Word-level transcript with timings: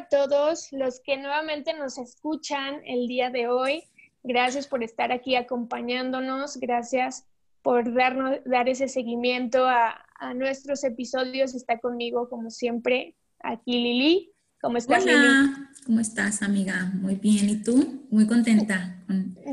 A 0.00 0.08
todos 0.08 0.68
los 0.72 1.00
que 1.00 1.16
nuevamente 1.18 1.74
nos 1.74 1.98
escuchan 1.98 2.80
el 2.86 3.06
día 3.06 3.30
de 3.30 3.48
hoy. 3.48 3.84
Gracias 4.22 4.66
por 4.66 4.82
estar 4.82 5.12
aquí 5.12 5.36
acompañándonos. 5.36 6.56
Gracias 6.56 7.26
por 7.62 7.92
darnos, 7.92 8.38
dar 8.46 8.68
ese 8.68 8.88
seguimiento 8.88 9.66
a, 9.66 10.04
a 10.18 10.34
nuestros 10.34 10.84
episodios. 10.84 11.54
Está 11.54 11.78
conmigo, 11.78 12.28
como 12.28 12.50
siempre, 12.50 13.14
aquí 13.40 13.72
Lili. 13.72 14.32
¿Cómo 14.62 14.76
estás, 14.76 15.04
Hola, 15.04 15.70
¿cómo 15.86 16.00
estás, 16.00 16.42
amiga? 16.42 16.92
Muy 16.94 17.14
bien, 17.14 17.48
¿y 17.48 17.62
tú? 17.62 18.06
Muy 18.10 18.26
contenta. 18.26 19.02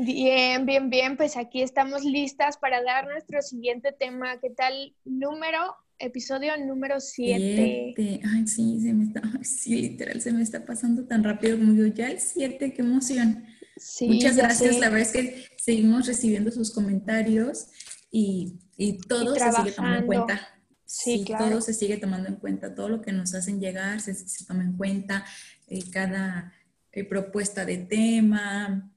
Bien, 0.04 0.66
bien, 0.66 0.90
bien. 0.90 1.16
Pues 1.16 1.36
aquí 1.36 1.62
estamos 1.62 2.04
listas 2.04 2.58
para 2.58 2.82
dar 2.82 3.06
nuestro 3.06 3.40
siguiente 3.40 3.92
tema. 3.92 4.38
¿Qué 4.38 4.50
tal? 4.50 4.94
Número, 5.04 5.76
episodio 5.98 6.56
número 6.56 7.00
7. 7.00 7.94
Ay, 8.24 8.46
sí, 8.46 8.80
se 8.80 8.92
me 8.92 9.04
está, 9.04 9.22
sí, 9.42 9.82
literal, 9.82 10.20
se 10.20 10.32
me 10.32 10.42
está 10.42 10.64
pasando 10.64 11.04
tan 11.04 11.24
rápido 11.24 11.58
como 11.58 11.74
yo, 11.74 11.86
ya 11.86 12.10
el 12.10 12.20
7, 12.20 12.72
qué 12.72 12.82
emoción. 12.82 13.44
Sí, 13.76 14.08
Muchas 14.08 14.36
gracias, 14.36 14.78
la 14.78 14.88
verdad 14.88 15.08
es 15.08 15.12
que 15.12 15.46
seguimos 15.56 16.06
recibiendo 16.06 16.50
sus 16.50 16.72
comentarios 16.72 17.68
y, 18.10 18.58
y 18.76 18.98
todo 18.98 19.34
se 19.34 19.52
sigue 19.52 19.72
tomando 19.72 19.98
en 19.98 20.06
cuenta. 20.06 20.48
Sí, 20.84 21.24
todo 21.26 21.60
se 21.60 21.74
sigue 21.74 21.98
tomando 21.98 22.28
en 22.28 22.36
cuenta, 22.36 22.74
todo 22.74 22.88
lo 22.88 23.02
que 23.02 23.12
nos 23.12 23.34
hacen 23.34 23.60
llegar 23.60 24.00
se, 24.00 24.14
toma 24.46 24.64
en 24.64 24.76
cuenta, 24.76 25.24
eh, 25.66 25.82
cada 25.90 26.52
eh, 26.92 27.04
propuesta 27.04 27.66
de 27.66 27.76
tema, 27.76 28.90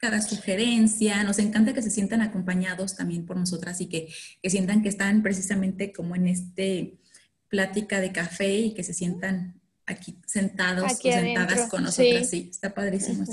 cada 0.00 0.22
sugerencia. 0.22 1.22
Nos 1.22 1.38
encanta 1.38 1.74
que 1.74 1.82
se 1.82 1.90
sientan 1.90 2.22
acompañados 2.22 2.96
también 2.96 3.26
por 3.26 3.36
nosotras 3.36 3.80
y 3.80 3.86
que, 3.86 4.08
que 4.42 4.50
sientan 4.50 4.82
que 4.82 4.88
están 4.88 5.22
precisamente 5.22 5.92
como 5.92 6.16
en 6.16 6.26
este 6.26 6.98
plática 7.48 8.00
de 8.00 8.12
café 8.12 8.50
y 8.50 8.74
que 8.74 8.82
se 8.82 8.94
sientan 8.94 9.60
aquí 9.84 10.16
sentados 10.26 10.92
o 10.92 10.96
sentadas 10.96 11.68
con 11.68 11.82
nosotras. 11.82 12.30
Sí, 12.30 12.48
está 12.50 12.72
padrísimo. 12.72 13.24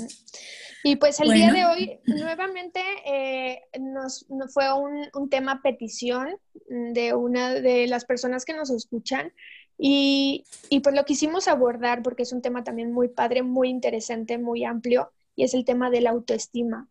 Y 0.84 0.96
pues 0.96 1.18
el 1.20 1.32
día 1.32 1.52
de 1.52 1.64
hoy 1.64 2.00
nuevamente 2.06 2.80
eh, 3.06 3.62
nos, 3.80 4.26
fue 4.52 4.66
un, 4.72 5.30
tema 5.30 5.60
petición 5.62 6.36
de 6.68 7.14
una 7.14 7.54
de 7.54 7.86
las 7.86 8.04
personas 8.04 8.44
que 8.44 8.54
nos 8.54 8.70
escuchan 8.70 9.32
y, 9.76 10.44
y, 10.68 10.80
pues 10.80 10.94
lo 10.94 11.04
quisimos 11.04 11.48
abordar 11.48 12.02
porque 12.02 12.24
es 12.24 12.32
un 12.32 12.42
tema 12.42 12.64
también 12.64 12.92
muy 12.92 13.08
padre, 13.08 13.42
muy 13.42 13.68
interesante, 13.68 14.36
muy 14.36 14.64
amplio 14.64 15.12
y 15.38 15.44
es 15.44 15.54
el 15.54 15.64
tema 15.64 15.88
de 15.88 16.00
la 16.00 16.10
autoestima. 16.10 16.88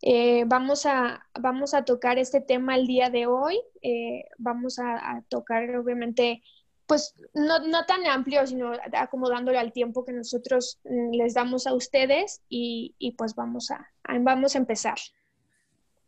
Eh, 0.00 0.44
vamos, 0.46 0.86
a, 0.86 1.26
vamos 1.38 1.74
a 1.74 1.84
tocar 1.84 2.18
este 2.18 2.40
tema 2.40 2.74
el 2.74 2.86
día 2.86 3.10
de 3.10 3.26
hoy, 3.26 3.60
eh, 3.82 4.24
vamos 4.38 4.78
a 4.78 5.22
tocar 5.28 5.76
obviamente 5.76 6.42
pues 6.86 7.14
no, 7.34 7.58
no, 7.60 7.84
tan 7.84 8.06
amplio, 8.06 8.46
sino 8.46 8.72
acomodándolo 8.94 9.58
al 9.58 9.72
tiempo 9.72 10.04
que 10.04 10.12
nosotros 10.12 10.80
mm, 10.84 11.14
les 11.16 11.34
damos 11.34 11.66
a 11.66 11.74
ustedes 11.74 12.40
y, 12.48 12.94
y 12.98 13.12
pues 13.12 13.34
vamos 13.34 13.70
a, 13.70 13.86
vamos 14.20 14.54
a 14.54 14.58
empezar. 14.58 14.96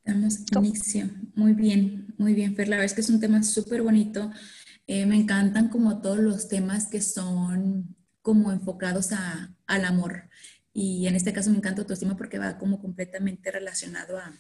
Damos 0.04 0.40
inicio. 0.56 1.10
Muy 1.34 1.52
bien, 1.52 2.14
muy 2.18 2.32
bien, 2.34 2.56
Fer. 2.56 2.68
La 2.68 2.76
verdad 2.76 2.86
es 2.86 2.94
que 2.94 3.02
es 3.02 3.10
un 3.10 3.20
tema 3.20 3.42
súper 3.42 3.82
bonito. 3.82 4.30
Eh, 4.86 5.06
me 5.06 5.16
encantan 5.16 5.68
como 5.68 6.00
todos 6.00 6.18
los 6.18 6.48
temas 6.48 6.88
que 6.88 7.00
son 7.02 7.94
como 8.22 8.52
enfocados 8.52 9.12
a, 9.12 9.54
al 9.66 9.84
amor. 9.84 10.30
Y 10.74 11.06
en 11.06 11.16
este 11.16 11.32
caso 11.32 11.50
me 11.50 11.56
encanta 11.56 11.80
autoestima 11.80 12.16
porque 12.16 12.38
va 12.38 12.58
como 12.58 12.80
completamente 12.80 13.50
relacionado 13.50 14.18
a, 14.18 14.36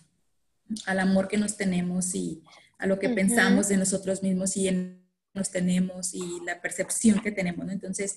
al 0.84 1.00
amor 1.00 1.28
que 1.28 1.38
nos 1.38 1.56
tenemos 1.56 2.14
y 2.14 2.42
a 2.76 2.86
lo 2.86 2.98
que 2.98 3.08
pensamos 3.08 3.68
de 3.68 3.78
nosotros 3.78 4.22
mismos 4.22 4.56
y 4.56 4.68
en 4.68 5.04
nos 5.34 5.50
tenemos 5.50 6.14
y 6.14 6.22
la 6.46 6.60
percepción 6.60 7.20
que 7.20 7.32
tenemos, 7.32 7.66
¿no? 7.66 7.72
Entonces, 7.72 8.16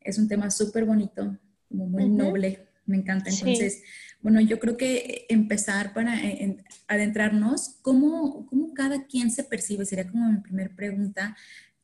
es 0.00 0.18
un 0.18 0.28
tema 0.28 0.50
súper 0.50 0.84
bonito, 0.84 1.38
como 1.68 1.86
muy 1.86 2.08
noble, 2.08 2.68
me 2.84 2.96
encanta. 2.96 3.30
Entonces, 3.30 3.82
bueno, 4.20 4.40
yo 4.40 4.58
creo 4.58 4.76
que 4.76 5.26
empezar 5.28 5.94
para 5.94 6.20
eh, 6.24 6.64
adentrarnos, 6.88 7.76
¿cómo, 7.82 8.46
¿cómo, 8.46 8.74
cada 8.74 9.06
quien 9.06 9.30
se 9.30 9.44
percibe? 9.44 9.86
Sería 9.86 10.10
como 10.10 10.30
mi 10.30 10.40
primera 10.40 10.74
pregunta. 10.74 11.36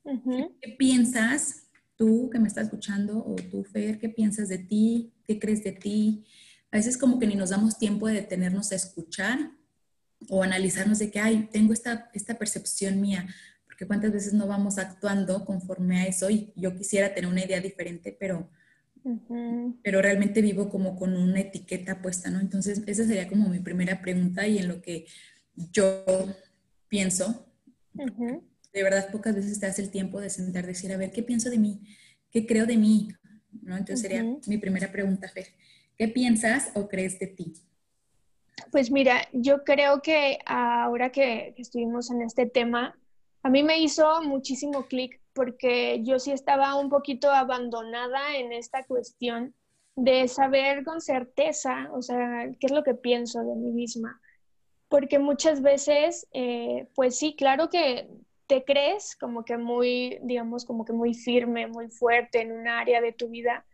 ¿Qué, 0.05 0.77
piensas 0.77 1.69
tú 1.97 2.29
que 2.31 2.41
me 2.41 2.49
estás 2.49 2.65
escuchando 2.65 3.25
o 3.25 3.37
tú, 3.37 3.63
Fer, 3.63 3.99
qué 4.01 4.09
piensas 4.09 4.49
de 4.49 4.59
ti? 4.59 5.13
¿Qué 5.33 5.39
crees 5.39 5.65
de 5.65 5.73
ti? 5.73 6.25
A 6.71 6.77
veces 6.77 6.99
como 6.99 7.19
que 7.19 7.27
ni 7.27 7.37
nos 7.37 7.51
damos 7.51 7.79
tiempo 7.79 8.07
de 8.07 8.15
detenernos 8.15 8.71
a 8.73 8.75
escuchar 8.75 9.39
o 10.29 10.43
analizarnos 10.43 10.99
de 10.99 11.11
que, 11.11 11.21
ay, 11.21 11.49
tengo 11.51 11.73
esta, 11.73 12.11
esta 12.13 12.39
percepción 12.39 13.01
mía 13.01 13.27
porque 13.73 13.87
cuántas 13.87 14.13
veces 14.13 14.35
no 14.35 14.47
vamos 14.47 14.77
actuando 14.77 15.47
conforme 15.47 16.01
a 16.01 16.07
eso 16.07 16.29
y 16.29 16.53
yo 16.55 16.77
quisiera 16.77 17.15
tener 17.15 17.31
una 17.31 17.43
idea 17.43 17.59
diferente, 17.59 18.15
pero, 18.21 18.51
pero 19.83 20.03
realmente 20.03 20.43
vivo 20.43 20.69
como 20.69 20.95
con 20.95 21.17
una 21.17 21.41
etiqueta 21.41 22.03
puesta, 22.03 22.29
¿no? 22.29 22.39
Entonces, 22.39 22.83
esa 22.87 23.07
sería 23.07 23.29
como 23.29 23.49
mi 23.49 23.61
primera 23.61 24.03
pregunta 24.03 24.47
y 24.47 24.59
en 24.59 24.69
lo 24.69 24.83
que 24.83 25.07
yo 25.73 26.05
pienso. 26.89 27.47
De 27.95 28.83
verdad, 28.83 29.11
pocas 29.11 29.35
veces 29.35 29.59
te 29.59 29.65
hace 29.65 29.81
el 29.81 29.91
tiempo 29.91 30.21
de 30.21 30.29
sentar, 30.29 30.67
decir, 30.67 30.93
a 30.93 30.99
ver, 30.99 31.11
¿qué 31.11 31.23
pienso 31.23 31.49
de 31.49 31.57
mí? 31.57 31.81
¿Qué 32.31 32.47
creo 32.47 32.67
de 32.67 32.77
mí? 32.77 33.09
¿No? 33.61 33.77
Entonces 33.77 34.01
sería 34.01 34.25
mi 34.47 34.59
primera 34.59 34.91
pregunta, 34.91 35.29
Fer. 35.29 35.47
¿Qué 35.97 36.09
piensas 36.09 36.71
o 36.75 36.89
crees 36.89 37.19
de 37.19 37.27
ti? 37.27 37.53
Pues 38.71 38.91
mira, 38.91 39.29
yo 39.33 39.65
creo 39.65 40.01
que 40.03 40.39
ahora 40.47 41.11
que 41.11 41.55
estuvimos 41.57 42.11
en 42.11 42.23
este 42.23 42.47
tema, 42.47 42.97
a 43.43 43.51
mí 43.51 43.63
me 43.63 43.79
hizo 43.81 44.23
muchísimo 44.23 44.87
clic 44.87 45.21
porque 45.35 46.01
yo 46.03 46.19
sí 46.19 46.33
estaba 46.33 46.75
un 46.77 46.89
poquito 46.89 47.31
abandonada 47.31 48.37
en 48.37 48.53
esta 48.53 48.85
cuestión 48.85 49.55
de 49.97 50.29
saber 50.29 50.85
con 50.85 51.01
certeza, 51.01 51.89
o 51.93 52.03
sea, 52.03 52.51
qué 52.59 52.67
es 52.67 52.73
lo 52.73 52.83
que 52.83 52.95
pienso 52.95 53.41
de 53.41 53.55
mí 53.55 53.73
misma. 53.73 54.21
Porque 54.89 55.19
muchas 55.19 55.63
veces, 55.63 56.27
eh, 56.33 56.89
pues 56.95 57.19
sí, 57.19 57.35
claro 57.37 57.69
que 57.69 58.09
te 58.53 58.65
crees 58.65 59.17
como 59.17 59.47
que 59.47 59.57
muy, 59.57 60.19
digamos, 60.25 60.67
como 60.67 60.85
que 60.85 60.93
muy 60.93 61.15
firme, 61.15 61.69
muy 61.69 61.89
fuerte 61.89 62.43
en 62.43 62.53
un 62.53 62.69
área 62.69 63.01
de 63.01 63.15
tu 63.15 63.31
vida. 63.31 63.65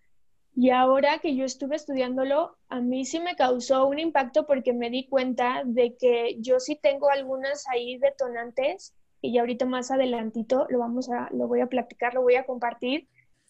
Y 0.54 0.70
ahora 0.70 1.18
que 1.18 1.34
yo 1.34 1.44
estuve 1.44 1.74
estudiándolo, 1.74 2.56
a 2.68 2.80
mí 2.80 3.04
sí 3.04 3.18
me 3.18 3.34
causó 3.34 3.88
un 3.88 3.98
impacto 3.98 4.46
porque 4.46 4.72
me 4.72 4.88
di 4.88 5.08
cuenta 5.08 5.62
de 5.64 5.96
que 5.96 6.36
yo 6.38 6.60
sí 6.60 6.78
tengo 6.80 7.10
algunas 7.10 7.66
ahí 7.66 7.98
detonantes 7.98 8.94
y 9.20 9.32
ya 9.32 9.40
ahorita 9.40 9.66
más 9.66 9.90
adelantito 9.90 10.68
lo 10.70 10.78
vamos 10.78 11.10
a, 11.10 11.28
lo 11.32 11.48
voy 11.48 11.60
a 11.60 11.66
platicar, 11.66 12.14
lo 12.14 12.22
voy 12.22 12.36
a 12.36 12.46
compartir, 12.46 13.08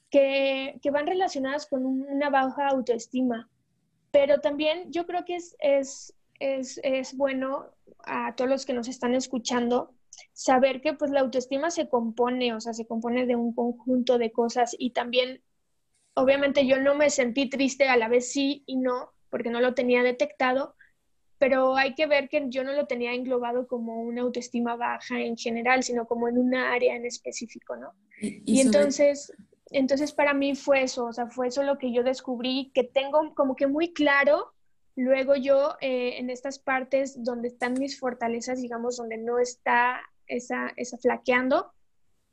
que, 0.09 0.79
que 0.81 0.91
van 0.91 1.07
relacionadas 1.07 1.67
con 1.67 1.85
una 1.85 2.31
baja 2.31 2.69
autoestima. 2.69 3.51
Pero 4.13 4.41
también 4.41 4.91
yo 4.91 5.07
creo 5.07 5.27
que 5.27 5.37
es, 5.37 5.55
es, 5.61 6.15
es, 6.41 6.81
es 6.83 7.15
bueno 7.15 7.67
a 8.07 8.35
todos 8.35 8.49
los 8.49 8.65
que 8.65 8.73
nos 8.73 8.89
están 8.89 9.15
escuchando 9.15 9.93
saber 10.33 10.81
que 10.81 10.95
pues 10.95 11.11
la 11.11 11.21
autoestima 11.21 11.71
se 11.71 11.89
compone, 11.89 12.55
o 12.55 12.61
sea, 12.61 12.73
se 12.73 12.87
compone 12.87 13.27
de 13.27 13.37
un 13.37 13.55
conjunto 13.55 14.19
de 14.19 14.33
cosas 14.33 14.75
y 14.79 14.91
también, 14.91 15.43
obviamente 16.15 16.67
yo 16.67 16.81
no 16.81 16.95
me 16.95 17.11
sentí 17.11 17.49
triste 17.49 17.89
a 17.89 17.97
la 17.97 18.09
vez 18.09 18.33
sí 18.33 18.63
y 18.67 18.77
no, 18.77 19.13
porque 19.31 19.51
no 19.51 19.61
lo 19.61 19.75
tenía 19.75 20.03
detectado, 20.03 20.75
pero 21.39 21.77
hay 21.77 21.95
que 21.95 22.07
ver 22.07 22.29
que 22.29 22.45
yo 22.49 22.65
no 22.65 22.73
lo 22.73 22.87
tenía 22.87 23.15
englobado 23.15 23.67
como 23.67 24.03
una 24.03 24.23
autoestima 24.23 24.77
baja 24.77 25.21
en 25.21 25.37
general, 25.37 25.83
sino 25.83 26.07
como 26.07 26.29
en 26.29 26.39
una 26.39 26.73
área 26.73 26.97
en 26.97 27.07
específico, 27.07 27.77
¿no? 27.77 27.93
Y, 28.21 28.61
entonces, 28.61 29.33
entonces 29.71 30.13
para 30.13 30.35
mí 30.35 30.57
fue 30.57 30.83
eso, 30.83 31.07
o 31.07 31.13
sea, 31.13 31.29
fue 31.29 31.49
eso 31.49 31.63
lo 31.63 31.79
que 31.79 31.93
yo 31.93 32.03
descubrí, 32.03 32.73
que 32.75 32.83
tengo 32.83 33.33
como 33.35 33.55
que 33.55 33.69
muy 33.69 33.93
claro, 33.93 34.53
luego 34.99 35.37
yo 35.37 35.77
eh, 35.81 36.19
en 36.19 36.29
estas 36.29 36.59
partes 36.59 37.23
donde 37.23 37.49
están 37.49 37.75
mis 37.75 37.99
fortalezas, 37.99 38.61
digamos, 38.61 38.97
donde 38.97 39.17
no 39.17 39.39
está 39.39 40.01
esa, 40.27 40.73
esa 40.77 40.99
flaqueando, 40.99 41.73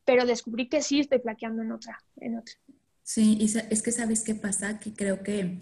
pero 0.03 0.25
descubrí 0.25 0.67
que 0.67 0.81
sí 0.81 0.99
estoy 0.99 1.19
flaqueando 1.19 1.61
en 1.61 1.71
otra, 1.71 2.03
en 2.17 2.39
otra. 2.39 2.55
Sí, 3.03 3.37
y 3.39 3.45
es 3.45 3.81
que 3.83 3.91
sabes 3.91 4.23
qué 4.23 4.33
pasa, 4.33 4.79
que 4.79 4.93
creo 4.93 5.21
que 5.21 5.61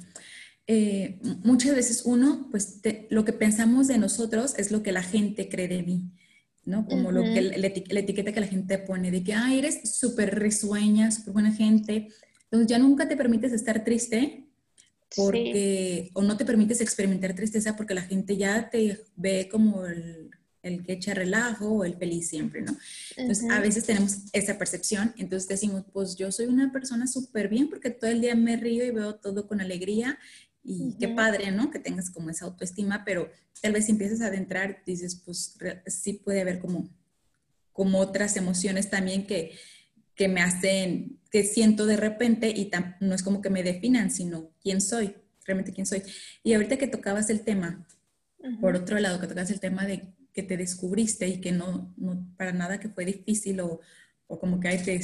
eh, 0.66 1.20
muchas 1.44 1.76
veces 1.76 2.04
uno, 2.06 2.48
pues 2.52 2.80
lo 3.10 3.26
que 3.26 3.34
pensamos 3.34 3.88
de 3.88 3.98
nosotros 3.98 4.56
es 4.58 4.72
lo 4.72 4.82
que 4.82 4.94
la 4.94 5.04
gente 5.04 5.50
cree 5.50 5.68
de 5.68 5.84
mí, 5.84 6.10
¿no? 6.64 6.86
Como 6.86 7.12
lo 7.12 7.22
que 7.22 7.42
la, 7.42 7.68
etiqueta 7.68 8.32
que 8.32 8.40
la 8.40 8.48
gente 8.48 8.78
pone 8.78 9.12
de 9.12 9.26
que, 9.26 9.34
ah, 9.34 9.54
eres 9.54 9.94
súper 10.00 10.40
risueña, 10.40 11.12
súper 11.12 11.34
buena 11.34 11.52
gente. 11.52 12.08
Entonces 12.46 12.68
ya 12.68 12.80
nunca 12.80 13.10
te 13.10 13.18
permites 13.18 13.52
estar 13.52 13.84
triste 13.84 14.48
porque 15.16 16.10
o 16.14 16.22
no 16.22 16.38
te 16.38 16.46
permites 16.46 16.82
experimentar 16.82 17.36
tristeza 17.36 17.76
porque 17.76 17.94
la 17.94 18.02
gente 18.02 18.38
ya 18.38 18.70
te 18.70 19.00
ve 19.16 19.48
como 19.52 19.86
el, 19.86 20.32
el 20.64 20.84
que 20.84 20.94
echa 20.94 21.14
relajo 21.14 21.70
o 21.70 21.84
el 21.84 21.96
feliz 21.96 22.30
siempre, 22.30 22.62
¿no? 22.62 22.76
Entonces, 23.18 23.50
a 23.52 23.60
veces 23.60 23.86
tenemos 23.86 24.20
esa 24.32 24.58
percepción, 24.58 25.14
entonces 25.18 25.48
decimos, 25.48 25.84
pues 25.92 26.16
yo 26.16 26.32
soy 26.32 26.46
una 26.46 26.72
persona 26.72 27.06
súper 27.06 27.50
bien 27.50 27.70
porque 27.70 27.90
todo 27.90 28.10
el 28.10 28.22
día 28.22 28.34
me 28.36 28.56
río 28.56 28.86
y 28.86 28.92
veo 28.92 29.16
todo 29.16 29.48
con 29.48 29.62
alegría 29.62 30.18
y 30.64 30.96
qué 30.98 31.10
padre, 31.10 31.52
¿no? 31.52 31.70
Que 31.70 31.80
tengas 31.80 32.10
como 32.10 32.30
esa 32.30 32.46
autoestima, 32.46 33.04
pero 33.04 33.30
tal 33.62 33.74
vez 33.74 33.86
si 33.86 33.92
empiezas 33.92 34.22
a 34.22 34.28
adentrar, 34.28 34.82
dices, 34.86 35.22
pues 35.24 35.58
sí 35.88 36.14
puede 36.14 36.42
haber 36.42 36.60
como, 36.60 36.90
como 37.74 38.00
otras 38.00 38.38
emociones 38.38 38.90
también 38.90 39.28
que, 39.28 39.52
que 40.16 40.28
me 40.28 40.42
hacen, 40.42 41.20
que 41.32 41.44
siento 41.44 41.86
de 41.86 41.98
repente 41.98 42.50
y 42.50 42.70
no 43.00 43.16
es 43.16 43.24
como 43.24 43.42
que 43.42 43.50
me 43.50 43.64
definan, 43.64 44.12
sino 44.12 44.52
quién 44.62 44.82
soy, 44.82 45.16
realmente 45.46 45.74
quién 45.74 45.86
soy. 45.86 46.04
Y 46.44 46.54
ahorita 46.54 46.78
que 46.78 46.88
tocabas 46.88 47.30
el 47.30 47.42
tema, 47.42 47.88
por 48.62 48.76
otro 48.76 49.00
lado, 49.00 49.20
que 49.20 49.28
tocabas 49.28 49.52
el 49.52 49.60
tema 49.60 49.86
de 49.86 50.14
que 50.34 50.44
te 50.44 50.58
descubriste 50.58 51.28
y 51.28 51.40
que 51.40 51.52
no, 51.52 51.94
no 51.98 52.28
para 52.38 52.52
nada 52.52 52.80
que 52.80 52.90
fue 52.90 53.06
difícil 53.06 53.60
o, 53.62 53.80
o 54.28 54.40
como 54.40 54.60
que 54.60 54.68
hay 54.68 54.80
te, 54.80 55.00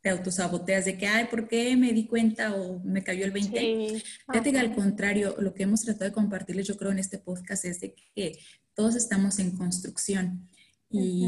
te 0.00 0.08
autosaboteas 0.08 0.86
de 0.86 0.96
que, 0.96 1.06
ay, 1.06 1.26
¿por 1.26 1.46
qué 1.46 1.76
me 1.76 1.92
di 1.92 2.06
cuenta 2.06 2.54
o 2.54 2.80
me 2.80 3.04
cayó 3.04 3.24
el 3.24 3.30
20? 3.30 3.58
Sí. 3.58 4.02
Fíjate 4.30 4.52
que 4.52 4.58
al 4.58 4.74
contrario, 4.74 5.36
lo 5.38 5.52
que 5.54 5.64
hemos 5.64 5.82
tratado 5.82 6.06
de 6.06 6.12
compartirles 6.12 6.66
yo 6.66 6.76
creo 6.76 6.90
en 6.90 6.98
este 6.98 7.18
podcast 7.18 7.64
es 7.66 7.80
de 7.80 7.94
que 8.14 8.38
todos 8.74 8.96
estamos 8.96 9.38
en 9.38 9.56
construcción 9.56 10.48
y, 10.90 11.24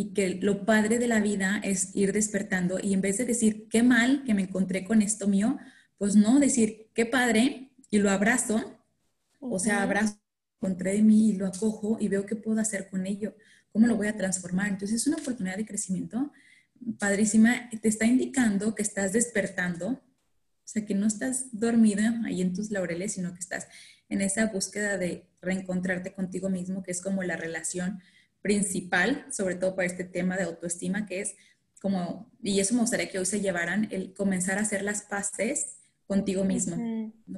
y 0.00 0.14
que 0.14 0.36
lo 0.36 0.64
padre 0.64 0.98
de 0.98 1.06
la 1.06 1.20
vida 1.20 1.60
es 1.62 1.94
ir 1.94 2.14
despertando 2.14 2.78
y 2.82 2.94
en 2.94 3.02
vez 3.02 3.18
de 3.18 3.26
decir, 3.26 3.68
qué 3.68 3.82
mal 3.82 4.24
que 4.24 4.32
me 4.32 4.40
encontré 4.40 4.82
con 4.82 5.02
esto 5.02 5.28
mío, 5.28 5.58
pues 5.98 6.16
no, 6.16 6.40
decir, 6.40 6.88
qué 6.94 7.04
padre 7.04 7.72
y 7.90 7.98
lo 7.98 8.08
abrazo, 8.10 8.80
o 9.40 9.58
sea, 9.58 9.82
abrazo, 9.82 10.18
encontré 10.56 10.94
de 10.94 11.02
mí 11.02 11.28
y 11.28 11.32
lo 11.34 11.46
acojo 11.46 11.98
y 12.00 12.08
veo 12.08 12.24
qué 12.24 12.34
puedo 12.34 12.62
hacer 12.62 12.88
con 12.88 13.06
ello, 13.06 13.36
cómo 13.72 13.86
lo 13.86 13.94
voy 13.94 14.06
a 14.06 14.16
transformar. 14.16 14.70
Entonces 14.70 15.02
es 15.02 15.06
una 15.06 15.18
oportunidad 15.18 15.58
de 15.58 15.66
crecimiento 15.66 16.32
padrísima, 16.98 17.68
te 17.68 17.88
está 17.88 18.06
indicando 18.06 18.74
que 18.74 18.80
estás 18.80 19.12
despertando, 19.12 19.88
o 19.90 20.00
sea, 20.64 20.86
que 20.86 20.94
no 20.94 21.08
estás 21.08 21.48
dormida 21.52 22.22
ahí 22.24 22.40
en 22.40 22.54
tus 22.54 22.70
laureles, 22.70 23.12
sino 23.12 23.34
que 23.34 23.40
estás 23.40 23.68
en 24.08 24.22
esa 24.22 24.46
búsqueda 24.46 24.96
de 24.96 25.28
reencontrarte 25.42 26.14
contigo 26.14 26.48
mismo, 26.48 26.82
que 26.82 26.90
es 26.90 27.02
como 27.02 27.22
la 27.22 27.36
relación 27.36 28.00
principal, 28.42 29.26
sobre 29.30 29.54
todo 29.54 29.74
para 29.74 29.86
este 29.86 30.04
tema 30.04 30.36
de 30.36 30.44
autoestima, 30.44 31.06
que 31.06 31.20
es 31.20 31.36
como, 31.80 32.30
y 32.42 32.60
eso 32.60 32.74
me 32.74 32.80
gustaría 32.80 33.08
que 33.08 33.18
hoy 33.18 33.26
se 33.26 33.40
llevaran, 33.40 33.88
el 33.90 34.12
comenzar 34.14 34.58
a 34.58 34.62
hacer 34.62 34.82
las 34.82 35.02
paces 35.02 35.76
contigo 36.06 36.44
mismo, 36.44 36.76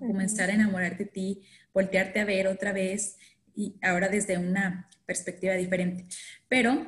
comenzar 0.00 0.50
a 0.50 0.54
enamorarte 0.54 1.04
de 1.04 1.10
ti, 1.10 1.42
voltearte 1.72 2.20
a 2.20 2.24
ver 2.24 2.48
otra 2.48 2.72
vez 2.72 3.16
y 3.54 3.76
ahora 3.82 4.08
desde 4.08 4.38
una 4.38 4.88
perspectiva 5.06 5.54
diferente. 5.54 6.06
Pero 6.48 6.86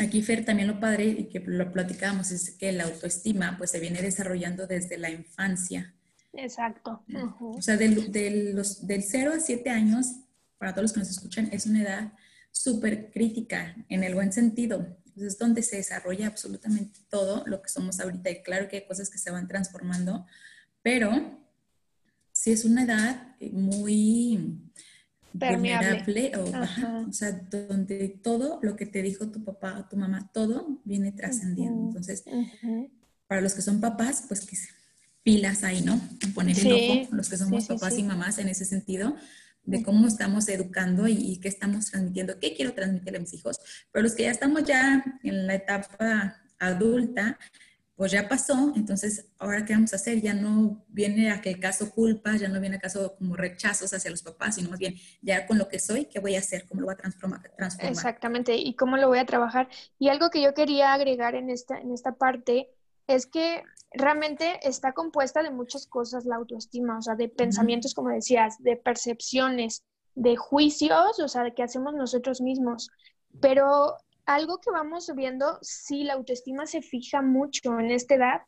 aquí, 0.00 0.22
Fer, 0.22 0.44
también 0.44 0.68
lo 0.68 0.80
padre 0.80 1.04
y 1.04 1.24
que 1.28 1.40
lo 1.40 1.70
platicábamos 1.72 2.30
es 2.30 2.50
que 2.52 2.72
la 2.72 2.84
autoestima 2.84 3.56
pues 3.58 3.70
se 3.70 3.80
viene 3.80 4.02
desarrollando 4.02 4.66
desde 4.66 4.96
la 4.98 5.10
infancia. 5.10 5.94
Exacto. 6.32 7.04
O 7.40 7.60
sea, 7.60 7.76
del, 7.76 8.54
los, 8.54 8.86
del 8.86 9.02
0 9.02 9.32
a 9.36 9.40
7 9.40 9.68
años, 9.70 10.06
para 10.58 10.72
todos 10.72 10.84
los 10.84 10.92
que 10.92 11.00
nos 11.00 11.10
escuchan, 11.10 11.48
es 11.52 11.66
una 11.66 11.82
edad 11.82 12.12
súper 12.50 13.10
crítica 13.10 13.76
en 13.88 14.04
el 14.04 14.14
buen 14.14 14.32
sentido. 14.32 14.98
es 15.16 15.38
donde 15.38 15.62
se 15.62 15.76
desarrolla 15.76 16.26
absolutamente 16.26 17.00
todo 17.08 17.44
lo 17.46 17.62
que 17.62 17.68
somos 17.68 18.00
ahorita. 18.00 18.30
Y 18.30 18.42
claro 18.42 18.68
que 18.68 18.76
hay 18.76 18.86
cosas 18.86 19.10
que 19.10 19.18
se 19.18 19.30
van 19.30 19.48
transformando, 19.48 20.26
pero 20.82 21.10
sí 22.32 22.52
es 22.52 22.64
una 22.64 22.84
edad 22.84 23.36
muy 23.52 24.60
vulnerable 25.32 26.32
o, 26.36 27.12
sea, 27.12 27.32
donde 27.32 28.08
todo 28.22 28.58
lo 28.62 28.76
que 28.76 28.86
te 28.86 29.02
dijo 29.02 29.30
tu 29.30 29.44
papá 29.44 29.78
o 29.78 29.88
tu 29.88 29.96
mamá, 29.96 30.30
todo 30.32 30.80
viene 30.84 31.12
trascendiendo. 31.12 31.88
Entonces, 31.88 32.24
para 33.26 33.40
los 33.40 33.54
que 33.54 33.62
son 33.62 33.80
papás, 33.80 34.24
pues 34.26 34.44
que 34.44 34.56
pilas 35.22 35.62
ahí, 35.64 35.82
¿no? 35.82 36.00
Poner 36.34 36.58
el 36.58 36.72
ojo, 36.72 37.14
los 37.14 37.28
que 37.28 37.36
somos 37.36 37.66
papás 37.66 37.96
y 37.98 38.02
mamás 38.02 38.38
en 38.38 38.48
ese 38.48 38.64
sentido, 38.64 39.14
de 39.70 39.82
cómo 39.84 40.08
estamos 40.08 40.48
educando 40.48 41.06
y, 41.06 41.38
qué 41.40 41.48
estamos 41.48 41.90
transmitiendo, 41.90 42.38
qué 42.40 42.54
quiero 42.54 42.74
transmitir 42.74 43.16
a 43.16 43.20
mis 43.20 43.32
hijos. 43.34 43.58
Pero 43.92 44.02
los 44.02 44.14
que 44.14 44.24
ya 44.24 44.30
estamos 44.30 44.64
ya 44.64 45.04
en 45.22 45.46
la 45.46 45.54
etapa 45.54 46.36
adulta, 46.58 47.38
pues 47.94 48.12
ya 48.12 48.28
pasó, 48.28 48.72
entonces 48.74 49.26
ahora 49.38 49.64
qué 49.64 49.74
vamos 49.74 49.92
a 49.92 49.96
hacer, 49.96 50.20
ya 50.20 50.34
no 50.34 50.84
viene 50.88 51.30
a 51.30 51.40
que 51.40 51.50
el 51.50 51.60
caso 51.60 51.90
culpa, 51.90 52.34
ya 52.36 52.48
no 52.48 52.58
viene 52.58 52.76
a 52.76 52.80
caso 52.80 53.14
como 53.16 53.36
rechazos 53.36 53.92
hacia 53.92 54.10
los 54.10 54.22
papás, 54.22 54.56
sino 54.56 54.70
más 54.70 54.78
bien 54.78 54.94
ya 55.20 55.46
con 55.46 55.58
lo 55.58 55.68
que 55.68 55.78
soy, 55.78 56.06
¿qué 56.06 56.18
voy 56.18 56.34
a 56.34 56.38
hacer? 56.38 56.66
¿Cómo 56.66 56.80
lo 56.80 56.86
voy 56.86 56.94
a 56.94 56.96
transformar? 56.96 57.42
Exactamente, 57.80 58.56
y 58.56 58.74
cómo 58.74 58.96
lo 58.96 59.08
voy 59.08 59.18
a 59.18 59.26
trabajar. 59.26 59.68
Y 59.98 60.08
algo 60.08 60.30
que 60.30 60.42
yo 60.42 60.54
quería 60.54 60.94
agregar 60.94 61.34
en 61.34 61.50
esta, 61.50 61.78
en 61.78 61.92
esta 61.92 62.12
parte 62.12 62.70
es 63.10 63.26
que 63.26 63.62
realmente 63.92 64.60
está 64.62 64.92
compuesta 64.92 65.42
de 65.42 65.50
muchas 65.50 65.86
cosas 65.86 66.24
la 66.24 66.36
autoestima, 66.36 66.98
o 66.98 67.02
sea, 67.02 67.16
de 67.16 67.28
pensamientos, 67.28 67.92
como 67.92 68.10
decías, 68.10 68.62
de 68.62 68.76
percepciones, 68.76 69.84
de 70.14 70.36
juicios, 70.36 71.18
o 71.18 71.28
sea, 71.28 71.42
de 71.42 71.54
que 71.54 71.64
hacemos 71.64 71.94
nosotros 71.94 72.40
mismos. 72.40 72.90
Pero 73.40 73.96
algo 74.26 74.60
que 74.60 74.70
vamos 74.70 75.10
viendo, 75.16 75.58
sí, 75.60 76.04
la 76.04 76.14
autoestima 76.14 76.66
se 76.66 76.82
fija 76.82 77.20
mucho 77.20 77.78
en 77.80 77.90
esta 77.90 78.14
edad, 78.14 78.42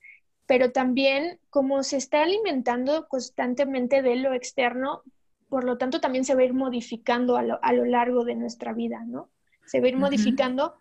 pero 0.46 0.70
también 0.70 1.40
como 1.50 1.82
se 1.82 1.96
está 1.96 2.22
alimentando 2.22 3.08
constantemente 3.08 4.02
de 4.02 4.16
lo 4.16 4.32
externo, 4.34 5.02
por 5.48 5.64
lo 5.64 5.76
tanto 5.76 6.00
también 6.00 6.24
se 6.24 6.34
va 6.34 6.42
a 6.42 6.44
ir 6.44 6.54
modificando 6.54 7.36
a 7.36 7.42
lo, 7.42 7.84
largo 7.84 8.24
de 8.24 8.36
nuestra 8.36 8.72
vida, 8.72 9.02
¿no? 9.06 9.28
Se 9.66 9.80
va 9.80 9.86
a 9.86 9.90
ir 9.90 9.96
modificando. 9.96 10.76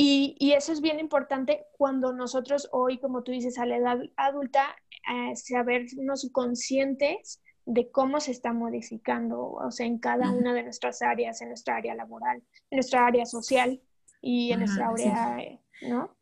Y, 0.00 0.36
y, 0.38 0.52
eso 0.52 0.70
es 0.70 0.80
bien 0.80 1.00
importante 1.00 1.66
cuando 1.72 2.12
nosotros 2.12 2.68
hoy, 2.70 2.98
como 2.98 3.24
tú 3.24 3.32
dices, 3.32 3.58
a 3.58 3.66
la 3.66 3.78
edad 3.78 3.98
adulta, 4.16 4.76
eh, 5.12 5.34
sabernos 5.34 6.30
conscientes 6.30 7.42
de 7.66 7.90
cómo 7.90 8.20
se 8.20 8.30
está 8.30 8.52
modificando, 8.52 9.50
o 9.50 9.70
sea, 9.72 9.86
en 9.86 9.98
cada 9.98 10.30
una 10.30 10.54
de 10.54 10.62
nuestras 10.62 11.02
áreas, 11.02 11.42
en 11.42 11.48
nuestra 11.48 11.78
área 11.78 11.96
laboral, 11.96 12.40
en 12.70 12.76
nuestra 12.76 13.08
área 13.08 13.26
social 13.26 13.82
y 14.22 14.52
en 14.52 14.60
nuestra 14.60 14.88
área, 14.88 15.60
¿no? 15.82 16.16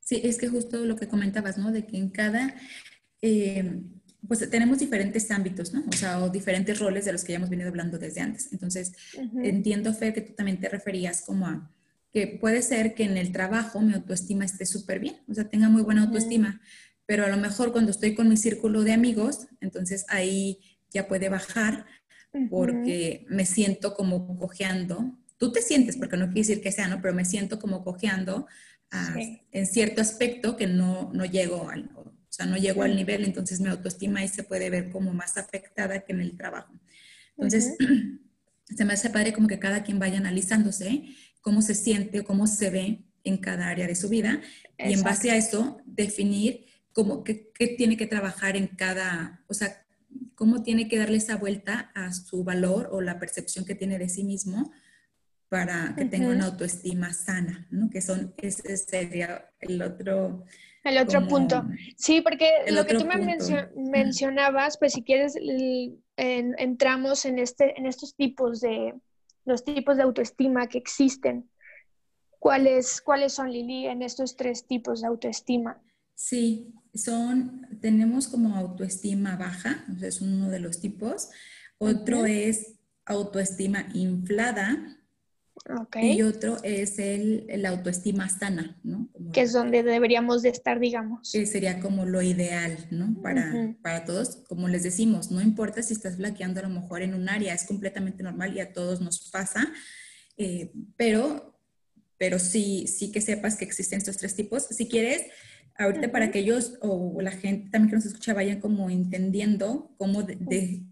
Sí, 0.00 0.20
es 0.22 0.36
que 0.36 0.48
justo 0.48 0.84
lo 0.84 0.96
que 0.96 1.08
comentabas, 1.08 1.56
¿no? 1.56 1.72
De 1.72 1.86
que 1.86 1.96
en 1.96 2.10
cada, 2.10 2.54
eh, 3.22 3.80
pues 4.28 4.50
tenemos 4.50 4.78
diferentes 4.78 5.30
ámbitos, 5.30 5.72
¿no? 5.72 5.84
O 5.88 5.92
sea, 5.92 6.22
o 6.22 6.28
diferentes 6.28 6.78
roles 6.78 7.06
de 7.06 7.12
los 7.12 7.24
que 7.24 7.32
ya 7.32 7.38
hemos 7.38 7.48
venido 7.48 7.70
hablando 7.70 7.96
desde 7.96 8.20
antes. 8.20 8.52
Entonces, 8.52 8.92
entiendo, 9.42 9.94
Fer, 9.94 10.12
que 10.12 10.20
tú 10.20 10.34
también 10.34 10.60
te 10.60 10.68
referías 10.68 11.22
como 11.22 11.46
a 11.46 11.70
que 12.12 12.26
puede 12.26 12.62
ser 12.62 12.94
que 12.94 13.04
en 13.04 13.16
el 13.16 13.32
trabajo 13.32 13.80
mi 13.80 13.94
autoestima 13.94 14.44
esté 14.44 14.66
súper 14.66 15.00
bien, 15.00 15.16
o 15.28 15.34
sea, 15.34 15.48
tenga 15.48 15.68
muy 15.68 15.82
buena 15.82 16.02
autoestima, 16.02 16.60
pero 17.06 17.24
a 17.24 17.28
lo 17.28 17.36
mejor 17.36 17.72
cuando 17.72 17.90
estoy 17.90 18.14
con 18.14 18.28
mi 18.28 18.36
círculo 18.36 18.82
de 18.82 18.92
amigos, 18.92 19.46
entonces 19.60 20.04
ahí 20.08 20.58
ya 20.90 21.08
puede 21.08 21.28
bajar 21.28 21.86
porque 22.48 23.26
me 23.28 23.44
siento 23.44 23.94
como 23.94 24.38
cojeando. 24.38 25.18
Tú 25.36 25.52
te 25.52 25.60
sientes, 25.60 25.96
porque 25.96 26.16
no 26.16 26.26
quiere 26.26 26.40
decir 26.40 26.62
que 26.62 26.72
sea, 26.72 26.88
¿no? 26.88 27.02
Pero 27.02 27.14
me 27.14 27.24
siento 27.24 27.58
como 27.58 27.84
cojeando 27.84 28.46
ah, 28.90 29.16
en 29.50 29.66
cierto 29.66 30.00
aspecto 30.00 30.56
que 30.56 30.66
no, 30.66 31.10
no 31.12 31.24
llego 31.24 31.68
al, 31.68 31.90
o 31.94 32.12
sea, 32.28 32.46
no 32.46 32.56
llego 32.56 32.82
al 32.82 32.96
nivel, 32.96 33.24
entonces 33.24 33.60
mi 33.60 33.68
autoestima 33.68 34.20
ahí 34.20 34.28
se 34.28 34.44
puede 34.44 34.70
ver 34.70 34.90
como 34.90 35.12
más 35.12 35.36
afectada 35.36 36.00
que 36.00 36.12
en 36.12 36.20
el 36.20 36.36
trabajo. 36.36 36.72
Entonces, 37.36 37.74
se 38.76 38.84
me 38.84 38.94
hace 38.94 39.10
padre 39.10 39.32
como 39.32 39.48
que 39.48 39.58
cada 39.58 39.82
quien 39.82 39.98
vaya 39.98 40.18
analizándose 40.18 41.04
cómo 41.42 41.60
se 41.60 41.74
siente 41.74 42.20
o 42.20 42.24
cómo 42.24 42.46
se 42.46 42.70
ve 42.70 43.04
en 43.24 43.36
cada 43.36 43.68
área 43.68 43.86
de 43.86 43.94
su 43.94 44.08
vida. 44.08 44.40
Y 44.78 44.94
en 44.94 45.02
base 45.02 45.30
a 45.30 45.36
eso 45.36 45.80
definir 45.84 46.66
cómo, 46.92 47.22
qué, 47.22 47.50
qué 47.54 47.68
tiene 47.68 47.96
que 47.96 48.06
trabajar 48.06 48.56
en 48.56 48.68
cada, 48.68 49.44
o 49.48 49.54
sea, 49.54 49.84
cómo 50.34 50.62
tiene 50.62 50.88
que 50.88 50.98
darle 50.98 51.18
esa 51.18 51.36
vuelta 51.36 51.92
a 51.94 52.12
su 52.12 52.42
valor 52.44 52.88
o 52.92 53.00
la 53.00 53.18
percepción 53.18 53.64
que 53.64 53.74
tiene 53.74 53.98
de 53.98 54.08
sí 54.08 54.24
mismo 54.24 54.72
para 55.48 55.94
que 55.96 56.06
tenga 56.06 56.28
una 56.28 56.46
autoestima 56.46 57.12
sana, 57.12 57.66
¿no? 57.70 57.90
Que 57.90 58.00
son, 58.00 58.34
ese 58.38 58.76
sería 58.76 59.50
el 59.60 59.82
otro... 59.82 60.44
El 60.82 60.98
otro 60.98 61.28
punto. 61.28 61.64
Sí, 61.96 62.22
porque 62.22 62.50
lo 62.70 62.84
que 62.86 62.94
tú 62.94 63.04
me 63.04 63.36
mencionabas, 63.76 64.78
pues 64.78 64.94
si 64.94 65.04
quieres, 65.04 65.36
entramos 66.16 67.24
en, 67.24 67.38
este, 67.38 67.78
en 67.78 67.86
estos 67.86 68.16
tipos 68.16 68.60
de, 68.60 68.94
los 69.44 69.64
tipos 69.64 69.96
de 69.96 70.02
autoestima 70.02 70.68
que 70.68 70.78
existen. 70.78 71.50
¿Cuáles, 72.38 73.00
¿Cuáles 73.00 73.34
son, 73.34 73.52
Lili, 73.52 73.86
en 73.86 74.02
estos 74.02 74.36
tres 74.36 74.66
tipos 74.66 75.00
de 75.00 75.06
autoestima? 75.06 75.80
Sí, 76.14 76.74
son, 76.94 77.66
tenemos 77.80 78.28
como 78.28 78.56
autoestima 78.56 79.36
baja, 79.36 79.84
o 79.94 79.98
sea, 79.98 80.08
es 80.08 80.20
uno 80.20 80.48
de 80.50 80.60
los 80.60 80.80
tipos. 80.80 81.30
Otro 81.78 82.26
es 82.26 82.78
autoestima 83.04 83.86
inflada, 83.94 85.01
Y 85.94 86.22
otro 86.22 86.58
es 86.62 86.98
el, 86.98 87.46
la 87.56 87.70
autoestima 87.70 88.28
sana, 88.28 88.78
¿no? 88.82 89.08
que 89.32 89.42
es 89.42 89.52
donde 89.52 89.82
deberíamos 89.82 90.42
de 90.42 90.48
estar, 90.48 90.80
digamos. 90.80 91.30
Que 91.32 91.46
sería 91.46 91.80
como 91.80 92.04
lo 92.04 92.20
ideal, 92.20 92.76
¿no? 92.90 93.20
Para, 93.22 93.74
para 93.82 94.04
todos, 94.04 94.42
como 94.48 94.68
les 94.68 94.82
decimos, 94.82 95.30
no 95.30 95.40
importa 95.40 95.82
si 95.82 95.94
estás 95.94 96.16
flaqueando 96.16 96.60
a 96.60 96.64
lo 96.64 96.68
mejor 96.68 97.02
en 97.02 97.14
un 97.14 97.28
área, 97.28 97.54
es 97.54 97.64
completamente 97.64 98.22
normal 98.22 98.56
y 98.56 98.60
a 98.60 98.72
todos 98.72 99.00
nos 99.00 99.30
pasa, 99.30 99.72
eh, 100.36 100.72
pero, 100.96 101.58
pero 102.18 102.38
sí, 102.38 102.86
sí 102.86 103.12
que 103.12 103.20
sepas 103.20 103.56
que 103.56 103.64
existen 103.64 103.98
estos 103.98 104.16
tres 104.16 104.34
tipos. 104.34 104.64
Si 104.64 104.88
quieres, 104.88 105.22
ahorita 105.76 106.10
para 106.10 106.30
que 106.30 106.40
ellos 106.40 106.74
o 106.80 107.20
la 107.20 107.30
gente 107.30 107.70
también 107.70 107.90
que 107.90 107.96
nos 107.96 108.06
escucha 108.06 108.34
vayan 108.34 108.60
como 108.60 108.90
entendiendo 108.90 109.94
cómo 109.98 110.22
de, 110.22 110.82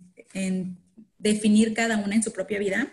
definir 1.19 1.75
cada 1.75 1.99
una 1.99 2.15
en 2.15 2.23
su 2.23 2.33
propia 2.33 2.59
vida, 2.59 2.93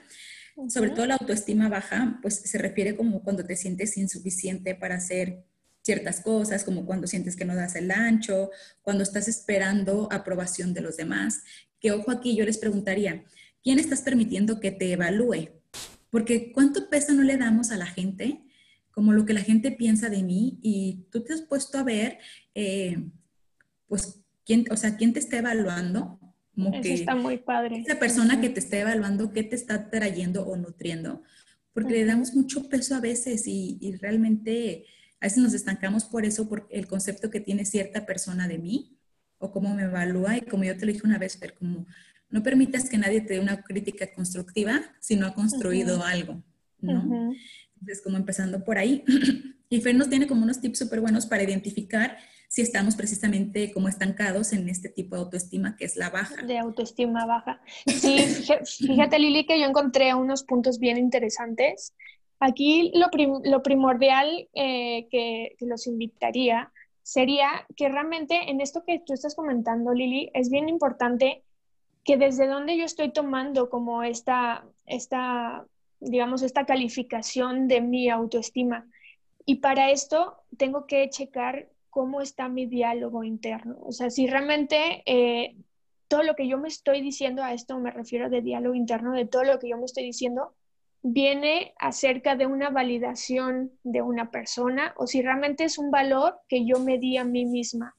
sobre 0.69 0.89
todo 0.89 1.05
la 1.05 1.15
autoestima 1.15 1.69
baja, 1.69 2.19
pues 2.21 2.35
se 2.35 2.57
refiere 2.57 2.95
como 2.95 3.21
cuando 3.23 3.45
te 3.45 3.55
sientes 3.55 3.97
insuficiente 3.97 4.75
para 4.75 4.95
hacer 4.95 5.43
ciertas 5.83 6.19
cosas, 6.19 6.63
como 6.63 6.85
cuando 6.85 7.07
sientes 7.07 7.35
que 7.35 7.45
no 7.45 7.55
das 7.55 7.75
el 7.75 7.91
ancho, 7.91 8.49
cuando 8.81 9.03
estás 9.03 9.27
esperando 9.27 10.09
aprobación 10.11 10.73
de 10.73 10.81
los 10.81 10.97
demás. 10.97 11.43
Que 11.79 11.91
ojo 11.91 12.11
aquí, 12.11 12.35
yo 12.35 12.43
les 12.43 12.57
preguntaría, 12.57 13.23
¿quién 13.63 13.79
estás 13.79 14.01
permitiendo 14.01 14.59
que 14.59 14.71
te 14.71 14.91
evalúe? 14.91 15.49
Porque 16.09 16.51
¿cuánto 16.51 16.89
peso 16.89 17.13
no 17.13 17.23
le 17.23 17.37
damos 17.37 17.71
a 17.71 17.77
la 17.77 17.85
gente? 17.85 18.41
Como 18.91 19.13
lo 19.13 19.25
que 19.25 19.33
la 19.33 19.41
gente 19.41 19.71
piensa 19.71 20.09
de 20.09 20.23
mí 20.23 20.59
y 20.61 21.05
tú 21.11 21.23
te 21.23 21.33
has 21.33 21.41
puesto 21.41 21.77
a 21.77 21.83
ver, 21.83 22.17
eh, 22.55 23.09
pues, 23.87 24.19
¿quién, 24.43 24.65
o 24.71 24.75
sea, 24.75 24.97
quién 24.97 25.13
te 25.13 25.19
está 25.19 25.37
evaluando 25.37 26.19
como 26.57 26.73
Eso 26.73 26.91
está 26.91 27.15
muy 27.15 27.37
padre. 27.37 27.83
Esa 27.85 27.99
persona 27.99 28.41
que 28.41 28.49
te 28.49 28.59
está 28.59 28.79
evaluando, 28.79 29.31
¿qué 29.31 29.43
te 29.43 29.55
está 29.55 29.91
trayendo 29.91 30.43
o 30.43 30.57
nutriendo? 30.57 31.21
Porque 31.71 31.93
le 31.93 32.05
damos 32.05 32.33
mucho 32.33 32.67
peso 32.67 32.95
a 32.95 32.99
veces 32.99 33.45
y, 33.45 33.77
y, 33.79 33.95
realmente 33.97 34.85
a 35.19 35.27
veces 35.27 35.43
nos 35.43 35.53
estancamos 35.53 36.05
por 36.05 36.25
eso, 36.25 36.49
por 36.49 36.67
el 36.71 36.87
concepto 36.87 37.29
que 37.29 37.39
tiene 37.39 37.63
cierta 37.63 38.07
persona 38.07 38.47
de 38.47 38.57
mí 38.57 38.97
o 39.37 39.51
cómo 39.51 39.75
me 39.75 39.83
evalúa. 39.83 40.37
Y 40.37 40.41
como 40.41 40.63
yo 40.63 40.75
te 40.75 40.87
lo 40.87 40.91
dije 40.91 41.05
una 41.05 41.19
vez, 41.19 41.37
pero 41.37 41.53
como 41.53 41.85
no 42.31 42.41
permitas 42.41 42.89
que 42.89 42.97
nadie 42.97 43.21
te 43.21 43.35
dé 43.35 43.39
una 43.39 43.61
crítica 43.61 44.11
constructiva 44.11 44.81
si 44.99 45.15
no 45.15 45.27
ha 45.27 45.35
construido 45.35 46.03
algo, 46.03 46.43
¿no? 46.79 47.35
Entonces, 47.79 48.01
como 48.03 48.17
empezando 48.17 48.65
por 48.65 48.79
ahí. 48.79 49.03
y 49.69 49.81
Fer 49.81 49.93
nos 49.93 50.09
tiene 50.09 50.25
como 50.25 50.41
unos 50.41 50.59
tips 50.59 50.79
súper 50.79 51.01
buenos 51.01 51.27
para 51.27 51.43
identificar 51.43 52.17
si 52.47 52.61
estamos 52.61 52.95
precisamente 52.95 53.71
como 53.73 53.89
estancados 53.89 54.53
en 54.53 54.69
este 54.69 54.89
tipo 54.89 55.15
de 55.15 55.23
autoestima 55.23 55.75
que 55.75 55.85
es 55.85 55.97
la 55.97 56.09
baja. 56.09 56.41
De 56.43 56.57
autoestima 56.57 57.25
baja. 57.25 57.61
Sí, 57.85 58.17
fíjate 58.87 59.19
Lili 59.19 59.45
que 59.45 59.59
yo 59.59 59.65
encontré 59.65 60.13
unos 60.13 60.43
puntos 60.43 60.79
bien 60.79 60.97
interesantes. 60.97 61.93
Aquí 62.39 62.91
lo, 62.93 63.09
lo 63.43 63.63
primordial 63.63 64.47
eh, 64.53 65.07
que, 65.09 65.55
que 65.57 65.65
los 65.65 65.87
invitaría 65.87 66.71
sería 67.03 67.65
que 67.75 67.89
realmente 67.89 68.49
en 68.49 68.61
esto 68.61 68.83
que 68.85 68.99
tú 68.99 69.13
estás 69.13 69.35
comentando, 69.35 69.93
Lili, 69.93 70.29
es 70.33 70.49
bien 70.49 70.69
importante 70.69 71.43
que 72.03 72.17
desde 72.17 72.47
donde 72.47 72.77
yo 72.77 72.85
estoy 72.85 73.11
tomando 73.11 73.69
como 73.69 74.03
esta, 74.03 74.65
esta, 74.85 75.65
digamos, 75.99 76.41
esta 76.41 76.65
calificación 76.65 77.67
de 77.67 77.81
mi 77.81 78.09
autoestima. 78.09 78.87
Y 79.45 79.55
para 79.55 79.91
esto 79.91 80.37
tengo 80.57 80.85
que 80.85 81.09
checar 81.09 81.67
cómo 81.97 82.21
está 82.21 82.47
mi 82.47 82.67
diálogo 82.67 83.23
interno. 83.23 83.75
O 83.81 83.91
sea, 83.91 84.11
si 84.11 84.27
realmente 84.27 85.01
eh, 85.07 85.57
todo 86.07 86.21
lo 86.21 86.35
que 86.35 86.47
yo 86.47 86.59
me 86.59 86.67
estoy 86.67 87.01
diciendo, 87.01 87.41
a 87.41 87.53
esto 87.53 87.79
me 87.79 87.89
refiero 87.89 88.29
de 88.29 88.43
diálogo 88.43 88.75
interno, 88.75 89.13
de 89.13 89.25
todo 89.25 89.43
lo 89.43 89.57
que 89.57 89.69
yo 89.69 89.77
me 89.79 89.85
estoy 89.85 90.03
diciendo, 90.03 90.53
viene 91.01 91.73
acerca 91.79 92.35
de 92.35 92.45
una 92.45 92.69
validación 92.69 93.71
de 93.81 94.03
una 94.03 94.29
persona 94.29 94.93
o 94.97 95.07
si 95.07 95.23
realmente 95.23 95.63
es 95.63 95.79
un 95.79 95.89
valor 95.89 96.39
que 96.47 96.67
yo 96.67 96.77
me 96.77 96.99
di 96.99 97.17
a 97.17 97.23
mí 97.23 97.45
misma. 97.45 97.95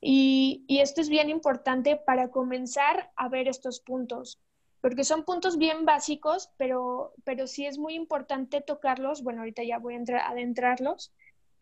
Y, 0.00 0.64
y 0.68 0.78
esto 0.78 1.00
es 1.00 1.08
bien 1.08 1.28
importante 1.28 1.96
para 1.96 2.28
comenzar 2.28 3.10
a 3.16 3.28
ver 3.28 3.48
estos 3.48 3.80
puntos, 3.80 4.38
porque 4.80 5.02
son 5.02 5.24
puntos 5.24 5.58
bien 5.58 5.84
básicos, 5.84 6.50
pero, 6.58 7.12
pero 7.24 7.48
sí 7.48 7.66
es 7.66 7.76
muy 7.76 7.94
importante 7.94 8.60
tocarlos. 8.60 9.24
Bueno, 9.24 9.40
ahorita 9.40 9.64
ya 9.64 9.80
voy 9.80 9.94
a 9.94 9.96
entrar, 9.96 10.20
adentrarlos, 10.30 11.12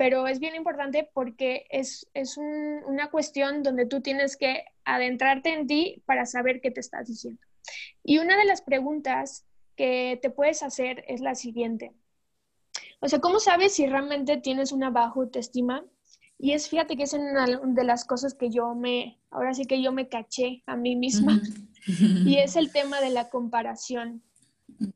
pero 0.00 0.26
es 0.26 0.38
bien 0.40 0.54
importante 0.54 1.10
porque 1.12 1.66
es, 1.68 2.08
una 2.86 3.10
cuestión 3.10 3.62
donde 3.62 3.84
tú 3.84 4.00
tienes 4.00 4.38
que 4.38 4.64
adentrarte 4.86 5.52
en 5.52 5.66
ti 5.66 6.02
para 6.06 6.24
saber 6.24 6.62
qué 6.62 6.70
te 6.70 6.80
estás 6.80 7.08
diciendo. 7.08 7.38
Y 8.02 8.16
una 8.16 8.38
de 8.38 8.46
las 8.46 8.62
preguntas 8.62 9.44
que 9.76 10.18
te 10.22 10.30
puedes 10.30 10.62
hacer 10.62 11.04
es 11.06 11.20
la 11.20 11.34
siguiente. 11.34 11.92
O 13.00 13.08
sea, 13.08 13.18
¿cómo 13.18 13.40
sabes 13.40 13.74
si 13.74 13.86
realmente 13.86 14.38
tienes 14.38 14.72
una 14.72 14.88
baja 14.88 15.12
autoestima? 15.16 15.84
Y 16.38 16.52
es, 16.52 16.70
fíjate 16.70 16.96
que 16.96 17.02
es 17.02 17.12
una 17.12 17.44
de 17.62 17.84
las 17.84 18.06
cosas 18.06 18.32
que 18.32 18.48
yo 18.48 18.74
me, 18.74 19.20
ahora 19.30 19.52
sí 19.52 19.66
que 19.66 19.82
yo 19.82 19.92
me 19.92 20.08
caché 20.08 20.62
a 20.64 20.76
mí 20.76 20.96
misma, 20.96 21.42
y 22.24 22.38
es 22.38 22.56
el 22.56 22.72
tema 22.72 23.02
de 23.02 23.10
la 23.10 23.28
comparación. 23.28 24.22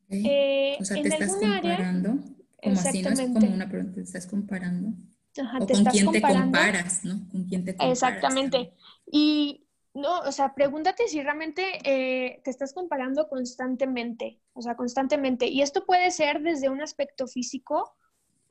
Eh, 0.08 0.78
o 0.80 0.84
sea, 0.86 1.02
te 1.02 1.08
estás 1.08 1.36
comparando. 1.36 2.20
Como 2.64 2.80
así 2.80 3.02
no 3.02 3.10
es 3.10 3.20
como 3.20 3.46
una 3.46 3.68
pregunta, 3.68 3.94
te 3.94 4.02
estás 4.02 4.26
comparando. 4.26 4.94
Ajá, 5.40 5.58
o 5.60 5.66
con 5.66 5.84
quién 5.86 6.10
te 6.12 6.22
comparas, 6.22 7.04
¿no? 7.04 7.28
Con 7.30 7.44
quién 7.44 7.64
te 7.64 7.72
comparas. 7.72 7.92
Exactamente. 7.92 8.72
Y 9.10 9.66
no, 9.94 10.20
o 10.20 10.32
sea, 10.32 10.54
pregúntate 10.54 11.06
si 11.06 11.22
realmente 11.22 11.78
eh, 11.84 12.40
te 12.42 12.50
estás 12.50 12.72
comparando 12.72 13.28
constantemente, 13.28 14.40
o 14.52 14.60
sea, 14.60 14.76
constantemente. 14.76 15.46
Y 15.46 15.62
esto 15.62 15.84
puede 15.86 16.10
ser 16.10 16.42
desde 16.42 16.68
un 16.68 16.82
aspecto 16.82 17.26
físico 17.28 17.94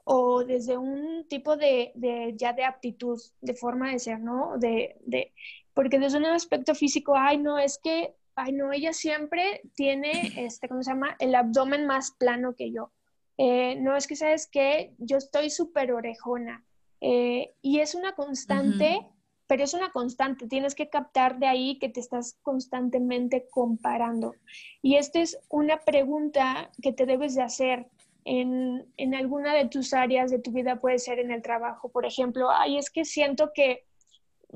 o 0.05 0.43
desde 0.43 0.77
un 0.77 1.27
tipo 1.27 1.57
de, 1.57 1.91
de 1.95 2.33
ya 2.37 2.53
de 2.53 2.63
aptitud, 2.63 3.19
de 3.41 3.53
forma 3.53 3.91
de 3.91 3.99
ser, 3.99 4.19
¿no? 4.19 4.57
De, 4.57 4.97
de, 5.05 5.33
porque 5.73 5.99
desde 5.99 6.17
un 6.17 6.25
aspecto 6.25 6.75
físico, 6.75 7.15
ay, 7.17 7.37
no, 7.37 7.57
es 7.57 7.77
que, 7.77 8.15
ay, 8.35 8.53
no, 8.53 8.71
ella 8.71 8.93
siempre 8.93 9.61
tiene, 9.75 10.33
este, 10.37 10.67
¿cómo 10.67 10.83
se 10.83 10.91
llama? 10.91 11.15
El 11.19 11.35
abdomen 11.35 11.85
más 11.85 12.11
plano 12.11 12.55
que 12.55 12.71
yo. 12.71 12.91
Eh, 13.37 13.75
no 13.75 13.95
es 13.95 14.07
que 14.07 14.15
sabes 14.15 14.47
que 14.47 14.93
yo 14.99 15.17
estoy 15.17 15.49
súper 15.49 15.91
orejona 15.91 16.63
eh, 17.01 17.55
y 17.61 17.79
es 17.79 17.95
una 17.95 18.13
constante, 18.13 19.07
pero 19.47 19.63
es 19.63 19.73
una 19.73 19.91
constante, 19.91 20.47
tienes 20.47 20.75
que 20.75 20.89
captar 20.89 21.39
de 21.39 21.47
ahí 21.47 21.79
que 21.79 21.89
te 21.89 21.99
estás 21.99 22.37
constantemente 22.43 23.47
comparando. 23.49 24.35
Y 24.81 24.95
esta 24.95 25.19
es 25.19 25.39
una 25.49 25.79
pregunta 25.79 26.71
que 26.81 26.93
te 26.93 27.05
debes 27.05 27.35
de 27.35 27.41
hacer 27.41 27.87
en, 28.25 28.85
en 28.97 29.15
alguna 29.15 29.53
de 29.53 29.67
tus 29.67 29.93
áreas 29.93 30.31
de 30.31 30.39
tu 30.39 30.51
vida, 30.51 30.79
puede 30.79 30.99
ser 30.99 31.19
en 31.19 31.31
el 31.31 31.41
trabajo, 31.41 31.89
por 31.89 32.05
ejemplo, 32.05 32.49
ay, 32.51 32.77
es 32.77 32.89
que 32.89 33.03
siento 33.03 33.51
que 33.53 33.83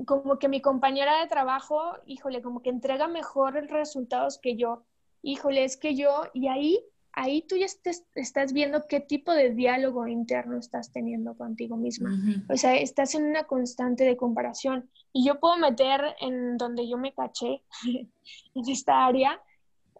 como 0.06 0.38
que 0.38 0.48
mi 0.48 0.60
compañera 0.60 1.20
de 1.20 1.26
trabajo, 1.26 1.80
híjole, 2.06 2.40
como 2.40 2.62
que 2.62 2.70
entrega 2.70 3.08
mejor 3.08 3.54
resultados 3.68 4.38
que 4.38 4.56
yo, 4.56 4.84
híjole, 5.22 5.64
es 5.64 5.76
que 5.76 5.94
yo, 5.94 6.22
y 6.32 6.48
ahí 6.48 6.84
ahí 7.12 7.42
tú 7.42 7.56
ya 7.56 7.66
estás 8.14 8.52
viendo 8.52 8.86
qué 8.86 9.00
tipo 9.00 9.32
de 9.32 9.54
diálogo 9.54 10.06
interno 10.06 10.58
estás 10.58 10.92
teniendo 10.92 11.36
contigo 11.36 11.76
misma. 11.76 12.10
O 12.48 12.56
sea, 12.56 12.76
estás 12.76 13.14
en 13.14 13.24
una 13.24 13.44
constante 13.44 14.04
de 14.04 14.16
comparación. 14.16 14.88
Y 15.12 15.26
yo 15.26 15.40
puedo 15.40 15.56
meter 15.56 16.00
en 16.20 16.56
donde 16.56 16.88
yo 16.88 16.96
me 16.96 17.12
caché, 17.12 17.62
en 18.54 18.68
esta 18.68 19.06
área. 19.06 19.40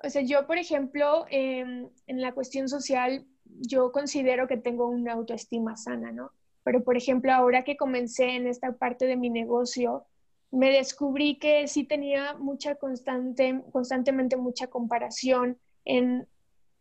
O 0.05 0.11
sea, 0.11 0.23
yo, 0.23 0.47
por 0.47 0.59
ejemplo, 0.59 1.27
em, 1.31 1.89
en 2.07 2.21
la 2.21 2.33
cuestión 2.33 2.69
social, 2.69 3.27
yo 3.45 3.91
considero 3.91 4.47
que 4.47 4.57
tengo 4.57 4.87
una 4.87 5.15
autoestima 5.15 5.77
sana, 5.77 6.13
¿no? 6.13 6.31
Pero, 6.63 6.85
por 6.85 6.97
ejemplo, 6.97 7.33
ahora 7.33 7.65
que 7.65 7.77
comencé 7.77 8.37
en 8.37 8.47
esta 8.47 8.73
parte 8.73 9.07
de 9.07 9.17
mi 9.17 9.31
negocio, 9.31 10.07
me 10.51 10.71
descubrí 10.71 11.39
que 11.39 11.67
sí 11.67 11.85
tenía 11.85 12.35
mucha 12.35 12.77
constante, 12.77 13.63
constantemente 13.73 14.37
mucha 14.37 14.69
comparación 14.69 15.59
en 15.85 16.29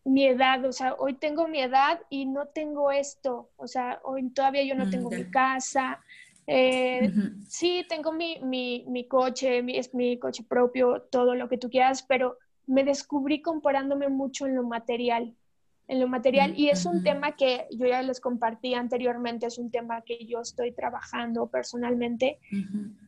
mi 0.07 0.25
edad, 0.25 0.63
o 0.65 0.71
sea, 0.71 0.95
hoy 0.95 1.13
tengo 1.13 1.47
mi 1.47 1.59
edad 1.59 1.99
y 2.09 2.25
no 2.25 2.47
tengo 2.47 2.91
esto, 2.91 3.49
o 3.57 3.67
sea, 3.67 3.99
hoy 4.03 4.29
todavía 4.29 4.63
yo 4.63 4.73
no 4.75 4.85
mm, 4.85 4.89
tengo 4.89 5.09
mi 5.09 5.25
casa, 5.25 6.01
eh, 6.47 7.11
sí, 7.49 7.85
tengo 7.89 8.13
mi, 8.13 8.39
mi, 8.41 8.85
mi 8.87 9.05
coche, 9.05 9.61
mi, 9.61 9.77
es 9.77 9.93
mi 9.93 10.17
coche 10.17 10.43
propio, 10.47 11.01
todo 11.11 11.35
lo 11.35 11.49
que 11.49 11.57
tú 11.57 11.69
quieras, 11.69 12.03
pero 12.03 12.37
me 12.65 12.85
descubrí 12.85 13.41
comparándome 13.41 14.07
mucho 14.07 14.47
en 14.47 14.55
lo 14.55 14.63
material, 14.63 15.35
en 15.89 15.99
lo 15.99 16.07
material, 16.07 16.53
y 16.57 16.69
es 16.69 16.85
un 16.85 17.03
tema 17.03 17.35
que 17.35 17.65
yo 17.71 17.85
ya 17.85 18.01
les 18.01 18.19
compartí 18.19 18.73
anteriormente, 18.73 19.45
es 19.45 19.57
un 19.57 19.71
tema 19.71 20.01
que 20.01 20.25
yo 20.25 20.41
estoy 20.41 20.71
trabajando 20.71 21.47
personalmente, 21.47 22.39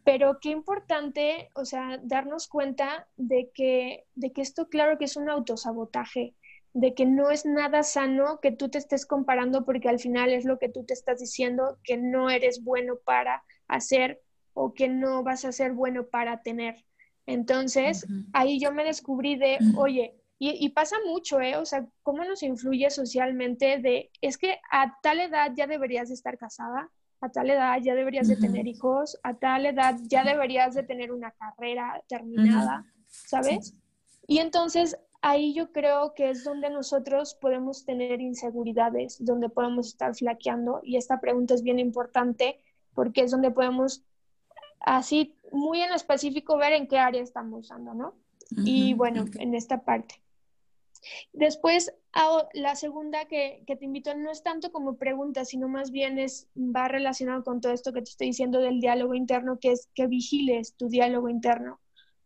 pero 0.03 0.39
qué 0.41 0.49
importante, 0.49 1.49
o 1.55 1.65
sea, 1.65 1.99
darnos 2.03 2.47
cuenta 2.47 3.07
de 3.17 3.51
que, 3.53 4.05
de 4.15 4.31
que 4.31 4.41
esto 4.41 4.67
claro 4.67 4.97
que 4.97 5.05
es 5.05 5.17
un 5.17 5.29
autosabotaje, 5.29 6.33
de 6.73 6.93
que 6.93 7.05
no 7.05 7.31
es 7.31 7.45
nada 7.45 7.83
sano 7.83 8.39
que 8.41 8.51
tú 8.51 8.69
te 8.69 8.77
estés 8.77 9.05
comparando 9.05 9.65
porque 9.65 9.89
al 9.89 9.99
final 9.99 10.31
es 10.31 10.45
lo 10.45 10.59
que 10.59 10.69
tú 10.69 10.85
te 10.85 10.93
estás 10.93 11.19
diciendo 11.19 11.79
que 11.83 11.97
no 11.97 12.29
eres 12.29 12.63
bueno 12.63 12.97
para 13.03 13.43
hacer 13.67 14.21
o 14.53 14.73
que 14.73 14.87
no 14.87 15.23
vas 15.23 15.45
a 15.45 15.51
ser 15.51 15.73
bueno 15.73 16.07
para 16.07 16.41
tener. 16.41 16.83
Entonces, 17.25 18.05
ahí 18.33 18.59
yo 18.59 18.71
me 18.71 18.83
descubrí 18.83 19.35
de, 19.35 19.57
oye, 19.77 20.15
Y, 20.41 20.69
pasa 20.69 20.95
mucho, 21.05 21.41
¿eh? 21.41 21.57
O 21.57 21.65
sea, 21.65 21.85
cómo 22.01 22.23
nos 22.23 22.43
influye 22.43 22.89
socialmente 22.89 23.79
de, 23.79 24.09
es 24.21 24.37
que 24.37 24.57
a 24.71 24.97
tal 25.01 25.19
edad 25.19 25.51
ya 25.53 25.67
deberías 25.67 26.07
de 26.07 26.13
estar 26.13 26.37
casada, 26.37 26.89
a 27.19 27.29
tal 27.29 27.49
edad 27.49 27.77
ya 27.81 27.93
deberías 27.93 28.29
de 28.29 28.37
tener 28.37 28.65
hijos, 28.65 29.19
a 29.23 29.33
tal 29.33 29.65
edad 29.65 29.97
ya 30.07 30.23
deberías 30.23 30.73
de 30.75 30.83
tener 30.83 31.11
una 31.11 31.31
carrera 31.31 32.01
terminada, 32.07 32.85
¿sabes? 33.07 33.75
Y 34.27 34.37
entonces 34.37 34.97
ahí 35.21 35.53
yo 35.53 35.71
creo 35.71 36.13
que 36.13 36.29
es 36.29 36.43
donde 36.43 36.69
nosotros 36.69 37.35
podemos 37.35 37.85
tener 37.85 38.21
inseguridades, 38.21 39.17
donde 39.23 39.49
podemos 39.49 39.87
estar 39.87 40.15
flaqueando. 40.15 40.81
Y 40.83 40.97
esta 40.97 41.19
pregunta 41.19 41.53
es 41.53 41.63
bien 41.63 41.79
importante 41.79 42.59
porque 42.93 43.21
es 43.21 43.31
donde 43.31 43.51
podemos 43.51 44.03
así 44.79 45.35
muy 45.51 45.81
en 45.81 45.93
específico 45.93 46.57
ver 46.57 46.73
en 46.73 46.87
qué 46.87 46.97
área 46.99 47.21
estamos 47.21 47.65
usando, 47.65 47.93
¿no? 47.93 48.13
y 48.65 48.95
bueno, 48.95 49.25
en 49.37 49.53
esta 49.53 49.83
parte. 49.83 50.15
Después, 51.33 51.93
la 52.53 52.75
segunda 52.75 53.25
que, 53.25 53.63
te 53.65 53.85
invito 53.85 54.15
no 54.15 54.31
es 54.31 54.43
tanto 54.43 54.71
como 54.71 54.97
pregunta, 54.97 55.45
sino 55.45 55.67
más 55.67 55.91
bien 55.91 56.19
es, 56.19 56.47
va 56.55 56.87
relacionado 56.87 57.43
con 57.43 57.61
todo 57.61 57.73
esto 57.73 57.93
que 57.93 58.01
te 58.01 58.09
estoy 58.09 58.27
diciendo 58.27 58.59
del 58.59 58.81
diálogo 58.81 59.13
interno, 59.13 59.59
que 59.59 59.71
es 59.71 59.87
que 59.93 60.07
vigiles 60.07 60.73
tu 60.75 60.89
diálogo 60.89 61.29
interno. 61.29 61.79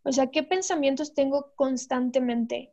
O 0.03 0.11
sea, 0.11 0.27
¿qué 0.27 0.43
pensamientos 0.43 1.13
tengo 1.13 1.51
constantemente? 1.55 2.71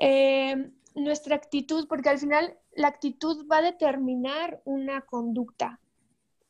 Eh, 0.00 0.70
nuestra 0.94 1.36
actitud, 1.36 1.86
porque 1.88 2.08
al 2.08 2.18
final 2.18 2.58
la 2.74 2.88
actitud 2.88 3.46
va 3.50 3.58
a 3.58 3.62
determinar 3.62 4.60
una 4.64 5.02
conducta, 5.02 5.78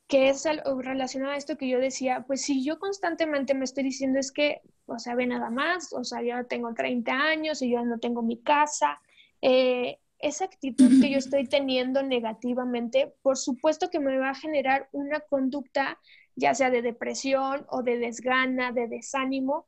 que 0.07 0.28
es 0.28 0.45
relacionado 0.78 1.33
a 1.33 1.37
esto 1.37 1.57
que 1.57 1.69
yo 1.69 1.78
decía, 1.78 2.25
pues 2.26 2.42
si 2.42 2.64
yo 2.64 2.78
constantemente 2.78 3.54
me 3.54 3.64
estoy 3.64 3.85
diciendo 3.85 4.19
es 4.19 4.33
que, 4.33 4.61
o 4.87 4.99
sea, 4.99 5.14
ve 5.14 5.26
nada 5.26 5.50
más, 5.50 5.92
o 5.92 6.04
sea, 6.04 6.23
yo 6.23 6.47
tengo 6.47 6.73
30 6.75 7.12
años 7.12 7.61
y 7.62 7.71
yo 7.71 7.85
no 7.85 7.99
tengo 7.99 8.23
mi 8.23 8.38
casa, 8.38 9.00
eh, 9.42 9.99
esa 10.19 10.45
actitud 10.45 11.00
que 11.00 11.11
yo 11.11 11.19
estoy 11.19 11.47
teniendo 11.47 12.02
negativamente, 12.02 13.14
por 13.23 13.38
supuesto 13.38 13.90
que 13.90 14.00
me 14.00 14.19
va 14.19 14.30
a 14.30 14.35
generar 14.35 14.88
una 14.92 15.21
conducta, 15.21 15.99
ya 16.37 16.54
sea 16.54 16.71
de 16.71 16.83
depresión 16.83 17.66
o 17.69 17.83
de 17.83 17.99
desgana, 17.99 18.73
de 18.73 18.87
desánimo, 18.87 19.66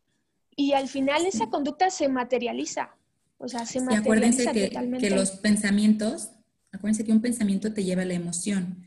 y 0.55 0.73
al 0.75 0.89
final 0.89 1.25
esa 1.25 1.49
conducta 1.49 1.89
se 1.91 2.09
materializa. 2.09 2.95
O 3.43 3.49
sea, 3.49 3.67
se 3.67 3.81
acuérdense 3.81 4.47
que, 4.53 4.71
que 5.01 5.11
los 5.11 5.33
pensamientos, 5.33 6.31
acuérdense 6.71 7.05
que 7.05 7.11
un 7.11 7.21
pensamiento 7.21 7.73
te 7.73 7.83
lleva 7.83 8.03
a 8.03 8.05
la 8.05 8.15
emoción. 8.15 8.85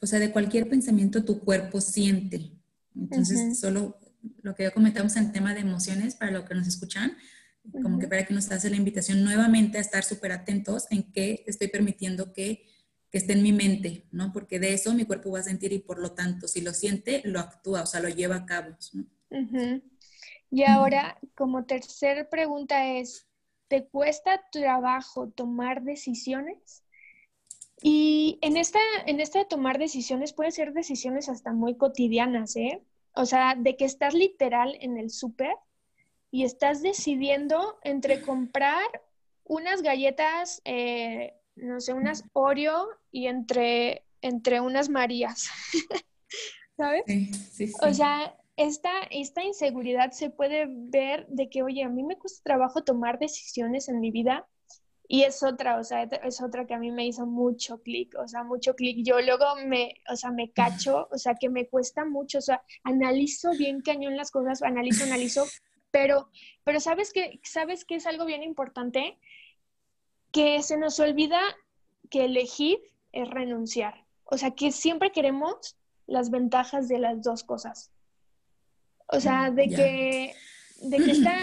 o 0.00 0.06
sea, 0.06 0.18
de 0.18 0.32
cualquier 0.32 0.70
pensamiento 0.70 1.22
tu 1.22 1.40
cuerpo 1.40 1.82
siente. 1.82 2.52
Entonces, 2.94 3.60
solo 3.60 3.98
lo 4.42 4.54
que 4.54 4.62
ya 4.62 4.70
comentamos 4.70 5.16
en 5.16 5.32
tema 5.32 5.52
de 5.52 5.60
emociones, 5.60 6.14
para 6.14 6.32
lo 6.32 6.46
que 6.46 6.54
nos 6.54 6.66
escuchan, 6.66 7.14
como 7.82 7.98
que 7.98 8.08
para 8.08 8.24
que 8.24 8.32
nos 8.32 8.50
hace 8.50 8.70
la 8.70 8.76
invitación 8.76 9.22
nuevamente 9.22 9.76
a 9.76 9.82
estar 9.82 10.02
súper 10.02 10.32
atentos 10.32 10.86
en 10.90 11.12
qué 11.12 11.44
estoy 11.46 11.68
permitiendo 11.68 12.32
que, 12.32 12.64
que, 13.10 13.18
esté 13.18 13.34
en 13.34 13.42
mi 13.42 13.52
mente, 13.52 14.06
¿no? 14.12 14.32
Porque 14.32 14.58
de 14.58 14.72
eso 14.72 14.94
mi 14.94 15.04
cuerpo 15.04 15.32
va 15.32 15.40
a 15.40 15.42
sentir 15.42 15.74
y 15.74 15.80
por 15.80 15.98
lo 15.98 16.12
tanto, 16.12 16.48
si 16.48 16.62
lo 16.62 16.72
siente, 16.72 17.20
lo 17.26 17.38
actúa, 17.38 17.82
o 17.82 17.86
sea, 17.86 18.00
lo 18.00 18.08
lleva 18.08 18.36
a 18.36 18.46
cabo. 18.46 18.76
¿no? 18.94 19.04
Y 20.50 20.62
ahora, 20.62 21.18
como 21.34 21.64
tercera 21.64 22.28
pregunta 22.28 22.86
es, 22.94 23.25
¿te 23.68 23.86
cuesta 23.86 24.42
trabajo 24.50 25.28
tomar 25.28 25.82
decisiones? 25.82 26.82
Y 27.82 28.38
en 28.40 28.56
esta, 28.56 28.78
en 29.06 29.20
esta 29.20 29.40
de 29.40 29.44
tomar 29.44 29.78
decisiones 29.78 30.32
puede 30.32 30.50
ser 30.50 30.72
decisiones 30.72 31.28
hasta 31.28 31.52
muy 31.52 31.76
cotidianas, 31.76 32.56
¿eh? 32.56 32.82
O 33.14 33.26
sea, 33.26 33.54
de 33.54 33.76
que 33.76 33.84
estás 33.84 34.14
literal 34.14 34.76
en 34.80 34.96
el 34.98 35.10
súper 35.10 35.54
y 36.30 36.44
estás 36.44 36.82
decidiendo 36.82 37.78
entre 37.82 38.22
comprar 38.22 38.86
unas 39.44 39.82
galletas, 39.82 40.60
eh, 40.64 41.34
no 41.54 41.80
sé, 41.80 41.92
unas 41.92 42.24
Oreo 42.32 42.88
y 43.10 43.26
entre, 43.26 44.04
entre 44.20 44.60
unas 44.60 44.88
Marías, 44.88 45.48
¿sabes? 46.76 47.04
Sí, 47.06 47.32
sí, 47.32 47.66
sí. 47.68 47.74
O 47.82 47.92
sea, 47.92 48.36
esta, 48.56 48.90
esta 49.10 49.44
inseguridad 49.44 50.12
se 50.12 50.30
puede 50.30 50.66
ver 50.68 51.26
de 51.28 51.48
que, 51.50 51.62
oye, 51.62 51.82
a 51.84 51.88
mí 51.88 52.02
me 52.02 52.18
cuesta 52.18 52.42
trabajo 52.42 52.82
tomar 52.84 53.18
decisiones 53.18 53.88
en 53.88 54.00
mi 54.00 54.10
vida 54.10 54.46
y 55.08 55.22
es 55.22 55.42
otra, 55.42 55.78
o 55.78 55.84
sea, 55.84 56.02
es 56.02 56.42
otra 56.42 56.66
que 56.66 56.74
a 56.74 56.78
mí 56.78 56.90
me 56.90 57.06
hizo 57.06 57.26
mucho 57.26 57.80
clic, 57.82 58.14
o 58.18 58.26
sea, 58.26 58.42
mucho 58.42 58.74
clic. 58.74 59.04
Yo 59.04 59.20
luego 59.20 59.44
me, 59.66 59.94
o 60.10 60.16
sea, 60.16 60.30
me 60.30 60.50
cacho, 60.50 61.08
o 61.12 61.18
sea, 61.18 61.34
que 61.34 61.48
me 61.48 61.68
cuesta 61.68 62.04
mucho, 62.04 62.38
o 62.38 62.42
sea, 62.42 62.62
analizo 62.82 63.50
bien 63.52 63.82
cañón 63.82 64.16
las 64.16 64.30
cosas, 64.30 64.62
analizo, 64.62 65.04
analizo, 65.04 65.44
pero, 65.90 66.30
pero 66.64 66.80
¿sabes 66.80 67.12
qué? 67.12 67.40
¿Sabes 67.44 67.84
qué 67.84 67.96
es 67.96 68.06
algo 68.06 68.24
bien 68.24 68.42
importante? 68.42 69.18
Que 70.32 70.62
se 70.62 70.76
nos 70.76 70.98
olvida 70.98 71.40
que 72.10 72.24
elegir 72.24 72.78
es 73.12 73.28
renunciar. 73.30 74.04
O 74.24 74.38
sea, 74.38 74.52
que 74.52 74.72
siempre 74.72 75.12
queremos 75.12 75.76
las 76.06 76.30
ventajas 76.30 76.88
de 76.88 76.98
las 76.98 77.22
dos 77.22 77.44
cosas. 77.44 77.92
O 79.08 79.20
sea, 79.20 79.50
de 79.50 79.68
que, 79.68 80.34
de 80.82 80.96
que 80.96 81.10
está, 81.12 81.36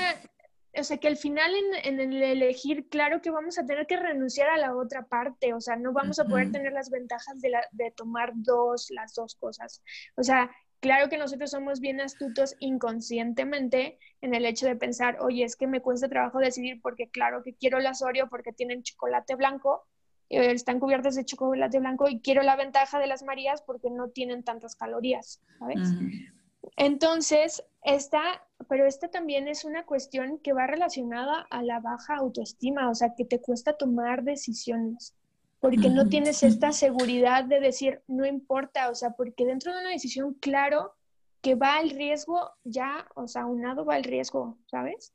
o 0.75 0.83
sea, 0.83 0.97
que 0.97 1.07
al 1.07 1.17
final 1.17 1.51
en, 1.83 1.99
el 1.99 2.23
elegir, 2.23 2.89
claro 2.89 3.21
que 3.21 3.29
vamos 3.29 3.57
a 3.57 3.65
tener 3.65 3.85
que 3.87 3.97
renunciar 3.97 4.49
a 4.49 4.57
la 4.57 4.75
otra 4.75 5.05
parte, 5.05 5.53
o 5.53 5.61
sea, 5.61 5.75
no 5.75 5.93
vamos 5.93 6.19
a 6.19 6.25
poder 6.25 6.51
tener 6.51 6.73
las 6.73 6.89
ventajas 6.89 7.39
de, 7.41 7.49
la, 7.49 7.61
de 7.71 7.91
tomar 7.91 8.31
dos, 8.35 8.87
las 8.89 9.13
dos 9.13 9.35
cosas. 9.35 9.83
O 10.15 10.23
sea, 10.23 10.51
claro 10.79 11.09
que 11.09 11.17
nosotros 11.17 11.51
somos 11.51 11.79
bien 11.79 12.01
astutos 12.01 12.55
inconscientemente 12.59 13.99
en 14.21 14.33
el 14.33 14.45
hecho 14.45 14.65
de 14.65 14.75
pensar, 14.75 15.17
oye, 15.21 15.43
es 15.43 15.55
que 15.55 15.67
me 15.67 15.81
cuesta 15.81 16.09
trabajo 16.09 16.39
decidir 16.39 16.81
porque 16.81 17.09
claro 17.09 17.43
que 17.43 17.53
quiero 17.53 17.79
las 17.79 18.01
Oreo 18.01 18.27
porque 18.27 18.51
tienen 18.51 18.83
chocolate 18.83 19.35
blanco, 19.35 19.85
eh, 20.29 20.51
están 20.51 20.79
cubiertas 20.79 21.15
de 21.15 21.23
chocolate 21.23 21.79
blanco 21.79 22.09
y 22.09 22.19
quiero 22.19 22.41
la 22.41 22.55
ventaja 22.55 22.99
de 22.99 23.07
las 23.07 23.23
Marías 23.23 23.61
porque 23.61 23.89
no 23.89 24.09
tienen 24.09 24.43
tantas 24.43 24.75
calorías, 24.75 25.41
¿sabes? 25.59 25.89
Entonces, 26.77 27.63
esta, 27.83 28.47
pero 28.67 28.85
esta 28.85 29.09
también 29.09 29.47
es 29.47 29.65
una 29.65 29.85
cuestión 29.85 30.39
que 30.39 30.53
va 30.53 30.67
relacionada 30.67 31.45
a 31.49 31.63
la 31.63 31.79
baja 31.79 32.15
autoestima, 32.15 32.89
o 32.89 32.95
sea, 32.95 33.13
que 33.15 33.25
te 33.25 33.41
cuesta 33.41 33.73
tomar 33.73 34.23
decisiones, 34.23 35.15
porque 35.59 35.89
no 35.89 36.07
tienes 36.09 36.43
esta 36.43 36.71
seguridad 36.71 37.45
de 37.45 37.59
decir, 37.59 38.01
no 38.07 38.25
importa, 38.25 38.89
o 38.89 38.95
sea, 38.95 39.11
porque 39.11 39.45
dentro 39.45 39.73
de 39.73 39.81
una 39.81 39.91
decisión, 39.91 40.33
claro, 40.35 40.93
que 41.41 41.55
va 41.55 41.77
al 41.77 41.89
riesgo, 41.89 42.51
ya, 42.63 43.05
o 43.15 43.27
sea, 43.27 43.45
unado 43.45 43.85
va 43.85 43.95
al 43.95 44.03
riesgo, 44.03 44.57
¿sabes? 44.71 45.13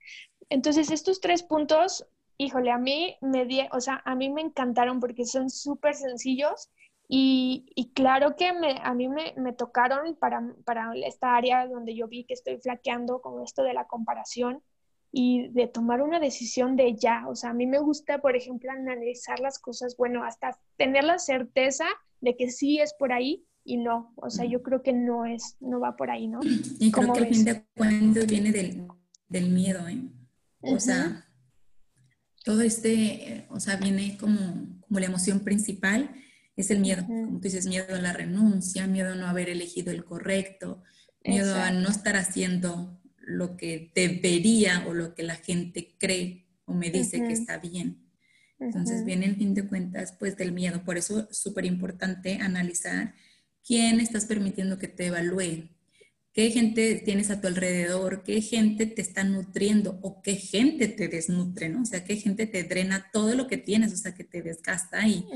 Entonces, 0.50 0.90
estos 0.90 1.20
tres 1.20 1.42
puntos, 1.42 2.06
híjole, 2.36 2.70
a 2.70 2.78
mí 2.78 3.16
me, 3.20 3.68
o 3.72 3.80
sea, 3.80 4.02
a 4.04 4.14
mí 4.14 4.30
me 4.30 4.42
encantaron 4.42 5.00
porque 5.00 5.24
son 5.24 5.50
súper 5.50 5.94
sencillos 5.94 6.70
y, 7.10 7.90
claro 7.94 8.36
que 8.36 8.52
me, 8.52 8.78
a 8.82 8.92
mí 8.92 9.08
me, 9.08 9.32
me 9.38 9.54
tocaron 9.54 10.14
para, 10.16 10.54
para, 10.64 10.92
esta 11.06 11.36
área 11.36 11.66
donde 11.66 11.94
yo 11.94 12.06
vi 12.06 12.24
que 12.24 12.34
estoy 12.34 12.58
flaqueando 12.58 13.22
con 13.22 13.42
esto 13.42 13.62
de 13.62 13.72
la 13.72 13.86
comparación 13.86 14.62
y 15.10 15.48
de 15.48 15.68
tomar 15.68 16.02
una 16.02 16.20
decisión 16.20 16.76
de 16.76 16.94
ya. 16.96 17.26
O 17.26 17.34
sea, 17.34 17.50
a 17.50 17.54
mí 17.54 17.66
me 17.66 17.78
gusta, 17.78 18.18
por 18.18 18.36
ejemplo, 18.36 18.70
analizar 18.70 19.40
las 19.40 19.58
cosas, 19.58 19.96
bueno, 19.96 20.22
hasta 20.22 20.58
tener 20.76 21.04
la 21.04 21.18
certeza 21.18 21.86
de 22.20 22.36
que 22.36 22.50
sí 22.50 22.78
es 22.78 22.92
por 22.92 23.14
ahí 23.14 23.46
y 23.64 23.78
no. 23.78 24.12
O 24.16 24.28
sea, 24.28 24.44
yo 24.44 24.62
creo 24.62 24.82
que 24.82 24.92
no 24.92 25.24
es, 25.24 25.56
no 25.60 25.80
va 25.80 25.96
por 25.96 26.10
ahí, 26.10 26.28
¿no? 26.28 26.40
Y 26.78 26.92
creo 26.92 27.12
que 27.14 27.20
el 27.20 27.34
fin 27.34 27.44
de 27.46 27.64
cuentas 27.74 28.26
viene 28.26 28.52
del, 28.52 28.86
del 29.28 29.48
miedo, 29.48 29.88
¿eh? 29.88 29.98
O 30.60 30.78
sea, 30.78 31.24
todo 32.44 32.60
este, 32.60 33.46
o 33.48 33.60
sea, 33.60 33.76
viene 33.76 34.18
como, 34.18 34.38
como 34.86 35.00
la 35.00 35.06
emoción 35.06 35.40
principal 35.40 36.10
es 36.58 36.70
el 36.70 36.80
miedo, 36.80 37.06
como 37.06 37.38
tú 37.38 37.42
dices, 37.42 37.66
miedo 37.66 37.94
a 37.94 38.00
la 38.00 38.12
renuncia, 38.12 38.86
miedo 38.86 39.12
a 39.12 39.16
no 39.16 39.26
haber 39.26 39.48
elegido 39.48 39.92
el 39.92 40.04
correcto, 40.04 40.82
miedo 41.24 41.54
a 41.54 41.70
no 41.70 41.88
estar 41.88 42.16
haciendo 42.16 43.00
lo 43.16 43.56
que 43.56 43.92
debería 43.94 44.84
o 44.88 44.94
lo 44.94 45.14
que 45.14 45.22
la 45.22 45.36
gente 45.36 45.94
cree 45.98 46.46
o 46.64 46.74
me 46.74 46.90
dice 46.90 47.18
que 47.18 47.32
está 47.32 47.58
bien. 47.58 48.08
Entonces 48.58 49.04
viene 49.04 49.26
el 49.26 49.36
fin 49.36 49.54
de 49.54 49.66
cuentas 49.66 50.12
pues 50.18 50.36
del 50.36 50.52
miedo. 50.52 50.82
Por 50.84 50.98
eso 50.98 51.28
es 51.30 51.38
súper 51.38 51.64
importante 51.64 52.38
analizar 52.40 53.14
quién 53.64 54.00
estás 54.00 54.24
permitiendo 54.24 54.78
que 54.78 54.88
te 54.88 55.06
evalúe, 55.06 55.70
qué 56.38 56.52
gente 56.52 57.02
tienes 57.04 57.32
a 57.32 57.40
tu 57.40 57.48
alrededor, 57.48 58.22
qué 58.22 58.40
gente 58.40 58.86
te 58.86 59.02
está 59.02 59.24
nutriendo 59.24 59.98
o 60.02 60.22
qué 60.22 60.36
gente 60.36 60.86
te 60.86 61.08
desnutre, 61.08 61.68
¿no? 61.68 61.82
O 61.82 61.84
sea, 61.84 62.04
qué 62.04 62.14
gente 62.14 62.46
te 62.46 62.62
drena 62.62 63.08
todo 63.12 63.34
lo 63.34 63.48
que 63.48 63.56
tienes, 63.56 63.92
o 63.92 63.96
sea, 63.96 64.14
que 64.14 64.22
te 64.22 64.40
desgasta 64.40 65.04
y, 65.08 65.26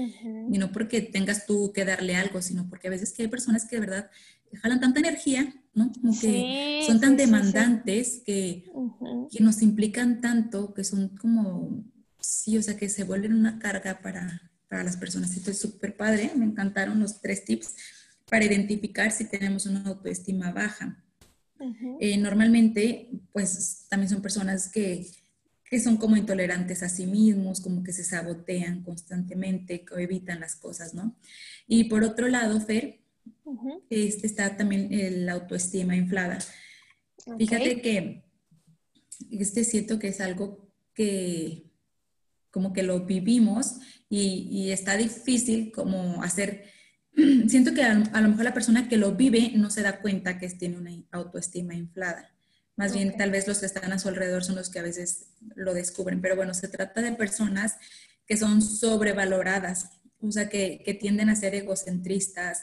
y 0.49 0.59
no 0.59 0.71
porque 0.71 1.01
tengas 1.01 1.45
tú 1.45 1.73
que 1.75 1.85
darle 1.85 2.15
algo, 2.15 2.41
sino 2.41 2.69
porque 2.69 2.87
a 2.87 2.93
veces 2.93 3.13
que 3.13 3.25
hay 3.25 3.29
personas 3.29 3.65
que 3.65 3.75
de 3.75 3.81
verdad 3.81 4.11
jalan 4.63 4.79
tanta 4.79 5.01
energía, 5.01 5.53
¿no? 5.75 5.91
Como 5.91 6.17
que 6.21 6.85
son 6.87 7.01
tan 7.01 7.17
demandantes 7.17 8.23
Que, 8.25 8.71
que 9.29 9.43
nos 9.43 9.61
implican 9.61 10.21
tanto, 10.21 10.73
que 10.73 10.85
son 10.85 11.17
como, 11.17 11.85
sí, 12.21 12.57
o 12.59 12.63
sea, 12.63 12.77
que 12.77 12.89
se 12.89 13.03
vuelven 13.03 13.33
una 13.33 13.59
carga 13.59 13.99
para, 14.03 14.53
para 14.69 14.85
las 14.85 14.97
personas. 14.97 15.37
Esto 15.37 15.51
es 15.51 15.59
súper 15.59 15.97
padre, 15.97 16.31
me 16.37 16.45
encantaron 16.45 17.01
los 17.01 17.21
tres 17.21 17.45
tips 17.45 17.75
para 18.33 18.47
identificar 18.47 19.11
si 19.13 19.27
tenemos 19.27 19.67
una 19.67 19.83
autoestima 19.83 20.53
baja. 20.53 21.05
Eh, 22.01 22.17
normalmente, 22.17 23.11
pues 23.31 23.85
también 23.91 24.09
son 24.09 24.23
personas 24.23 24.71
que, 24.73 25.07
que 25.69 25.79
son 25.79 25.99
como 25.99 26.17
intolerantes 26.17 26.83
a 26.83 26.89
sí 26.89 27.07
mismos, 27.07 27.61
como 27.61 27.83
que 27.83 27.93
se 27.93 28.05
sabotean 28.05 28.85
constantemente, 28.85 29.85
que 29.85 30.03
evitan 30.03 30.41
las 30.41 30.57
cosas, 30.57 30.95
¿no? 30.95 31.15
Y 31.67 31.85
por 31.85 32.05
otro 32.05 32.27
lado, 32.29 32.59
Fer, 32.59 33.03
este 33.91 34.27
está 34.27 34.57
también 34.57 34.89
la 35.27 35.33
autoestima 35.33 35.95
inflada. 35.95 36.39
Fíjate 37.37 37.83
que 37.83 38.25
este 39.31 39.65
siento 39.65 39.99
que 39.99 40.09
es 40.09 40.23
algo 40.23 40.73
que 40.95 41.71
como 42.51 42.73
que 42.73 42.83
lo 42.83 43.01
vivimos 43.05 43.75
y, 44.09 44.71
está 44.71 44.97
difícil 44.97 45.71
como 45.71 46.23
hacer, 46.23 46.65
siento 47.49 47.75
que 47.75 47.83
a, 47.83 47.95
lo 47.95 48.29
mejor 48.29 48.45
la 48.45 48.55
persona 48.55 48.89
que 48.89 48.97
lo 48.97 49.13
vive 49.13 49.53
no 49.55 49.71
se 49.71 49.83
da 49.83 50.01
cuenta 50.01 50.39
que 50.39 50.49
tiene 50.51 50.79
una 50.79 50.93
autoestima 51.11 51.75
inflada. 51.75 52.31
Más 52.77 52.95
bien, 52.95 53.17
tal 53.17 53.31
vez 53.31 53.47
los 53.47 53.59
que 53.59 53.67
están 53.67 53.93
a 53.93 53.99
su 53.99 54.09
alrededor 54.09 54.45
son 54.45 54.57
los 54.57 54.71
que 54.71 54.79
a 54.79 54.83
veces 54.83 55.27
lo 55.55 55.75
descubren. 55.75 56.21
Pero 56.21 56.37
bueno, 56.37 56.55
se 56.55 56.69
trata 56.69 57.03
de 57.03 57.13
personas 57.13 57.77
que 58.27 58.37
son 58.37 58.63
sobrevaloradas, 58.63 59.91
o 60.21 60.33
sea, 60.33 60.49
que, 60.49 60.83
que 60.85 60.95
tienden 60.95 61.29
a 61.29 61.37
ser 61.37 61.55
egocentristas, 61.55 62.63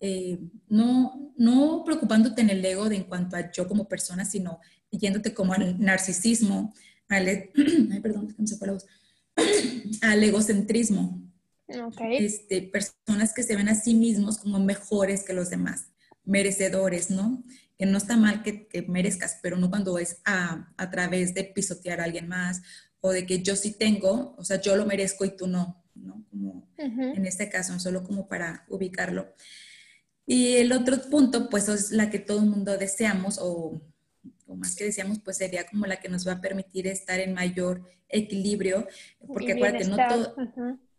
eh, 0.00 0.38
no, 0.68 1.34
no 1.36 1.82
preocupándote 1.84 2.40
en 2.42 2.50
el 2.50 2.64
ego 2.64 2.88
de 2.88 2.96
en 2.96 3.04
cuanto 3.04 3.36
a 3.36 3.50
yo 3.50 3.66
como 3.66 3.88
persona, 3.88 4.24
sino 4.24 4.60
yéndote 4.90 5.34
como 5.34 5.52
al 5.52 5.80
narcisismo, 5.80 6.72
al, 7.08 7.28
e, 7.28 7.52
ay, 7.92 8.00
perdón, 8.00 8.34
se 8.46 8.56
fue 8.56 8.68
la 8.68 8.72
voz, 8.74 8.86
al 10.02 10.22
egocentrismo. 10.22 11.27
Este, 11.68 12.62
personas 12.62 13.34
que 13.34 13.42
se 13.42 13.56
ven 13.56 13.68
a 13.68 13.74
sí 13.74 13.94
mismos 13.94 14.38
como 14.38 14.58
mejores 14.58 15.22
que 15.22 15.34
los 15.34 15.50
demás, 15.50 15.88
merecedores, 16.24 17.10
¿no? 17.10 17.44
Que 17.76 17.86
no 17.86 17.98
está 17.98 18.16
mal 18.16 18.42
que, 18.42 18.66
que 18.66 18.82
merezcas, 18.82 19.38
pero 19.42 19.56
no 19.56 19.68
cuando 19.68 19.98
es 19.98 20.20
a, 20.24 20.72
a, 20.76 20.90
través 20.90 21.34
de 21.34 21.44
pisotear 21.44 22.00
a 22.00 22.04
alguien 22.04 22.28
más 22.28 22.62
o 23.00 23.10
de 23.10 23.26
que 23.26 23.42
yo 23.42 23.54
sí 23.54 23.72
tengo, 23.72 24.34
o 24.36 24.44
sea, 24.44 24.60
yo 24.60 24.76
lo 24.76 24.86
merezco 24.86 25.24
y 25.24 25.36
tú 25.36 25.46
no, 25.46 25.84
¿no? 25.94 26.24
Como 26.30 26.68
en 26.78 27.26
este 27.26 27.48
caso, 27.48 27.78
solo 27.78 28.04
como 28.04 28.28
para 28.28 28.64
ubicarlo. 28.68 29.34
Y 30.26 30.56
el 30.56 30.72
otro 30.72 31.00
punto, 31.10 31.48
pues 31.48 31.68
es 31.68 31.90
la 31.90 32.10
que 32.10 32.18
todo 32.18 32.40
el 32.40 32.46
mundo 32.46 32.76
deseamos, 32.76 33.38
o, 33.40 33.80
más 34.46 34.74
que 34.76 34.84
deseamos, 34.84 35.18
pues 35.20 35.38
sería 35.38 35.66
como 35.66 35.86
la 35.86 36.00
que 36.00 36.08
nos 36.08 36.26
va 36.26 36.32
a 36.32 36.40
permitir 36.40 36.86
estar 36.86 37.20
en 37.20 37.34
mayor 37.34 37.82
equilibrio, 38.08 38.86
porque 39.26 39.52
acuérdate, 39.52 39.86
no 39.86 39.96
todo... 40.08 40.36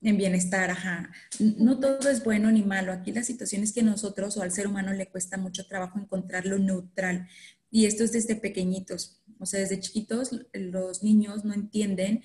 En 0.02 0.18
bienestar, 0.18 0.70
ajá. 0.72 1.12
No 1.40 1.80
todo 1.80 2.10
es 2.10 2.24
bueno 2.24 2.52
ni 2.52 2.64
malo. 2.64 2.92
Aquí 2.94 3.12
la 3.12 3.24
situación 3.24 3.64
es 3.64 3.74
que 3.74 3.84
nosotros 3.84 4.38
o 4.38 4.42
al 4.42 4.52
ser 4.52 4.68
humano 4.68 4.94
le 4.94 5.08
cuesta 5.08 5.38
mucho 5.38 5.68
trabajo 5.68 6.00
encontrar 6.00 6.46
lo 6.46 6.58
neutral. 6.58 7.28
Y 7.70 7.86
esto 7.86 8.04
es 8.04 8.12
desde 8.12 8.36
pequeñitos. 8.36 9.22
O 9.40 9.46
sea, 9.46 9.60
desde 9.60 9.80
chiquitos 9.80 10.32
los 10.54 11.04
niños 11.04 11.46
no 11.46 11.54
entienden 11.54 12.24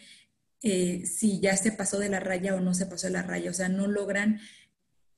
eh, 0.63 1.05
si 1.05 1.41
ya 1.41 1.57
se 1.57 1.73
pasó 1.73 1.99
de 1.99 2.09
la 2.09 2.21
raya 2.21 2.55
o 2.55 2.61
no 2.61 2.75
se 2.75 2.87
pasó 2.87 3.09
de 3.09 3.13
la 3.13 3.23
raya. 3.23 3.51
O 3.51 3.55
sea, 3.55 3.69
no 3.69 3.87
logran 3.87 4.41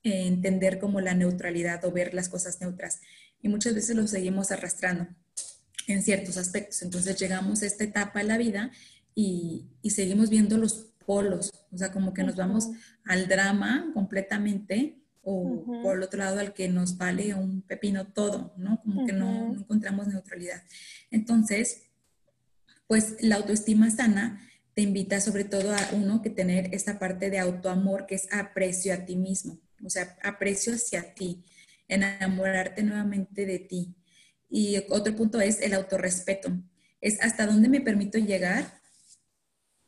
entender 0.03 0.79
como 0.79 1.01
la 1.01 1.15
neutralidad 1.15 1.85
o 1.85 1.93
ver 1.93 2.15
las 2.15 2.29
cosas 2.29 2.61
neutras. 2.61 3.01
Y 3.43 3.49
muchas 3.49 3.75
veces 3.75 3.97
lo 3.97 4.07
seguimos 4.07 4.51
arrastrando 4.51 5.09
en 5.87 6.03
ciertos 6.03 6.37
aspectos. 6.37 6.83
Entonces 6.83 7.19
llegamos 7.19 7.63
a 7.63 7.67
esta 7.67 7.85
etapa 7.85 8.21
de 8.21 8.27
la 8.27 8.39
vida 8.39 8.71
y, 9.15 9.67
seguimos 9.89 10.31
viendo 10.31 10.59
los 10.59 10.89
polos, 11.07 11.53
o 11.73 11.79
sea, 11.79 11.93
como 11.93 12.13
que 12.13 12.25
nos 12.25 12.37
vamos 12.37 12.69
al 13.05 13.29
drama 13.29 13.91
completamente 13.95 14.99
o 15.23 15.65
por 15.83 15.97
el 15.97 16.03
otro 16.03 16.19
lado 16.21 16.39
al 16.39 16.53
que 16.53 16.69
nos 16.69 16.99
vale 16.99 17.35
un 17.35 17.63
pepino 17.63 18.07
todo, 18.07 18.53
¿no? 18.57 18.81
Como 18.81 19.07
que 19.07 19.13
no, 19.13 19.53
no 19.53 19.61
encontramos 19.61 20.07
neutralidad. 20.07 20.63
Entonces, 21.11 21.83
pues 22.87 23.17
la 23.21 23.37
autoestima 23.37 23.91
sana 23.91 24.41
te 24.75 24.83
invita 24.83 25.21
sobre 25.21 25.45
todo 25.45 25.73
a 25.73 25.81
uno 25.93 26.23
que 26.23 26.31
tener 26.31 26.73
esta 26.75 26.99
parte 26.99 27.31
de 27.31 27.39
autoamor 27.39 28.07
que 28.07 28.15
es 28.15 28.29
aprecio 28.33 28.95
a 28.95 28.99
ti 28.99 29.17
mismo 29.17 29.59
o 29.85 29.91
sea, 29.91 30.17
aprecio 30.23 30.75
hacia 30.75 31.15
ti, 31.15 31.45
enamorarte 31.89 32.83
nuevamente 32.83 33.47
de 33.47 33.59
ti. 33.59 33.95
Y 34.49 34.79
otro 34.89 35.15
punto 35.17 35.41
es 35.41 35.61
el 35.61 35.75
autorrespeto. 35.75 36.53
Es 37.01 37.21
hasta 37.21 37.47
dónde 37.47 37.69
me 37.69 37.81
permito 37.81 38.19
llegar. 38.19 38.81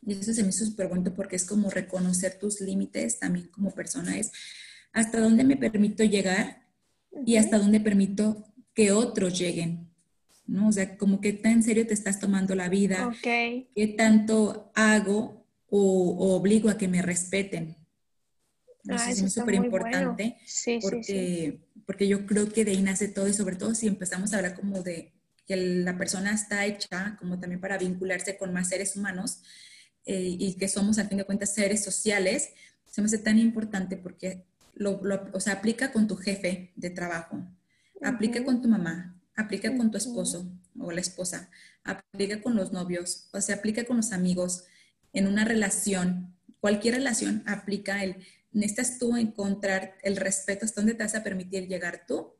Y 0.05 0.13
eso 0.13 0.33
se 0.33 0.43
me 0.43 0.49
hizo 0.49 0.65
súper 0.65 0.87
bueno 0.87 1.13
porque 1.13 1.35
es 1.35 1.45
como 1.45 1.69
reconocer 1.69 2.39
tus 2.39 2.61
límites 2.61 3.19
también 3.19 3.47
como 3.47 3.71
persona. 3.71 4.17
Es 4.17 4.31
hasta 4.93 5.19
dónde 5.19 5.43
me 5.43 5.57
permito 5.57 6.03
llegar 6.03 6.63
y 7.25 7.35
hasta 7.35 7.57
dónde 7.57 7.79
permito 7.79 8.45
que 8.73 8.91
otros 8.91 9.37
lleguen. 9.37 9.89
¿no? 10.49 10.69
O 10.69 10.71
sea, 10.71 10.97
como 10.97 11.21
que 11.21 11.33
tan 11.33 11.63
serio 11.63 11.85
te 11.85 11.93
estás 11.93 12.19
tomando 12.19 12.55
la 12.55 12.69
vida. 12.69 13.07
Okay. 13.07 13.69
¿Qué 13.75 13.87
tanto 13.87 14.71
hago 14.73 15.45
o 15.69 16.35
obligo 16.35 16.69
a 16.69 16.77
que 16.77 16.87
me 16.87 17.01
respeten? 17.01 17.77
Ah, 18.89 19.11
eso 19.11 19.25
es 19.25 19.33
súper 19.33 19.55
importante 19.55 20.37
porque, 20.81 21.59
porque 21.85 22.07
yo 22.07 22.25
creo 22.25 22.49
que 22.49 22.65
de 22.65 22.71
ahí 22.71 22.81
nace 22.81 23.07
todo 23.07 23.27
y 23.27 23.33
sobre 23.33 23.55
todo 23.55 23.75
si 23.75 23.87
empezamos 23.87 24.33
a 24.33 24.37
hablar 24.37 24.55
como 24.55 24.81
de 24.81 25.13
que 25.45 25.55
la 25.55 25.97
persona 25.97 26.33
está 26.33 26.65
hecha 26.65 27.15
como 27.19 27.39
también 27.39 27.59
para 27.59 27.77
vincularse 27.77 28.37
con 28.37 28.53
más 28.53 28.69
seres 28.69 28.95
humanos 28.95 29.43
eh, 30.11 30.37
y 30.39 30.55
que 30.55 30.67
somos 30.67 30.97
al 30.97 31.07
fin 31.07 31.19
de 31.19 31.23
cuentas 31.23 31.53
seres 31.53 31.83
sociales, 31.83 32.49
se 32.83 32.99
me 32.99 33.05
hace 33.05 33.19
tan 33.19 33.37
importante 33.37 33.95
porque 33.95 34.43
lo, 34.73 34.99
o 35.33 35.39
sea, 35.39 35.53
aplica 35.53 35.91
con 35.91 36.07
tu 36.07 36.15
jefe 36.15 36.73
de 36.75 36.89
trabajo, 36.89 37.45
aplica 38.01 38.43
con 38.43 38.59
tu 38.59 38.67
mamá, 38.67 39.21
aplica 39.35 39.77
con 39.77 39.91
tu 39.91 39.99
esposo 39.99 40.51
o 40.79 40.91
la 40.91 40.99
esposa, 40.99 41.51
aplica 41.83 42.41
con 42.41 42.55
los 42.55 42.73
novios, 42.73 43.29
o 43.33 43.39
sea, 43.39 43.57
aplica 43.57 43.83
con 43.83 43.97
los 43.97 44.11
amigos, 44.11 44.63
en 45.13 45.27
una 45.27 45.45
relación, 45.45 46.35
cualquier 46.59 46.95
relación 46.95 47.43
aplica 47.45 48.03
el 48.03 48.15
necesitas 48.51 48.97
tú 48.97 49.15
encontrar 49.15 49.95
el 50.01 50.17
respeto 50.17 50.65
hasta 50.65 50.81
dónde 50.81 50.95
te 50.95 51.03
vas 51.03 51.13
a 51.13 51.23
permitir 51.23 51.67
llegar 51.67 52.05
tú 52.07 52.33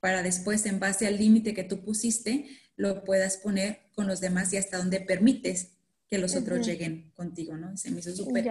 para 0.00 0.24
después, 0.24 0.66
en 0.66 0.80
base 0.80 1.06
al 1.06 1.18
límite 1.18 1.54
que 1.54 1.62
tú 1.62 1.84
pusiste, 1.84 2.48
lo 2.74 3.04
puedas 3.04 3.36
poner 3.36 3.82
con 3.94 4.08
los 4.08 4.20
demás 4.20 4.52
y 4.52 4.56
hasta 4.56 4.78
dónde 4.78 4.98
permites 4.98 5.68
que 6.12 6.18
los 6.18 6.36
otros 6.36 6.66
lleguen 6.66 7.10
contigo, 7.14 7.56
¿no? 7.56 7.74
Se 7.74 7.90
me 7.90 8.00
hizo 8.00 8.14
súper... 8.14 8.50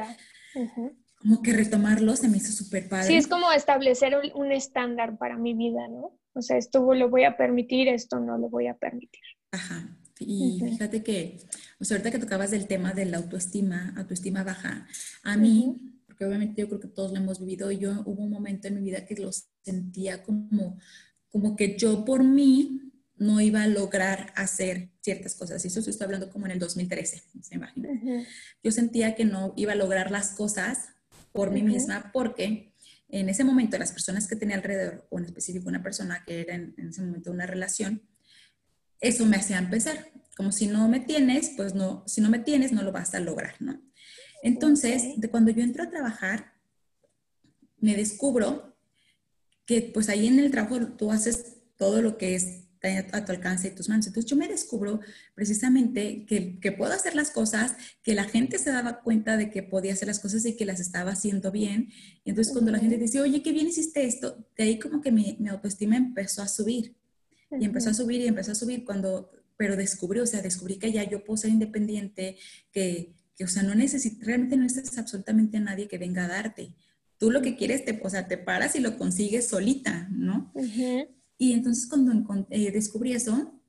Como 1.20 1.44
que 1.44 1.54
retomarlo 1.54 2.16
se 2.16 2.28
me 2.28 2.38
hizo 2.38 2.52
súper 2.52 2.90
padre. 2.90 3.06
Sí, 3.06 3.16
es 3.16 3.28
como 3.28 3.52
establecer 3.52 4.16
un 4.34 4.52
estándar 4.52 5.20
para 5.20 5.38
mi 5.38 5.54
vida, 5.54 5.88
¿no? 5.88 6.20
O 6.34 6.42
sea, 6.42 6.58
esto 6.58 6.92
lo 6.96 7.12
voy 7.12 7.26
a 7.26 7.38
permitir, 7.38 7.88
esto 7.88 8.20
no 8.20 8.40
lo 8.40 8.50
voy 8.50 8.66
a 8.66 8.74
permitir. 8.74 9.22
Ajá. 9.52 9.96
Y 10.18 10.60
fíjate 10.60 11.04
que, 11.04 11.38
o 11.80 11.86
sea, 11.86 11.98
ahorita 11.98 12.10
que 12.10 12.18
tocabas 12.18 12.50
del 12.50 12.66
tema 12.66 12.94
de 12.94 13.06
la 13.06 13.18
autoestima, 13.18 13.94
autoestima 13.96 14.44
baja, 14.44 14.88
a 15.22 15.38
mí 15.38 16.02
obviamente 16.26 16.62
yo 16.62 16.68
creo 16.68 16.80
que 16.80 16.88
todos 16.88 17.12
lo 17.12 17.18
hemos 17.18 17.40
vivido. 17.40 17.72
Yo 17.72 18.02
hubo 18.06 18.24
un 18.24 18.32
momento 18.32 18.68
en 18.68 18.76
mi 18.76 18.82
vida 18.82 19.06
que 19.06 19.16
lo 19.16 19.30
sentía 19.64 20.24
como, 20.24 20.80
como 21.30 21.56
que 21.56 21.78
yo 21.78 22.06
por 22.06 22.24
mí 22.24 22.92
no 23.18 23.40
iba 23.40 23.64
a 23.64 23.68
lograr 23.68 24.34
hacer 24.36 24.91
ciertas 25.02 25.36
cosas. 25.36 25.64
Y 25.64 25.68
eso 25.68 25.80
estoy 25.80 26.06
hablando 26.06 26.30
como 26.30 26.46
en 26.46 26.54
el 26.54 26.60
2013, 26.60 27.24
se 27.42 27.56
imagina. 27.56 27.90
Yo 28.64 28.72
sentía 28.72 29.16
que 29.16 29.26
no 29.26 29.54
iba 29.56 29.74
a 29.74 29.76
lograr 29.76 30.12
las 30.12 30.30
cosas 30.30 30.90
por 31.32 31.52
mí 31.52 31.64
misma 31.64 32.12
porque 32.14 32.74
en 33.10 33.30
ese 33.30 33.44
momento 33.44 33.78
las 33.78 33.92
personas 33.92 34.28
que 34.28 34.36
tenía 34.36 34.56
alrededor, 34.56 35.08
o 35.10 35.20
en 35.20 35.26
específico 35.26 35.68
una 35.68 35.84
persona 35.84 36.24
que 36.26 36.42
era 36.42 36.56
en, 36.56 36.74
en 36.78 36.90
ese 36.90 37.02
momento 37.02 37.32
una 37.32 37.46
relación, 37.46 38.02
eso 39.00 39.26
me 39.26 39.38
hacía 39.38 39.58
empezar. 39.58 40.12
Como 40.38 40.52
si 40.52 40.68
no 40.68 40.88
me 40.88 41.00
tienes, 41.00 41.52
pues 41.58 41.76
no, 41.76 42.04
si 42.08 42.22
no 42.22 42.30
me 42.30 42.40
tienes, 42.40 42.72
no 42.72 42.84
lo 42.84 42.92
vas 42.92 43.14
a 43.14 43.20
lograr, 43.20 43.56
¿no? 43.60 43.82
Entonces, 44.44 45.20
de 45.20 45.30
cuando 45.30 45.52
yo 45.52 45.64
entro 45.64 45.84
a 45.84 45.90
trabajar, 45.90 46.54
me 47.80 47.96
descubro 47.96 48.76
que 49.66 49.82
pues 49.82 50.10
ahí 50.10 50.28
en 50.28 50.40
el 50.40 50.52
trabajo 50.52 50.80
tú 50.88 51.12
haces 51.12 51.58
todo 51.78 52.02
lo 52.02 52.18
que 52.18 52.36
es 52.36 52.61
a 52.84 53.26
tu 53.26 53.32
alcance 53.32 53.68
y 53.68 53.72
tus 53.72 53.90
manos. 53.90 54.08
Entonces 54.08 54.30
yo 54.30 54.36
me 54.38 54.48
descubro 54.48 55.00
precisamente 55.36 56.26
que, 56.26 56.60
que, 56.60 56.72
puedo 56.72 56.94
hacer 56.94 57.16
las 57.16 57.30
cosas, 57.30 57.76
que 58.04 58.16
la 58.16 58.24
gente 58.24 58.58
se 58.58 58.72
daba 58.72 59.02
cuenta 59.02 59.38
de 59.38 59.52
que 59.52 59.62
podía 59.62 59.94
hacer 59.94 60.08
las 60.08 60.20
cosas 60.20 60.46
y 60.46 60.56
que 60.56 60.66
las 60.66 60.80
estaba 60.80 61.12
haciendo 61.12 61.52
bien. 61.52 61.90
Y 62.24 62.32
entonces 62.32 62.54
cuando 62.54 62.72
la 62.72 62.80
gente 62.80 62.98
dice, 62.98 63.22
oye, 63.22 63.44
qué 63.44 63.52
bien 63.52 63.68
hiciste 63.68 64.06
esto, 64.06 64.48
de 64.58 64.64
ahí 64.64 64.80
como 64.80 65.02
que 65.02 65.12
mi, 65.12 65.38
mi 65.40 65.50
autoestima 65.50 65.96
empezó 65.96 66.42
a 66.42 66.48
subir. 66.48 66.96
Y 67.60 67.66
empezó 67.66 67.90
a 67.90 67.94
subir 67.94 68.22
y 68.22 68.28
empezó 68.28 68.54
a 68.54 68.56
subir 68.56 68.86
cuando, 68.86 69.30
pero 69.58 69.76
descubrí, 69.76 70.20
o 70.20 70.26
sea, 70.26 70.42
descubrí 70.42 70.78
que 70.78 70.92
ya 70.92 71.04
yo 71.04 71.24
puedo 71.24 71.38
ser 71.38 71.52
independiente, 71.52 72.38
que, 72.72 73.14
o 73.44 73.48
sea, 73.48 73.64
no 73.64 73.76
necesitas, 73.76 74.26
realmente 74.26 74.56
no 74.56 74.64
necesitas 74.64 74.98
absolutamente 74.98 75.58
a 75.58 75.62
nadie 75.62 75.88
que 75.88 75.98
venga 75.98 76.26
a 76.26 76.30
darte. 76.30 76.74
Tú 77.18 77.30
lo 77.30 77.42
que 77.42 77.56
quieres, 77.56 77.84
te, 77.84 78.00
o 78.02 78.10
sea, 78.10 78.28
te 78.28 78.38
paras 78.38 78.76
y 78.76 78.80
lo 78.80 78.98
consigues 78.98 79.48
solita, 79.48 80.08
¿no? 80.12 80.52
Y 81.42 81.54
entonces 81.54 81.88
cuando 81.88 82.46
eh, 82.52 82.70
descubrí 82.70 83.14
eso, 83.14 83.60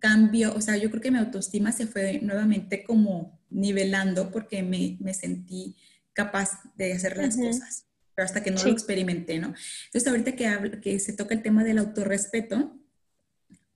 cambio, 0.00 0.52
o 0.52 0.60
sea, 0.60 0.76
yo 0.76 0.90
creo 0.90 1.00
que 1.00 1.12
mi 1.12 1.18
autoestima 1.18 1.70
se 1.70 1.86
fue 1.86 2.18
nuevamente 2.20 2.82
como 2.82 3.40
nivelando 3.50 4.32
porque 4.32 4.64
me, 4.64 4.96
me 4.98 5.14
sentí 5.14 5.76
capaz 6.12 6.58
de 6.74 6.92
hacer 6.92 7.16
las 7.16 7.36
cosas, 7.36 7.86
pero 8.16 8.26
hasta 8.26 8.42
que 8.42 8.50
no 8.50 8.60
lo 8.60 8.70
experimenté, 8.72 9.38
¿no? 9.38 9.54
Entonces, 9.84 10.08
ahorita 10.08 10.34
que, 10.34 10.80
que 10.80 10.98
se 10.98 11.12
toca 11.12 11.36
el 11.36 11.42
tema 11.44 11.62
del 11.62 11.78
autorrespeto, 11.78 12.76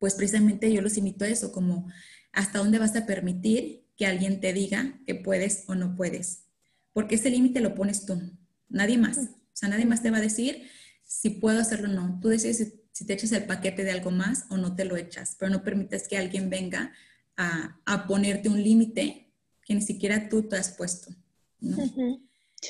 pues 0.01 0.17
precisamente 0.17 0.73
yo 0.73 0.83
los 0.83 0.97
invito 0.97 1.25
a 1.25 1.29
eso, 1.29 1.53
como 1.53 1.89
hasta 2.33 2.59
dónde 2.59 2.81
vas 2.81 2.97
a 2.97 3.07
permitir 3.07 3.87
que 3.97 4.07
alguien 4.07 4.41
te 4.41 4.53
diga 4.53 4.99
que 5.07 5.15
puedes 5.15 5.63
o 5.69 5.77
no 5.77 5.95
puedes, 5.95 6.47
porque 6.93 7.15
ese 7.15 7.31
límite 7.31 7.61
lo 7.61 7.77
pones 7.77 8.05
tú, 8.05 8.21
nadie 8.69 8.99
más. 8.99 9.19
O 9.19 9.59
sea, 9.59 9.69
nadie 9.69 9.87
más 9.87 10.03
te 10.03 10.11
va 10.11 10.19
a 10.19 10.23
decir 10.23 10.69
si 11.05 11.31
puedo 11.31 11.61
hacerlo 11.61 11.89
o 11.89 11.93
no. 11.93 12.19
Tú 12.21 12.31
decides 12.31 12.75
si 12.97 13.05
te 13.05 13.13
echas 13.13 13.33
el 13.33 13.45
paquete 13.45 13.85
de 13.85 13.91
algo 13.91 14.11
más 14.11 14.47
o 14.49 14.57
no 14.57 14.75
te 14.75 14.87
lo 14.87 14.97
echas, 14.97 15.37
pero 15.39 15.51
no 15.51 15.63
permites 15.63 16.09
que 16.09 16.17
alguien 16.17 16.49
venga 16.49 16.95
a, 17.37 17.79
a 17.85 18.07
ponerte 18.07 18.49
un 18.49 18.63
límite 18.63 19.35
que 19.67 19.75
ni 19.75 19.83
siquiera 19.83 20.31
tú 20.31 20.45
te 20.45 20.57
has 20.57 20.71
puesto. 20.71 21.15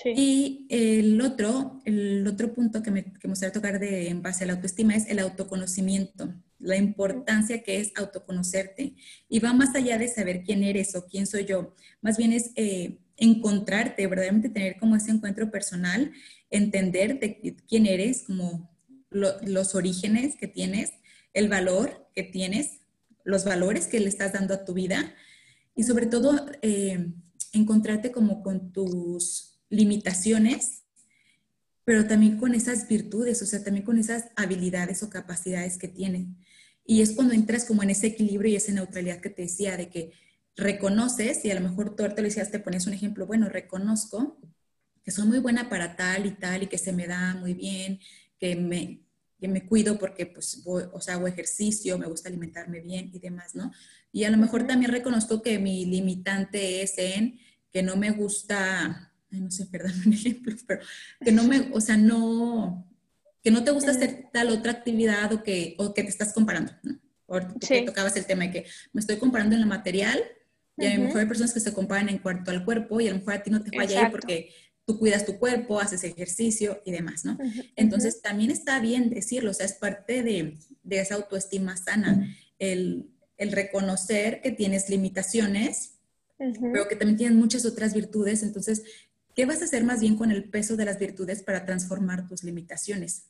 Y 0.04 0.66
el 0.68 1.20
otro, 1.20 1.80
el 1.84 2.26
otro 2.26 2.52
punto 2.52 2.82
que 2.82 2.90
me, 2.90 3.04
que 3.04 3.28
me 3.28 3.34
gustaría 3.34 3.52
tocar 3.52 3.78
de, 3.78 4.08
en 4.08 4.20
base 4.20 4.42
a 4.42 4.48
la 4.48 4.54
autoestima 4.54 4.96
es 4.96 5.06
el 5.06 5.20
autoconocimiento, 5.20 6.34
la 6.58 6.76
importancia 6.76 7.62
que 7.62 7.78
es 7.78 7.92
autoconocerte. 7.94 8.96
Y 9.28 9.38
va 9.38 9.52
más 9.52 9.76
allá 9.76 9.96
de 9.96 10.08
saber 10.08 10.42
quién 10.42 10.64
eres 10.64 10.96
o 10.96 11.06
quién 11.06 11.28
soy 11.28 11.44
yo, 11.44 11.72
más 12.00 12.16
bien 12.16 12.32
es 12.32 12.50
eh, 12.56 12.98
encontrarte, 13.16 14.04
verdaderamente 14.08 14.48
tener 14.48 14.76
como 14.76 14.96
ese 14.96 15.12
encuentro 15.12 15.52
personal, 15.52 16.10
entender 16.50 17.20
quién 17.68 17.86
eres, 17.86 18.24
como 18.24 18.75
los 19.10 19.74
orígenes 19.74 20.36
que 20.36 20.48
tienes, 20.48 20.92
el 21.32 21.48
valor 21.48 22.08
que 22.14 22.22
tienes, 22.22 22.80
los 23.24 23.44
valores 23.44 23.86
que 23.86 24.00
le 24.00 24.08
estás 24.08 24.32
dando 24.32 24.54
a 24.54 24.64
tu 24.64 24.74
vida 24.74 25.14
y 25.74 25.84
sobre 25.84 26.06
todo 26.06 26.46
eh, 26.62 27.12
encontrarte 27.52 28.12
como 28.12 28.42
con 28.42 28.72
tus 28.72 29.58
limitaciones, 29.68 30.82
pero 31.84 32.06
también 32.06 32.38
con 32.38 32.54
esas 32.54 32.88
virtudes, 32.88 33.42
o 33.42 33.46
sea, 33.46 33.62
también 33.62 33.84
con 33.84 33.98
esas 33.98 34.26
habilidades 34.36 35.02
o 35.02 35.10
capacidades 35.10 35.78
que 35.78 35.88
tienes. 35.88 36.26
Y 36.84 37.02
es 37.02 37.12
cuando 37.12 37.34
entras 37.34 37.64
como 37.64 37.82
en 37.82 37.90
ese 37.90 38.08
equilibrio 38.08 38.52
y 38.52 38.56
esa 38.56 38.72
neutralidad 38.72 39.20
que 39.20 39.30
te 39.30 39.42
decía, 39.42 39.76
de 39.76 39.88
que 39.88 40.12
reconoces, 40.56 41.44
y 41.44 41.50
a 41.50 41.54
lo 41.54 41.60
mejor 41.60 41.94
tú 41.94 42.02
ahorita 42.02 42.22
lo 42.22 42.28
decías, 42.28 42.50
te 42.50 42.58
pones 42.58 42.86
un 42.86 42.94
ejemplo, 42.94 43.26
bueno, 43.26 43.48
reconozco 43.48 44.40
que 45.04 45.10
soy 45.12 45.26
muy 45.26 45.38
buena 45.38 45.68
para 45.68 45.94
tal 45.94 46.26
y 46.26 46.32
tal 46.32 46.64
y 46.64 46.66
que 46.66 46.78
se 46.78 46.92
me 46.92 47.06
da 47.06 47.34
muy 47.34 47.54
bien, 47.54 48.00
que 48.38 48.57
me, 48.57 49.03
que 49.38 49.49
me 49.49 49.66
cuido 49.66 49.99
porque 49.99 50.27
pues 50.27 50.62
o 50.66 51.01
sea, 51.01 51.14
hago 51.14 51.27
ejercicio, 51.27 51.99
me 51.99 52.07
gusta 52.07 52.29
alimentarme 52.29 52.81
bien 52.81 53.11
y 53.12 53.18
demás, 53.18 53.55
¿no? 53.55 53.72
Y 54.12 54.25
a 54.25 54.31
lo 54.31 54.37
mejor 54.37 54.66
también 54.66 54.92
reconozco 54.92 55.42
que 55.42 55.59
mi 55.59 55.85
limitante 55.85 56.83
es 56.83 56.96
en 56.99 57.38
que 57.70 57.83
no 57.83 57.96
me 57.96 58.11
gusta, 58.11 59.12
no 59.31 59.51
sé, 59.51 59.66
perdón 59.70 59.92
un 60.07 60.12
ejemplo, 60.12 60.57
pero 60.66 60.81
que 61.20 61.33
no 61.33 61.44
me, 61.44 61.70
o 61.72 61.81
sea, 61.81 61.96
no, 61.96 62.88
que 63.42 63.51
no 63.51 63.62
te 63.64 63.70
gusta 63.70 63.90
hacer 63.90 64.31
tal 64.33 64.51
otra 64.51 64.72
actividad 64.72 65.33
o 65.33 65.42
que, 65.42 65.75
o 65.79 65.92
que 65.92 66.03
te 66.03 66.09
estás 66.09 66.33
comparando, 66.33 66.72
¿no? 66.83 66.99
Porque 67.27 67.83
tocabas 67.83 68.16
el 68.16 68.25
tema 68.25 68.44
de 68.44 68.53
que 68.53 68.66
me 68.92 69.01
estoy 69.01 69.16
comparando 69.16 69.57
en 69.57 69.61
lo 69.61 69.66
material 69.66 70.22
y 70.79 70.87
a 70.87 70.96
lo 70.96 71.05
mejor 71.05 71.20
hay 71.20 71.27
personas 71.27 71.53
que 71.53 71.61
se 71.61 71.72
comparan 71.72 72.09
en 72.09 72.18
cuanto 72.18 72.51
al 72.51 72.64
cuerpo 72.64 73.01
y 73.01 73.09
a 73.09 73.12
lo 73.12 73.18
mejor 73.18 73.35
a 73.35 73.42
ti 73.42 73.51
no 73.51 73.62
te 73.62 73.77
falla 73.77 74.07
ahí 74.07 74.11
porque 74.11 74.51
tú 74.87 74.99
cuidas 74.99 75.27
tu 75.27 75.38
cuerpo, 75.38 75.81
haces 75.81 76.05
ejercicio 76.05 76.81
y 76.85 76.92
demás, 76.92 77.25
¿no? 77.25 77.37
Entonces, 77.75 78.22
también 78.22 78.51
está 78.51 78.79
bien 78.81 79.11
decirlo, 79.11 79.51
o 79.51 79.55
sea, 79.55 79.66
es 79.66 79.75
parte 79.75 80.22
de, 80.22 80.57
de 80.85 81.01
esa 81.01 81.16
autoestima 81.16 81.77
sana, 81.77 82.35
el, 82.59 83.11
el, 83.37 83.53
reconocer 83.53 84.40
que 84.40 84.53
tienes 84.53 84.88
limitaciones, 84.88 85.99
pero 86.38 86.87
que 86.88 86.94
también 86.94 87.18
tienes 87.18 87.37
muchas 87.37 87.66
otras 87.66 87.94
virtudes. 87.94 88.44
Entonces, 88.44 88.85
¿qué 89.35 89.44
vas 89.44 89.61
a 89.61 89.64
hacer 89.64 89.83
más 89.83 90.01
bien 90.01 90.16
con 90.16 90.31
el 90.31 90.49
peso 90.49 90.77
de 90.77 90.85
las 90.85 90.99
virtudes 90.99 91.42
para 91.42 91.66
transformar 91.66 92.29
tus 92.29 92.44
limitaciones? 92.44 93.25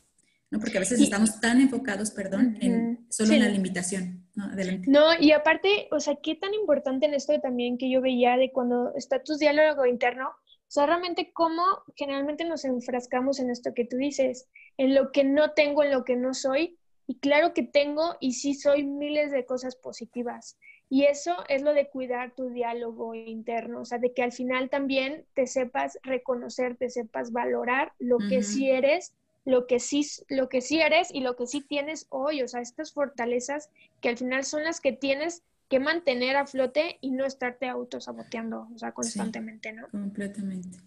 ¿no? 0.50 0.60
Porque 0.60 0.76
a 0.76 0.80
veces 0.80 1.00
estamos 1.00 1.40
tan 1.40 1.60
enfocados, 1.60 2.10
perdón, 2.10 2.58
en 2.60 3.06
solo 3.08 3.32
en 3.32 3.40
la 3.40 3.48
limitación. 3.48 4.26
¿no? 4.34 4.44
Adelante. 4.44 4.90
No, 4.90 5.18
y 5.18 5.32
aparte, 5.32 5.88
o 5.90 6.00
sea, 6.00 6.16
qué 6.22 6.34
tan 6.34 6.52
importante 6.52 7.06
en 7.06 7.14
esto 7.14 7.40
también 7.40 7.78
que 7.78 7.90
yo 7.90 8.02
veía 8.02 8.36
de 8.36 8.52
cuando 8.52 8.94
está 8.94 9.22
tu 9.22 9.36
diálogo 9.36 9.86
interno, 9.86 10.30
o 10.68 10.70
sea, 10.70 10.86
realmente 10.86 11.32
cómo 11.32 11.62
generalmente 11.94 12.44
nos 12.44 12.64
enfrascamos 12.64 13.38
en 13.38 13.50
esto 13.50 13.72
que 13.72 13.84
tú 13.84 13.96
dices, 13.96 14.48
en 14.76 14.94
lo 14.94 15.12
que 15.12 15.22
no 15.22 15.52
tengo, 15.52 15.84
en 15.84 15.92
lo 15.92 16.04
que 16.04 16.16
no 16.16 16.34
soy. 16.34 16.76
Y 17.06 17.20
claro 17.20 17.54
que 17.54 17.62
tengo 17.62 18.16
y 18.18 18.32
sí 18.32 18.54
soy 18.54 18.84
miles 18.84 19.30
de 19.30 19.44
cosas 19.44 19.76
positivas. 19.76 20.58
Y 20.88 21.04
eso 21.04 21.36
es 21.48 21.62
lo 21.62 21.72
de 21.72 21.88
cuidar 21.88 22.34
tu 22.34 22.50
diálogo 22.50 23.14
interno, 23.14 23.80
o 23.80 23.84
sea, 23.84 23.98
de 23.98 24.12
que 24.12 24.22
al 24.22 24.32
final 24.32 24.70
también 24.70 25.24
te 25.34 25.46
sepas 25.46 25.98
reconocer, 26.02 26.76
te 26.76 26.90
sepas 26.90 27.32
valorar 27.32 27.92
lo 27.98 28.18
que 28.18 28.42
sí 28.42 28.70
eres, 28.70 29.12
lo 29.44 29.66
que 29.66 29.80
sí, 29.80 30.04
lo 30.28 30.48
que 30.48 30.60
sí 30.60 30.80
eres 30.80 31.12
y 31.12 31.20
lo 31.20 31.36
que 31.36 31.46
sí 31.46 31.60
tienes 31.60 32.06
hoy, 32.10 32.42
o 32.42 32.48
sea, 32.48 32.60
estas 32.60 32.92
fortalezas 32.92 33.70
que 34.00 34.08
al 34.08 34.16
final 34.16 34.44
son 34.44 34.64
las 34.64 34.80
que 34.80 34.92
tienes 34.92 35.42
que 35.68 35.80
mantener 35.80 36.36
a 36.36 36.46
flote 36.46 36.98
y 37.00 37.10
no 37.10 37.24
estarte 37.24 37.66
autosaboteando, 37.68 38.68
o 38.74 38.78
sea, 38.78 38.92
constantemente, 38.92 39.72
¿no? 39.72 39.88
Completamente. 39.88 40.78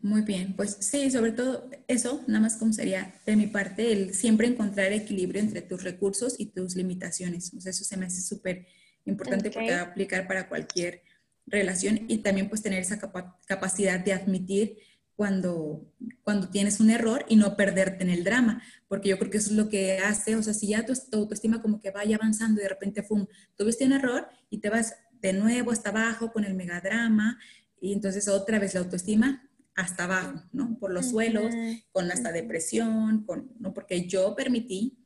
Muy 0.00 0.22
bien, 0.22 0.54
pues 0.56 0.78
sí, 0.80 1.10
sobre 1.10 1.32
todo 1.32 1.68
eso, 1.86 2.24
nada 2.26 2.40
más 2.40 2.56
como 2.56 2.72
sería 2.72 3.14
de 3.26 3.36
mi 3.36 3.46
parte, 3.46 3.92
el 3.92 4.14
siempre 4.14 4.46
encontrar 4.46 4.92
equilibrio 4.92 5.40
entre 5.40 5.60
tus 5.60 5.84
recursos 5.84 6.36
y 6.38 6.46
tus 6.46 6.74
limitaciones. 6.74 7.52
O 7.54 7.60
sea, 7.60 7.70
eso 7.70 7.84
se 7.84 7.96
me 7.96 8.06
hace 8.06 8.22
súper 8.22 8.66
importante 9.04 9.50
porque 9.50 9.72
va 9.72 9.80
a 9.80 9.84
aplicar 9.84 10.26
para 10.26 10.48
cualquier 10.48 11.02
relación 11.46 12.06
y 12.08 12.18
también 12.18 12.48
pues 12.48 12.62
tener 12.62 12.80
esa 12.80 12.98
capacidad 13.46 14.00
de 14.00 14.12
admitir 14.12 14.78
cuando, 15.16 15.86
cuando 16.22 16.48
tienes 16.48 16.80
un 16.80 16.90
error 16.90 17.24
y 17.28 17.36
no 17.36 17.56
perderte 17.56 18.02
en 18.02 18.10
el 18.10 18.24
drama, 18.24 18.62
porque 18.88 19.10
yo 19.10 19.18
creo 19.18 19.30
que 19.30 19.38
eso 19.38 19.50
es 19.50 19.56
lo 19.56 19.68
que 19.68 19.98
hace, 19.98 20.34
o 20.36 20.42
sea, 20.42 20.54
si 20.54 20.68
ya 20.68 20.86
tu, 20.86 20.94
autoestima 21.12 21.60
como 21.60 21.80
que 21.80 21.90
vaya 21.90 22.16
avanzando 22.16 22.60
y 22.60 22.62
de 22.62 22.70
repente, 22.70 23.02
¡fum!, 23.02 23.26
tuviste 23.56 23.84
un 23.84 23.92
error 23.92 24.28
y 24.48 24.58
te 24.58 24.70
vas 24.70 24.96
de 25.20 25.32
nuevo 25.32 25.72
hasta 25.72 25.90
abajo 25.90 26.32
con 26.32 26.44
el 26.44 26.54
megadrama 26.54 27.38
y 27.80 27.92
entonces 27.92 28.28
otra 28.28 28.58
vez 28.58 28.74
la 28.74 28.80
autoestima 28.80 29.46
hasta 29.74 30.04
abajo, 30.04 30.42
¿no? 30.52 30.78
Por 30.78 30.92
los 30.92 31.10
suelos, 31.10 31.52
con 31.92 32.10
hasta 32.10 32.32
depresión, 32.32 33.24
con, 33.24 33.52
¿no? 33.58 33.72
Porque 33.72 34.06
yo 34.06 34.34
permití 34.34 34.98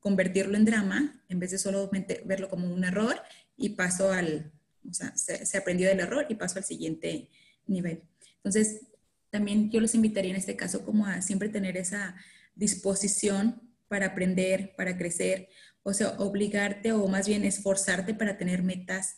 convertirlo 0.00 0.56
en 0.56 0.64
drama 0.64 1.22
en 1.28 1.38
vez 1.38 1.50
de 1.50 1.58
solamente 1.58 2.22
verlo 2.24 2.48
como 2.48 2.72
un 2.72 2.84
error 2.84 3.16
y 3.56 3.70
paso 3.70 4.12
al, 4.12 4.52
o 4.88 4.92
sea, 4.92 5.16
se, 5.16 5.44
se 5.46 5.58
aprendió 5.58 5.88
del 5.88 6.00
error 6.00 6.26
y 6.28 6.34
paso 6.34 6.58
al 6.58 6.64
siguiente 6.64 7.28
nivel. 7.66 8.02
Entonces, 8.36 8.82
también 9.34 9.68
yo 9.68 9.80
los 9.80 9.96
invitaría 9.96 10.30
en 10.30 10.36
este 10.36 10.54
caso 10.54 10.84
como 10.84 11.08
a 11.08 11.20
siempre 11.20 11.48
tener 11.48 11.76
esa 11.76 12.14
disposición 12.54 13.68
para 13.88 14.06
aprender, 14.06 14.76
para 14.76 14.96
crecer, 14.96 15.48
o 15.82 15.92
sea, 15.92 16.10
obligarte 16.20 16.92
o 16.92 17.08
más 17.08 17.26
bien 17.26 17.44
esforzarte 17.44 18.14
para 18.14 18.38
tener 18.38 18.62
metas. 18.62 19.16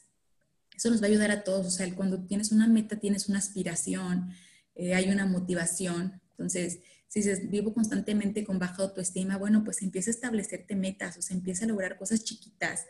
Eso 0.75 0.89
nos 0.89 1.03
va 1.03 1.05
a 1.05 1.11
ayudar 1.11 1.31
a 1.31 1.45
todos, 1.45 1.67
o 1.67 1.71
sea, 1.71 1.95
cuando 1.95 2.27
tienes 2.27 2.51
una 2.51 2.67
meta 2.67 2.99
tienes 2.99 3.29
una 3.29 3.41
aspiración, 3.41 4.31
eh, 4.75 4.95
hay 4.95 5.11
una 5.11 5.27
motivación. 5.27 6.19
Entonces, 6.31 6.79
si 7.09 7.21
dices, 7.21 7.51
vivo 7.51 7.75
constantemente 7.75 8.43
con 8.43 8.59
baja 8.59 8.85
autoestima, 8.85 9.37
bueno, 9.37 9.65
pues 9.65 9.83
empieza 9.83 10.09
a 10.09 10.15
establecerte 10.15 10.77
metas, 10.77 11.19
o 11.19 11.21
sea, 11.21 11.37
empieza 11.37 11.67
a 11.67 11.69
lograr 11.69 11.99
cosas 11.99 12.25
chiquitas, 12.25 12.87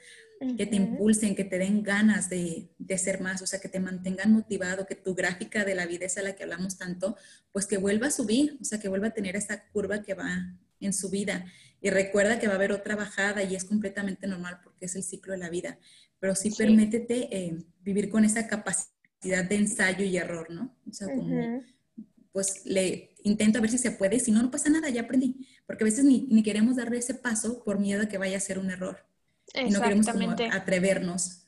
que 0.57 0.67
te 0.67 0.77
impulsen, 0.77 1.35
que 1.35 1.45
te 1.45 1.59
den 1.59 1.83
ganas 1.83 2.29
de, 2.29 2.69
de, 2.79 2.99
ser 2.99 3.21
más, 3.21 3.41
o 3.43 3.47
sea, 3.47 3.59
que 3.59 3.69
te 3.69 3.81
mantengan 3.81 4.33
motivado, 4.33 4.87
que 4.87 4.95
tu 4.95 5.15
gráfica 5.15 5.65
de 5.65 5.75
la 5.75 5.87
vida 5.87 6.07
es 6.07 6.19
a 6.19 6.23
la 6.23 6.35
que 6.35 6.43
hablamos 6.43 6.77
tanto, 6.77 7.17
pues 7.53 7.67
que 7.67 7.79
vuelva 7.79 8.09
a 8.09 8.11
subir, 8.11 8.59
o 8.61 8.65
sea, 8.65 8.79
que 8.79 8.89
vuelva 8.89 9.09
a 9.09 9.15
tener 9.15 9.37
esa 9.37 9.65
curva 9.69 10.03
que 10.03 10.15
va 10.15 10.55
en 10.81 10.93
su 10.93 11.09
vida. 11.11 11.47
Y 11.81 11.91
recuerda 11.91 12.39
que 12.39 12.49
va 12.49 12.55
a 12.55 12.57
haber 12.57 12.73
otra 12.73 12.97
bajada 12.97 13.43
y 13.43 13.55
es 13.55 13.65
completamente 13.65 14.27
normal 14.27 14.61
porque 14.63 14.87
es 14.87 14.97
el 14.97 15.03
ciclo 15.03 15.33
de 15.33 15.39
la 15.39 15.51
vida. 15.51 15.79
Pero 16.19 16.35
sí, 16.35 16.51
permítete 16.51 17.37
eh, 17.37 17.57
vivir 17.83 18.09
con 18.09 18.25
esa 18.25 18.47
capacidad 18.47 19.45
de 19.45 19.57
ensayo 19.57 20.05
y 20.05 20.17
error, 20.17 20.51
¿no? 20.51 20.77
O 20.89 20.93
sea, 20.93 21.09
como, 21.09 21.63
pues 22.33 22.63
le 22.65 23.15
intento 23.23 23.59
a 23.59 23.61
ver 23.63 23.71
si 23.71 23.79
se 23.79 23.91
puede, 23.91 24.21
si 24.21 24.31
no, 24.31 24.43
no 24.43 24.51
pasa 24.51 24.69
nada, 24.69 24.89
ya 24.89 25.03
aprendí. 25.03 25.47
Porque 25.67 25.85
a 25.85 25.87
veces 25.87 26.05
ni, 26.05 26.27
ni 26.31 26.43
queremos 26.43 26.77
darle 26.77 26.99
ese 26.99 27.15
paso 27.15 27.63
por 27.65 27.79
miedo 27.79 28.03
a 28.03 28.09
que 28.09 28.19
vaya 28.19 28.37
a 28.37 28.41
ser 28.41 28.59
un 28.59 28.71
error. 28.71 29.07
Y 29.55 29.71
no 29.71 29.81
queremos 29.81 30.09
atrevernos. 30.53 31.43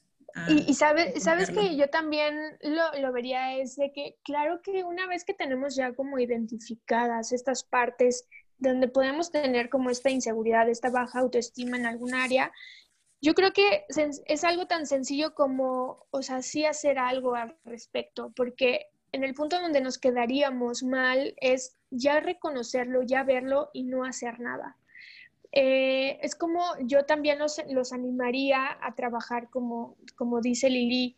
y, 0.49 0.75
sabes, 0.75 1.23
sabes 1.23 1.51
que 1.51 1.77
yo 1.77 1.89
también 1.89 2.59
lo, 2.63 3.01
lo, 3.01 3.13
vería 3.13 3.57
es 3.57 3.77
de 3.77 3.93
que, 3.93 4.17
claro 4.23 4.61
que 4.63 4.85
una 4.85 5.07
vez 5.07 5.25
que 5.25 5.35
tenemos 5.35 5.75
ya 5.75 5.93
como 5.95 6.19
identificadas 6.19 7.33
estas 7.33 7.65
partes 7.65 8.29
donde 8.59 8.89
podemos 8.89 9.31
tener 9.31 9.69
como 9.69 9.91
esta 9.91 10.11
inseguridad, 10.11 10.69
esta 10.69 10.91
baja 10.91 11.21
autoestima 11.21 11.77
en 11.77 11.87
algún 11.87 12.15
área, 12.15 12.53
yo 13.21 13.35
creo 13.35 13.53
que 13.53 13.85
es 13.89 14.45
algo 14.45 14.67
tan 14.67 14.87
sencillo 14.87 15.35
como, 15.35 16.07
o 16.11 16.23
sea, 16.23 16.41
sí 16.43 16.65
hacer 16.65 16.99
algo 16.99 17.35
al 17.35 17.57
respecto, 17.65 18.33
porque 18.37 18.87
en 19.11 19.25
el 19.25 19.35
punto 19.35 19.61
donde 19.61 19.81
nos 19.81 19.99
quedaríamos 19.99 20.83
mal 20.83 21.35
es 21.39 21.77
ya 21.91 22.21
reconocerlo, 22.21 23.03
ya 23.03 23.25
verlo 23.25 23.71
y 23.73 23.83
no 23.85 24.05
hacer 24.05 24.39
nada. 24.39 24.77
Eh, 25.53 26.19
es 26.23 26.35
como 26.35 26.63
yo 26.81 27.05
también 27.05 27.39
los, 27.39 27.61
los 27.71 27.93
animaría 27.93 28.79
a 28.83 28.95
trabajar 28.95 29.49
como, 29.51 29.97
como 30.17 30.41
dice 30.41 30.69
Lili. 30.69 31.17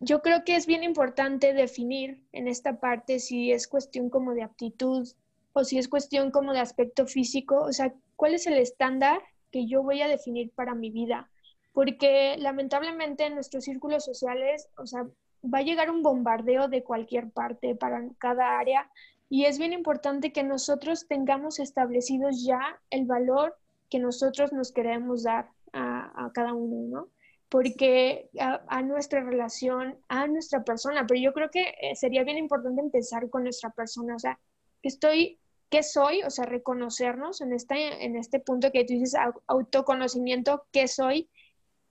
Yo 0.00 0.20
creo 0.20 0.44
que 0.44 0.56
es 0.56 0.66
bien 0.66 0.82
importante 0.82 1.52
definir 1.52 2.22
en 2.32 2.48
esta 2.48 2.80
parte 2.80 3.18
si 3.18 3.52
es 3.52 3.68
cuestión 3.68 4.10
como 4.10 4.34
de 4.34 4.42
aptitud 4.42 5.08
o 5.52 5.64
si 5.64 5.78
es 5.78 5.88
cuestión 5.88 6.30
como 6.30 6.52
de 6.52 6.60
aspecto 6.60 7.06
físico, 7.06 7.60
o 7.60 7.72
sea, 7.72 7.94
cuál 8.16 8.34
es 8.34 8.46
el 8.46 8.54
estándar 8.54 9.20
que 9.50 9.66
yo 9.66 9.82
voy 9.82 10.02
a 10.02 10.08
definir 10.08 10.50
para 10.50 10.74
mi 10.74 10.90
vida. 10.90 11.30
Porque 11.72 12.36
lamentablemente 12.38 13.26
en 13.26 13.34
nuestros 13.34 13.64
círculos 13.64 14.04
sociales, 14.04 14.68
o 14.76 14.86
sea, 14.86 15.04
va 15.42 15.58
a 15.58 15.62
llegar 15.62 15.90
un 15.90 16.02
bombardeo 16.02 16.68
de 16.68 16.82
cualquier 16.82 17.30
parte 17.30 17.74
para 17.74 18.02
cada 18.18 18.58
área 18.58 18.90
y 19.28 19.46
es 19.46 19.58
bien 19.58 19.72
importante 19.72 20.32
que 20.32 20.42
nosotros 20.42 21.06
tengamos 21.08 21.58
establecidos 21.58 22.44
ya 22.44 22.80
el 22.90 23.06
valor 23.06 23.56
que 23.92 23.98
nosotros 23.98 24.54
nos 24.54 24.72
queremos 24.72 25.22
dar 25.22 25.50
a, 25.74 26.30
cada 26.32 26.54
uno, 26.54 26.88
¿no? 26.88 27.08
Porque 27.50 28.30
a, 28.40 28.80
nuestra 28.80 29.22
relación, 29.22 29.98
a 30.08 30.26
nuestra 30.26 30.64
persona, 30.64 31.06
pero 31.06 31.20
yo 31.20 31.34
creo 31.34 31.50
que 31.50 31.74
eh, 31.78 31.94
sería 31.94 32.24
bien 32.24 32.38
importante 32.38 32.80
empezar 32.80 33.28
con 33.28 33.42
nuestra 33.42 33.68
persona, 33.68 34.16
o 34.16 34.18
sea, 34.18 34.40
que 34.80 34.88
estoy, 34.88 35.38
¿qué 35.68 35.82
soy? 35.82 36.22
O 36.22 36.30
sea, 36.30 36.46
reconocernos 36.46 37.42
en 37.42 37.52
este, 37.52 38.06
en 38.06 38.16
este 38.16 38.40
punto 38.40 38.72
que 38.72 38.86
tú 38.86 38.94
dices, 38.94 39.14
autoconocimiento, 39.46 40.64
¿qué 40.72 40.88
soy? 40.88 41.28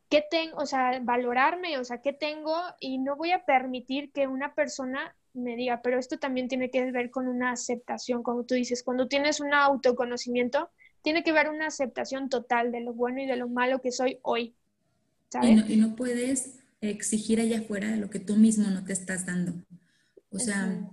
¿Qué 0.10 0.24
tengo? 0.28 0.58
O 0.58 0.66
sea, 0.66 1.00
valorarme, 1.04 1.78
o 1.78 1.84
sea, 1.84 2.02
¿qué 2.02 2.14
tengo? 2.14 2.56
Y 2.80 2.98
no 2.98 3.16
voy 3.16 3.32
a 3.32 3.46
permitir 3.46 4.12
que 4.12 4.26
una 4.26 4.56
persona 4.56 5.16
me 5.34 5.56
diga, 5.56 5.84
pero 5.84 6.00
esto 6.00 6.18
también 6.18 6.48
tiene 6.48 6.72
que 6.72 6.92
ver 6.92 7.12
con 7.12 7.28
una 7.28 7.52
aceptación, 7.52 8.24
como 8.24 8.44
tú 8.44 8.56
dices, 8.56 8.82
cuando 8.82 9.08
tienes 9.08 9.40
un 9.40 9.54
autoconocimiento, 9.54 10.72
tiene 11.02 11.24
que 11.24 11.32
ver 11.32 11.50
una 11.50 11.68
aceptación 11.68 12.30
total 12.30 12.72
de 12.72 12.82
lo 12.82 12.94
bueno 12.94 13.22
y 13.22 13.26
de 13.26 13.36
lo 13.36 13.48
malo 13.48 13.82
que 13.82 13.92
soy 13.92 14.20
hoy. 14.22 14.54
Y, 15.42 15.78
no, 15.78 15.96
puedes 15.96 16.60
exigir 16.82 17.40
allá 17.40 17.60
afuera 17.60 17.96
lo 17.96 18.10
que 18.10 18.20
tú 18.20 18.36
mismo 18.36 18.70
no 18.70 18.84
te 18.84 18.94
estás 18.94 19.26
dando. 19.26 19.54
O 20.30 20.40
sea, 20.40 20.90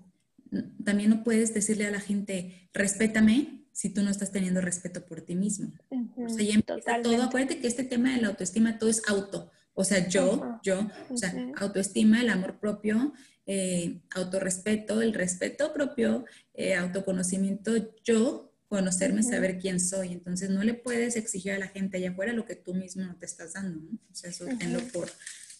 también 0.85 1.11
no 1.11 1.25
puedes 1.25 1.53
decirle 1.55 1.87
a 1.87 1.90
la 1.90 2.01
gente, 2.01 2.68
respétame 2.73 3.64
si 3.73 3.90
tú 3.90 4.03
no 4.03 4.11
estás 4.11 4.33
teniendo 4.33 4.61
respeto 4.61 5.05
por 5.05 5.21
ti 5.21 5.35
mismo. 5.35 5.73
o 6.16 6.29
sea, 6.29 6.44
ya 6.44 6.55
empieza 6.55 7.03
todo. 7.03 7.23
Acuérdate 7.23 7.61
que 7.61 7.66
este 7.66 7.85
tema 7.85 8.14
de 8.14 8.23
la 8.23 8.29
autoestima, 8.29 8.79
todo 8.79 8.90
es 8.90 9.03
auto. 9.09 9.51
O 9.75 9.85
sea, 9.85 10.09
yo, 10.09 10.59
yo, 10.64 10.88
o 11.09 11.16
sea, 11.16 11.33
autoestima, 11.57 12.21
el 12.21 12.31
amor 12.31 12.59
propio, 12.59 13.12
eh, 13.47 14.01
autorrespeto, 14.11 15.01
el 15.01 15.14
respeto 15.14 15.73
propio, 15.73 16.25
eh, 16.55 16.75
autoconocimiento, 16.75 17.73
yo, 18.03 18.47
conocerme, 18.68 19.22
saber 19.22 19.59
quién 19.59 19.81
soy. 19.81 20.12
Entonces, 20.12 20.50
no 20.50 20.62
le 20.62 20.74
puedes 20.74 21.16
exigir 21.16 21.52
a 21.52 21.59
la 21.59 21.68
gente 21.68 21.96
allá 21.96 22.11
afuera 22.11 22.33
lo 22.33 22.44
que 22.44 22.54
tú 22.54 22.74
mismo 22.74 23.04
no 23.04 23.16
te 23.16 23.26
estás 23.26 23.54
dando, 23.54 23.81
¿no? 23.81 23.98
O 24.11 24.14
sea, 24.14 24.31
eso 24.31 24.46
tenlo 24.59 24.81
por, 24.92 25.11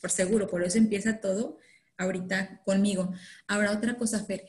por 0.01 0.11
seguro. 0.11 0.49
Por 0.49 0.62
eso 0.62 0.79
empieza 0.79 1.21
todo 1.21 1.59
ahorita 1.97 2.62
conmigo. 2.64 3.12
Ahora, 3.47 3.73
otra 3.73 3.97
cosa, 3.97 4.25
Fer, 4.25 4.44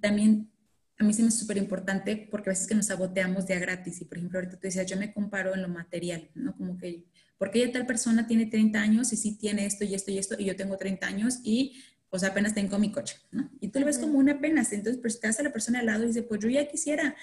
también 0.00 0.52
a 0.98 1.04
mí 1.04 1.12
se 1.12 1.22
me 1.22 1.28
es 1.28 1.38
súper 1.38 1.56
importante 1.56 2.28
porque 2.30 2.50
a 2.50 2.52
veces 2.52 2.66
que 2.66 2.74
nos 2.74 2.86
saboteamos 2.86 3.46
de 3.46 3.54
a 3.54 3.58
gratis 3.58 4.00
y 4.00 4.04
por 4.04 4.18
ejemplo 4.18 4.38
ahorita 4.38 4.56
tú 4.56 4.62
decías, 4.62 4.86
yo 4.86 4.96
me 4.96 5.12
comparo 5.12 5.54
en 5.54 5.62
lo 5.62 5.68
material, 5.68 6.30
¿no? 6.34 6.56
Como 6.56 6.78
que, 6.78 7.04
porque 7.38 7.58
ya 7.58 7.72
tal 7.72 7.86
persona 7.86 8.26
tiene 8.26 8.46
30 8.46 8.80
años 8.80 9.12
y 9.12 9.16
sí 9.16 9.36
tiene 9.36 9.66
esto 9.66 9.84
y 9.84 9.94
esto 9.94 10.12
y 10.12 10.18
esto 10.18 10.36
y 10.38 10.44
yo 10.44 10.54
tengo 10.54 10.76
30 10.76 11.06
años 11.06 11.40
y 11.42 11.82
pues 12.08 12.22
apenas 12.24 12.54
tengo 12.54 12.78
mi 12.78 12.92
coche, 12.92 13.16
¿no? 13.32 13.50
Y 13.60 13.68
tú 13.68 13.80
lo 13.80 13.86
ves 13.86 13.98
como 13.98 14.18
una 14.18 14.32
apenas, 14.32 14.72
entonces 14.72 15.00
pues 15.00 15.18
te 15.18 15.26
a 15.26 15.42
la 15.42 15.52
persona 15.52 15.80
al 15.80 15.86
lado 15.86 16.04
y 16.04 16.08
dice, 16.08 16.22
pues 16.22 16.40
yo 16.40 16.48
ya 16.48 16.68
quisiera 16.68 17.16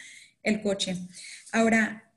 el 0.43 0.61
coche. 0.61 0.97
Ahora, 1.51 2.11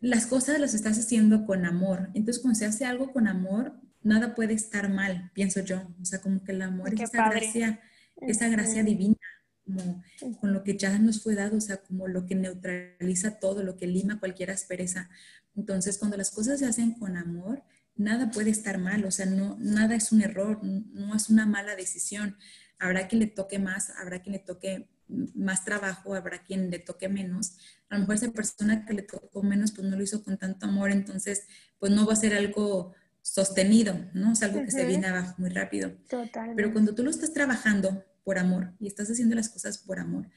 las 0.00 0.26
cosas 0.26 0.60
las 0.60 0.74
estás 0.74 0.98
haciendo 0.98 1.46
con 1.46 1.64
amor, 1.64 2.10
entonces 2.14 2.42
cuando 2.42 2.58
se 2.58 2.66
hace 2.66 2.84
algo 2.84 3.12
con 3.12 3.28
amor, 3.28 3.74
nada 4.02 4.34
puede 4.34 4.54
estar 4.54 4.88
mal, 4.88 5.30
pienso 5.34 5.60
yo, 5.60 5.82
o 6.00 6.04
sea, 6.04 6.20
como 6.20 6.44
que 6.44 6.52
el 6.52 6.62
amor 6.62 6.94
es 6.94 7.00
esa 7.00 7.28
gracia, 7.28 7.80
esa 8.20 8.48
gracia 8.48 8.84
divina, 8.84 9.16
como 9.64 10.02
con 10.40 10.52
lo 10.52 10.62
que 10.62 10.76
ya 10.76 10.98
nos 10.98 11.22
fue 11.22 11.34
dado, 11.34 11.56
o 11.56 11.60
sea, 11.60 11.78
como 11.78 12.06
lo 12.06 12.24
que 12.26 12.34
neutraliza 12.34 13.38
todo, 13.40 13.62
lo 13.62 13.76
que 13.76 13.86
lima 13.86 14.20
cualquier 14.20 14.50
aspereza. 14.50 15.10
Entonces, 15.56 15.98
cuando 15.98 16.16
las 16.16 16.30
cosas 16.30 16.60
se 16.60 16.66
hacen 16.66 16.92
con 16.92 17.16
amor, 17.16 17.64
nada 17.96 18.30
puede 18.30 18.50
estar 18.50 18.78
mal, 18.78 19.04
o 19.04 19.10
sea, 19.10 19.26
no, 19.26 19.56
nada 19.58 19.96
es 19.96 20.12
un 20.12 20.22
error, 20.22 20.60
no 20.62 21.16
es 21.16 21.28
una 21.28 21.46
mala 21.46 21.74
decisión. 21.74 22.36
Habrá 22.78 23.08
quien 23.08 23.20
le 23.20 23.26
toque 23.26 23.58
más, 23.58 23.90
habrá 23.98 24.20
quien 24.20 24.34
le 24.34 24.38
toque 24.38 24.88
más 25.08 25.64
trabajo, 25.64 26.14
habrá 26.14 26.42
quien 26.42 26.70
le 26.70 26.78
toque 26.78 27.08
menos. 27.08 27.56
A 27.88 27.94
lo 27.94 28.00
mejor 28.00 28.16
esa 28.16 28.32
persona 28.32 28.84
que 28.84 28.94
le 28.94 29.02
tocó 29.02 29.42
menos, 29.42 29.72
pues 29.72 29.86
no 29.86 29.96
lo 29.96 30.02
hizo 30.02 30.22
con 30.24 30.36
tanto 30.38 30.66
amor, 30.66 30.90
entonces, 30.90 31.46
pues 31.78 31.92
no 31.92 32.06
va 32.06 32.12
a 32.12 32.16
ser 32.16 32.34
algo 32.34 32.94
sostenido, 33.22 33.98
¿no? 34.14 34.32
Es 34.32 34.42
algo 34.42 34.62
que 34.62 34.70
se 34.70 34.86
viene 34.86 35.06
abajo 35.06 35.34
muy 35.38 35.50
rápido. 35.50 35.92
Totalmente. 36.08 36.56
Pero 36.56 36.72
cuando 36.72 36.94
tú 36.94 37.02
lo 37.02 37.10
estás 37.10 37.32
trabajando 37.32 38.04
por 38.24 38.38
amor 38.38 38.74
y 38.78 38.86
estás 38.86 39.10
haciendo 39.10 39.34
las 39.34 39.48
cosas 39.48 39.78
por 39.78 39.98
amor, 39.98 40.28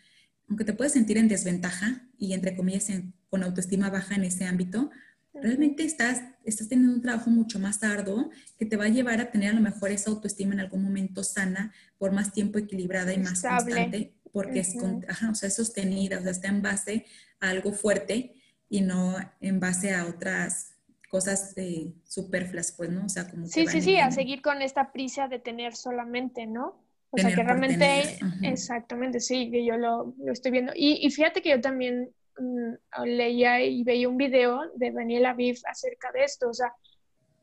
aunque 0.48 0.66
te 0.66 0.74
puedes 0.74 0.94
sentir 0.94 1.18
en 1.18 1.28
desventaja 1.28 2.08
y 2.18 2.34
entre 2.34 2.56
comillas 2.56 2.88
con 3.30 3.44
autoestima 3.44 3.90
baja 3.90 4.16
en 4.16 4.24
ese 4.24 4.46
ámbito, 4.46 4.90
Realmente 5.34 5.84
estás, 5.84 6.24
estás 6.44 6.68
teniendo 6.68 6.94
un 6.94 7.02
trabajo 7.02 7.30
mucho 7.30 7.60
más 7.60 7.84
arduo 7.84 8.30
que 8.58 8.66
te 8.66 8.78
va 8.78 8.86
a 8.86 8.90
llevar 8.90 9.22
a 9.22 9.32
tener 9.32 9.52
a 9.52 9.54
lo 9.54 9.62
mejor 9.62 9.92
esa 9.92 10.10
autoestima 10.10 10.54
en 10.54 10.60
algún 10.60 10.84
momento 10.84 11.24
sana, 11.24 11.72
por 11.98 12.12
más 12.12 12.34
tiempo 12.34 12.58
equilibrada 12.58 13.14
y 13.14 13.20
más 13.20 13.42
constante, 13.42 14.16
porque 14.32 14.60
es, 14.60 14.76
o 15.30 15.36
sea, 15.36 15.50
sostenida, 15.50 16.20
o 16.20 16.22
sea, 16.22 16.32
está 16.32 16.48
en 16.48 16.62
base 16.62 17.06
a 17.40 17.50
algo 17.50 17.72
fuerte 17.74 18.34
y 18.70 18.82
no 18.82 19.16
en 19.42 19.60
base 19.60 19.94
a 19.94 20.06
otras 20.06 20.76
cosas 21.10 21.56
de 21.56 21.94
superfluas, 22.06 22.72
pues, 22.72 22.90
¿no? 22.92 23.06
O 23.06 23.10
sea, 23.10 23.30
como... 23.30 23.48
Sí, 23.48 23.66
sí, 23.68 23.82
sí, 23.82 23.98
a 23.98 24.12
seguir 24.12 24.42
con 24.42 24.62
esta 24.62 24.92
prisa 24.92 25.28
de 25.28 25.40
tener 25.40 25.76
solamente, 25.76 26.46
¿no? 26.46 26.84
O 27.12 27.18
sea, 27.18 27.34
que 27.34 27.42
realmente, 27.42 28.20
exactamente, 28.44 29.20
sí, 29.20 29.50
yo 29.66 29.78
lo, 29.78 30.14
lo 30.20 30.32
estoy 30.32 30.52
viendo. 30.52 30.74
Y, 30.76 31.00
y, 31.04 31.10
fíjate 31.10 31.42
que 31.42 31.50
yo 31.50 31.60
también 31.60 32.14
Mm, 32.40 32.76
leía 33.06 33.62
y 33.62 33.84
veía 33.84 34.08
un 34.08 34.18
video 34.18 34.62
de 34.76 34.92
Daniel 34.92 35.26
Aviv 35.26 35.58
acerca 35.70 36.12
de 36.12 36.24
esto. 36.24 36.50
O 36.50 36.54
sea, 36.54 36.74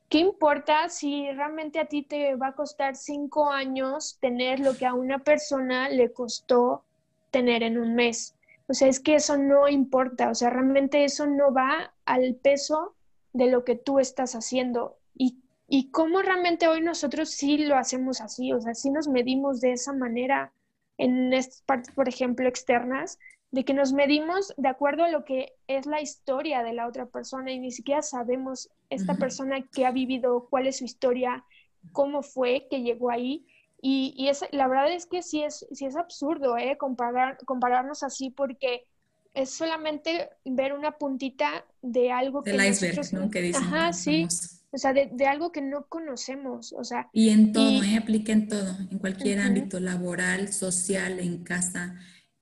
¿qué 0.08 0.18
importa 0.18 0.88
si 0.88 1.30
realmente 1.32 1.78
a 1.78 1.86
ti 1.86 2.02
te 2.02 2.34
va 2.36 2.48
a 2.48 2.54
costar 2.54 2.96
cinco 2.96 3.50
años 3.50 4.18
tener 4.20 4.60
lo 4.60 4.76
que 4.76 4.86
a 4.86 4.94
una 4.94 5.18
persona 5.18 5.88
le 5.88 6.12
costó 6.12 6.84
tener 7.30 7.62
en 7.62 7.78
un 7.78 7.94
mes? 7.94 8.34
O 8.68 8.74
sea, 8.74 8.88
es 8.88 9.00
que 9.00 9.14
eso 9.14 9.36
no 9.36 9.68
importa. 9.68 10.30
O 10.30 10.34
sea, 10.34 10.50
realmente 10.50 11.04
eso 11.04 11.26
no 11.26 11.52
va 11.52 11.94
al 12.04 12.34
peso 12.36 12.94
de 13.32 13.50
lo 13.50 13.64
que 13.64 13.76
tú 13.76 13.98
estás 13.98 14.34
haciendo. 14.34 14.96
Y, 15.14 15.38
y 15.68 15.90
cómo 15.90 16.22
realmente 16.22 16.68
hoy 16.68 16.80
nosotros 16.80 17.30
sí 17.30 17.58
lo 17.58 17.76
hacemos 17.76 18.20
así. 18.20 18.52
O 18.52 18.60
sea, 18.60 18.74
sí 18.74 18.90
nos 18.90 19.08
medimos 19.08 19.60
de 19.60 19.72
esa 19.72 19.92
manera 19.92 20.52
en 20.98 21.32
estas 21.32 21.62
partes, 21.62 21.94
por 21.94 22.08
ejemplo, 22.08 22.48
externas 22.48 23.18
de 23.50 23.64
que 23.64 23.74
nos 23.74 23.92
medimos 23.92 24.52
de 24.56 24.68
acuerdo 24.68 25.04
a 25.04 25.10
lo 25.10 25.24
que 25.24 25.54
es 25.66 25.86
la 25.86 26.00
historia 26.00 26.62
de 26.62 26.72
la 26.72 26.86
otra 26.86 27.06
persona 27.06 27.52
y 27.52 27.58
ni 27.58 27.70
siquiera 27.70 28.02
sabemos 28.02 28.68
esta 28.90 29.14
persona 29.16 29.62
que 29.62 29.86
ha 29.86 29.92
vivido, 29.92 30.48
cuál 30.50 30.66
es 30.66 30.78
su 30.78 30.84
historia, 30.84 31.44
cómo 31.92 32.22
fue 32.22 32.66
que 32.70 32.82
llegó 32.82 33.10
ahí. 33.10 33.46
Y, 33.80 34.14
y 34.16 34.28
es, 34.28 34.44
la 34.52 34.68
verdad 34.68 34.92
es 34.92 35.06
que 35.06 35.22
sí 35.22 35.42
es, 35.42 35.66
sí 35.70 35.84
es 35.84 35.96
absurdo 35.96 36.56
¿eh? 36.56 36.76
Comparar, 36.78 37.38
compararnos 37.44 38.02
así 38.02 38.30
porque 38.30 38.86
es 39.34 39.50
solamente 39.50 40.30
ver 40.44 40.72
una 40.72 40.92
puntita 40.92 41.64
de 41.82 42.10
algo 42.10 42.42
que 42.42 42.54
iceberg, 42.54 43.12
¿no? 43.12 43.30
Que 43.30 43.42
dicen, 43.42 43.64
Ajá, 43.64 43.92
sí. 43.92 44.26
O 44.72 44.78
sea, 44.78 44.92
de, 44.92 45.10
de, 45.12 45.26
algo 45.26 45.52
que 45.52 45.60
no 45.62 45.86
conocemos, 45.86 46.72
o 46.72 46.84
sea. 46.84 47.08
Y 47.12 47.28
en 47.28 47.52
todo, 47.52 47.82
¿eh? 47.82 47.96
Aplica 47.96 48.32
en 48.32 48.48
todo, 48.48 48.76
en 48.90 48.98
cualquier 48.98 49.40
ámbito 49.40 49.78
laboral, 49.78 50.52
social, 50.52 51.20
en 51.20 51.44
casa, 51.44 51.94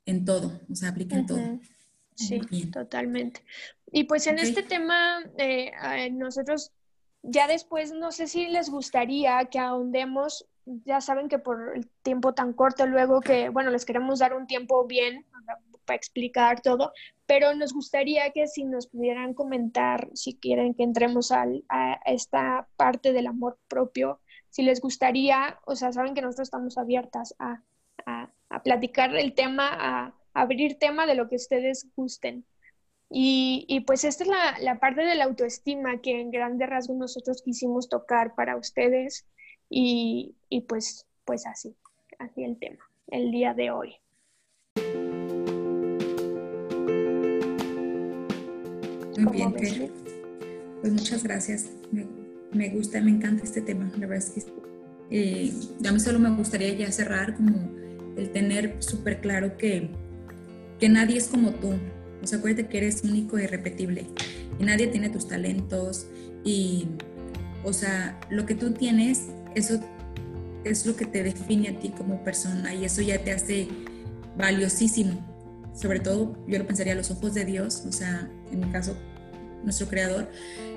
en 0.07 0.25
todo, 0.25 0.61
o 0.71 0.75
sea, 0.75 0.90
aplica 0.90 1.17
en 1.17 1.27
todo. 1.27 1.59
Sí, 2.14 2.40
totalmente. 2.71 3.43
Y 3.90 4.05
pues 4.05 4.27
en 4.27 4.38
este 4.38 4.62
tema, 4.62 5.23
eh, 5.38 5.73
nosotros 6.12 6.73
ya 7.23 7.47
después, 7.47 7.93
no 7.93 8.12
sé 8.12 8.27
si 8.27 8.47
les 8.49 8.71
gustaría 8.71 9.45
que 9.47 9.59
ahondemos, 9.59 10.47
ya 10.67 11.01
saben 11.01 11.29
que 11.29 11.38
por 11.38 11.77
el 11.77 11.88
tiempo 12.03 12.35
tan 12.35 12.53
corto 12.53 12.87
luego 12.87 13.21
que, 13.21 13.49
bueno, 13.49 13.71
les 13.71 13.85
queremos 13.85 14.19
dar 14.19 14.35
un 14.35 14.47
tiempo 14.47 14.87
bien 14.87 15.27
para 15.85 15.97
explicar 15.97 16.61
todo, 16.61 16.93
pero 17.27 17.55
nos 17.55 17.73
gustaría 17.73 18.31
que 18.31 18.47
si 18.47 18.64
nos 18.64 18.87
pudieran 18.87 19.35
comentar, 19.35 20.09
si 20.14 20.35
quieren 20.37 20.75
que 20.75 20.83
entremos 20.83 21.33
a 21.33 21.47
esta 22.07 22.69
parte 22.77 23.12
del 23.12 23.27
amor 23.27 23.59
propio, 23.69 24.21
si 24.55 24.62
les 24.62 24.81
gustaría, 24.81 25.59
o 25.67 25.75
sea, 25.75 25.93
saben 25.93 26.14
que 26.14 26.23
nosotros 26.23 26.47
estamos 26.47 26.79
abiertas 26.79 27.35
a, 27.40 27.61
a 28.07 28.31
a 28.55 28.62
platicar 28.62 29.14
el 29.17 29.35
tema, 29.35 29.69
a, 29.73 30.14
abrir 30.33 30.79
tema 30.79 31.07
de 31.07 31.15
lo 31.15 31.29
que 31.29 31.37
ustedes 31.37 31.88
gusten. 31.96 32.44
Y, 33.11 33.85
pues 33.87 34.02
esta 34.02 34.25
es 34.25 34.31
la, 34.61 34.81
parte 34.81 35.02
de 35.02 35.15
la 35.15 35.25
autoestima 35.25 36.00
que 36.00 36.21
en 36.21 36.33
grandes 36.33 36.69
rasgos 36.69 36.96
nosotros 36.96 37.42
quisimos 37.42 37.88
tocar 37.88 38.35
para 38.35 38.57
ustedes 38.57 39.27
y, 39.69 40.35
pues, 40.69 41.07
pues 41.25 41.46
así, 41.46 41.77
así 42.19 42.42
el 42.42 42.59
tema, 42.59 42.83
el 43.09 43.31
día 43.31 43.55
de 43.55 43.71
hoy. 43.71 43.96
Muy 49.17 49.33
bien, 49.33 49.92
Pues 50.81 50.92
muchas 50.92 51.23
gracias. 51.23 51.71
Me, 52.52 52.69
gusta, 52.71 53.00
me 53.00 53.11
encanta 53.13 53.44
este 53.44 53.61
tema. 53.61 53.90
La 53.96 54.07
verdad 54.07 54.27
es 54.27 54.31
que 54.31 54.42
eh, 55.11 55.52
a 55.87 55.92
mí 55.92 56.00
solo 56.00 56.19
me 56.19 56.31
gustaría 56.31 56.73
ya 56.75 56.90
cerrar 56.90 57.37
como 57.37 57.84
el 58.17 58.31
tener 58.31 58.77
súper 58.81 59.21
claro 59.21 59.56
que, 59.56 59.90
que 60.79 60.88
nadie 60.88 61.17
es 61.17 61.29
como 61.29 61.52
tú. 61.52 61.75
O 62.23 62.27
sea, 62.27 62.38
acuérdate 62.38 62.69
que 62.69 62.79
eres 62.79 63.02
único 63.02 63.38
e 63.38 63.44
irrepetible. 63.44 64.06
Y 64.58 64.65
nadie 64.65 64.87
tiene 64.87 65.10
tus 65.10 65.29
talentos. 65.29 66.06
Y, 66.44 66.87
o 67.65 67.73
sea, 67.73 68.19
lo 68.31 68.46
que 68.46 68.54
tú 68.54 68.73
tienes, 68.73 69.27
eso 69.54 69.81
es 70.65 70.87
lo 70.87 70.96
que 70.96 71.04
te 71.04 71.23
define 71.23 71.69
a 71.69 71.79
ti 71.79 71.90
como 71.90 72.23
persona. 72.25 72.75
Y 72.75 72.85
eso 72.85 73.02
ya 73.02 73.23
te 73.23 73.33
hace 73.33 73.69
valiosísimo. 74.37 75.35
Sobre 75.75 76.00
todo, 76.00 76.37
yo 76.46 76.58
lo 76.58 76.67
pensaría 76.67 76.92
a 76.92 76.96
los 76.96 77.10
ojos 77.10 77.35
de 77.35 77.44
Dios, 77.44 77.85
o 77.87 77.90
sea, 77.90 78.31
en 78.52 78.60
mi 78.60 78.67
caso, 78.71 78.96
nuestro 79.65 79.88
creador, 79.88 80.31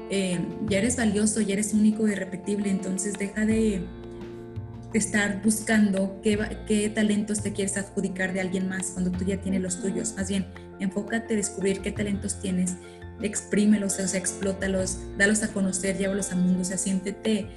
eh, 0.10 0.40
ya 0.68 0.80
eres 0.80 0.98
valioso, 0.98 1.40
ya 1.42 1.54
eres 1.54 1.74
único 1.74 2.08
y 2.08 2.14
irrepetible, 2.14 2.72
entonces 2.72 3.14
deja 3.14 3.46
de, 3.46 3.86
estar 4.94 5.42
buscando 5.44 6.20
qué, 6.22 6.40
qué, 6.66 6.90
talentos 6.90 7.42
te 7.42 7.54
quieres 7.54 7.78
adjudicar 7.78 8.34
de 8.34 8.42
alguien 8.42 8.70
más 8.70 8.92
cuando 8.92 9.12
tú 9.12 9.26
ya 9.26 9.40
tienes 9.42 9.62
los 9.62 9.82
tuyos. 9.82 10.14
Más 10.16 10.30
bien, 10.30 10.46
enfócate 10.80 11.34
a 11.34 11.38
descubrir 11.38 11.82
qué 11.82 11.92
talentos 11.92 12.40
tienes, 12.40 12.76
exprímelos, 13.22 14.00
o 14.00 14.08
sea, 14.08 14.20
explótalos, 14.20 15.00
dalos 15.18 15.44
a 15.44 15.52
conocer, 15.52 15.98
llévalos 15.98 16.32
al 16.32 16.40
mundo, 16.40 16.62
o 16.62 16.66
sea, 16.66 16.78
siéntete, 16.78 17.48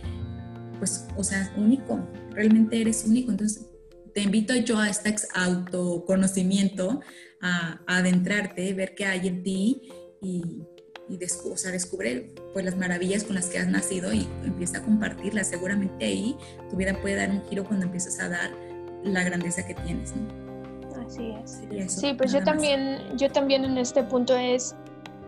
pues, 0.79 1.07
o 1.17 1.25
sea, 1.25 1.53
único, 1.57 2.01
realmente 2.33 2.81
eres 2.81 3.05
único. 3.05 3.31
Entonces, 3.31 3.67
te 4.15 4.23
invito 4.23 4.55
yo 4.57 4.79
a 4.79 4.89
este 4.89 5.15
autoconocimiento, 5.35 7.01
a, 7.41 7.81
a 7.87 7.99
adentrarte, 7.99 8.73
ver 8.75 8.95
qué 8.95 9.07
hay 9.07 9.29
en 9.29 9.43
ti 9.43 9.89
y 10.21 10.63
y 11.11 11.19
o 11.25 11.57
sea, 11.57 11.73
descubre 11.73 12.31
pues 12.53 12.65
las 12.65 12.77
maravillas 12.77 13.25
con 13.25 13.35
las 13.35 13.49
que 13.49 13.59
has 13.59 13.67
nacido 13.67 14.13
y 14.13 14.29
empieza 14.45 14.79
a 14.79 14.83
compartirlas. 14.83 15.49
Seguramente 15.49 16.05
ahí 16.05 16.37
tu 16.71 16.77
vida 16.77 16.95
puede 17.01 17.17
dar 17.17 17.31
un 17.31 17.43
giro 17.49 17.65
cuando 17.65 17.87
empiezas 17.87 18.21
a 18.21 18.29
dar 18.29 18.51
la 19.03 19.25
grandeza 19.25 19.67
que 19.67 19.75
tienes. 19.75 20.15
Así 21.05 21.35
es. 21.43 21.93
sí, 21.93 22.15
pues 22.15 22.33
yo 22.33 22.45
también, 22.45 23.01
yo 23.17 23.29
también 23.31 23.65
en 23.65 23.77
este 23.79 24.05
punto 24.05 24.37
es, 24.37 24.77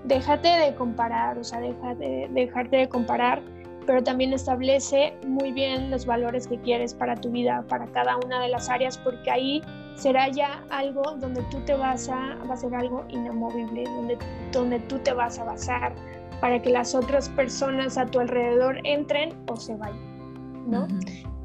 déjate 0.04 0.46
de 0.46 0.74
comparar, 0.76 1.36
o 1.38 1.42
sea, 1.42 1.58
deja 1.58 1.96
de, 1.96 2.28
dejarte 2.32 2.76
de 2.76 2.88
comparar, 2.88 3.42
pero 3.84 4.04
también 4.04 4.32
establece 4.32 5.14
muy 5.26 5.50
bien 5.50 5.90
los 5.90 6.06
valores 6.06 6.46
que 6.46 6.60
quieres 6.60 6.94
para 6.94 7.16
tu 7.16 7.30
vida, 7.30 7.64
para 7.68 7.86
cada 7.86 8.16
una 8.18 8.40
de 8.40 8.48
las 8.48 8.68
áreas, 8.68 8.98
porque 8.98 9.28
ahí 9.32 9.62
será 9.96 10.28
ya 10.28 10.64
algo 10.70 11.02
donde 11.18 11.42
tú 11.50 11.60
te 11.60 11.74
vas 11.74 12.08
a, 12.08 12.36
va 12.48 12.54
a 12.54 12.56
ser 12.56 12.74
algo 12.74 13.04
inamovible, 13.08 13.84
donde, 13.84 14.18
donde 14.52 14.80
tú 14.80 14.98
te 14.98 15.12
vas 15.12 15.38
a 15.38 15.44
basar 15.44 15.94
para 16.40 16.60
que 16.60 16.70
las 16.70 16.94
otras 16.94 17.28
personas 17.28 17.96
a 17.96 18.06
tu 18.06 18.18
alrededor 18.20 18.80
entren 18.84 19.32
o 19.48 19.56
se 19.56 19.76
vayan, 19.76 20.70
¿no? 20.70 20.88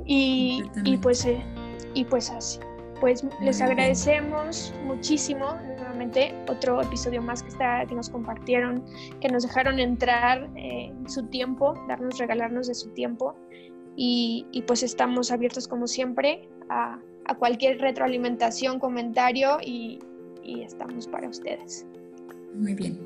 y, 0.08 0.64
y, 0.84 0.98
pues, 0.98 1.26
eh, 1.26 1.43
y 1.93 2.06
pues 2.06 2.32
así. 2.32 2.60
Pues 3.00 3.24
les 3.41 3.62
agradecemos 3.62 4.74
muchísimo, 4.84 5.54
nuevamente, 5.78 6.34
otro 6.50 6.82
episodio 6.82 7.22
más 7.22 7.43
que, 7.43 7.50
está, 7.50 7.86
que 7.86 7.93
nos 7.93 8.10
compartieron, 8.10 8.84
que 9.22 9.30
nos 9.30 9.43
dejaron 9.43 9.78
entrar 9.78 10.50
eh, 10.56 10.91
su 11.06 11.28
tiempo, 11.28 11.76
darnos, 11.88 12.18
regalarnos 12.18 12.68
de 12.68 12.74
su 12.74 12.89
tiempo. 12.93 13.36
Y, 13.95 14.48
y 14.52 14.64
pues 14.64 14.82
estamos 14.82 15.32
abiertos 15.32 15.68
como 15.68 15.86
siempre 15.86 16.50
a 16.70 17.00
a 17.28 17.36
cualquier 17.36 17.80
retroalimentación, 17.80 18.80
comentario 18.80 19.58
y, 19.64 20.00
estamos 20.44 21.08
para 21.08 21.28
ustedes. 21.28 21.86
Muy 22.56 22.74
bien. 22.74 22.98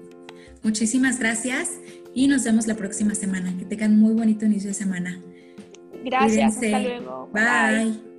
Muchísimas 0.62 1.20
gracias 1.20 1.80
y 2.14 2.28
nos 2.28 2.44
vemos 2.44 2.68
la 2.68 2.76
próxima 2.76 3.16
semana. 3.16 3.52
Que 3.58 3.66
tengan 3.66 3.98
muy 3.98 4.14
bonito 4.14 4.46
inicio 4.46 4.70
de 4.70 4.76
semana. 4.76 5.20
Gracias, 6.04 6.56
hasta 6.56 6.80
luego. 6.80 7.30
Bye. 7.34 8.11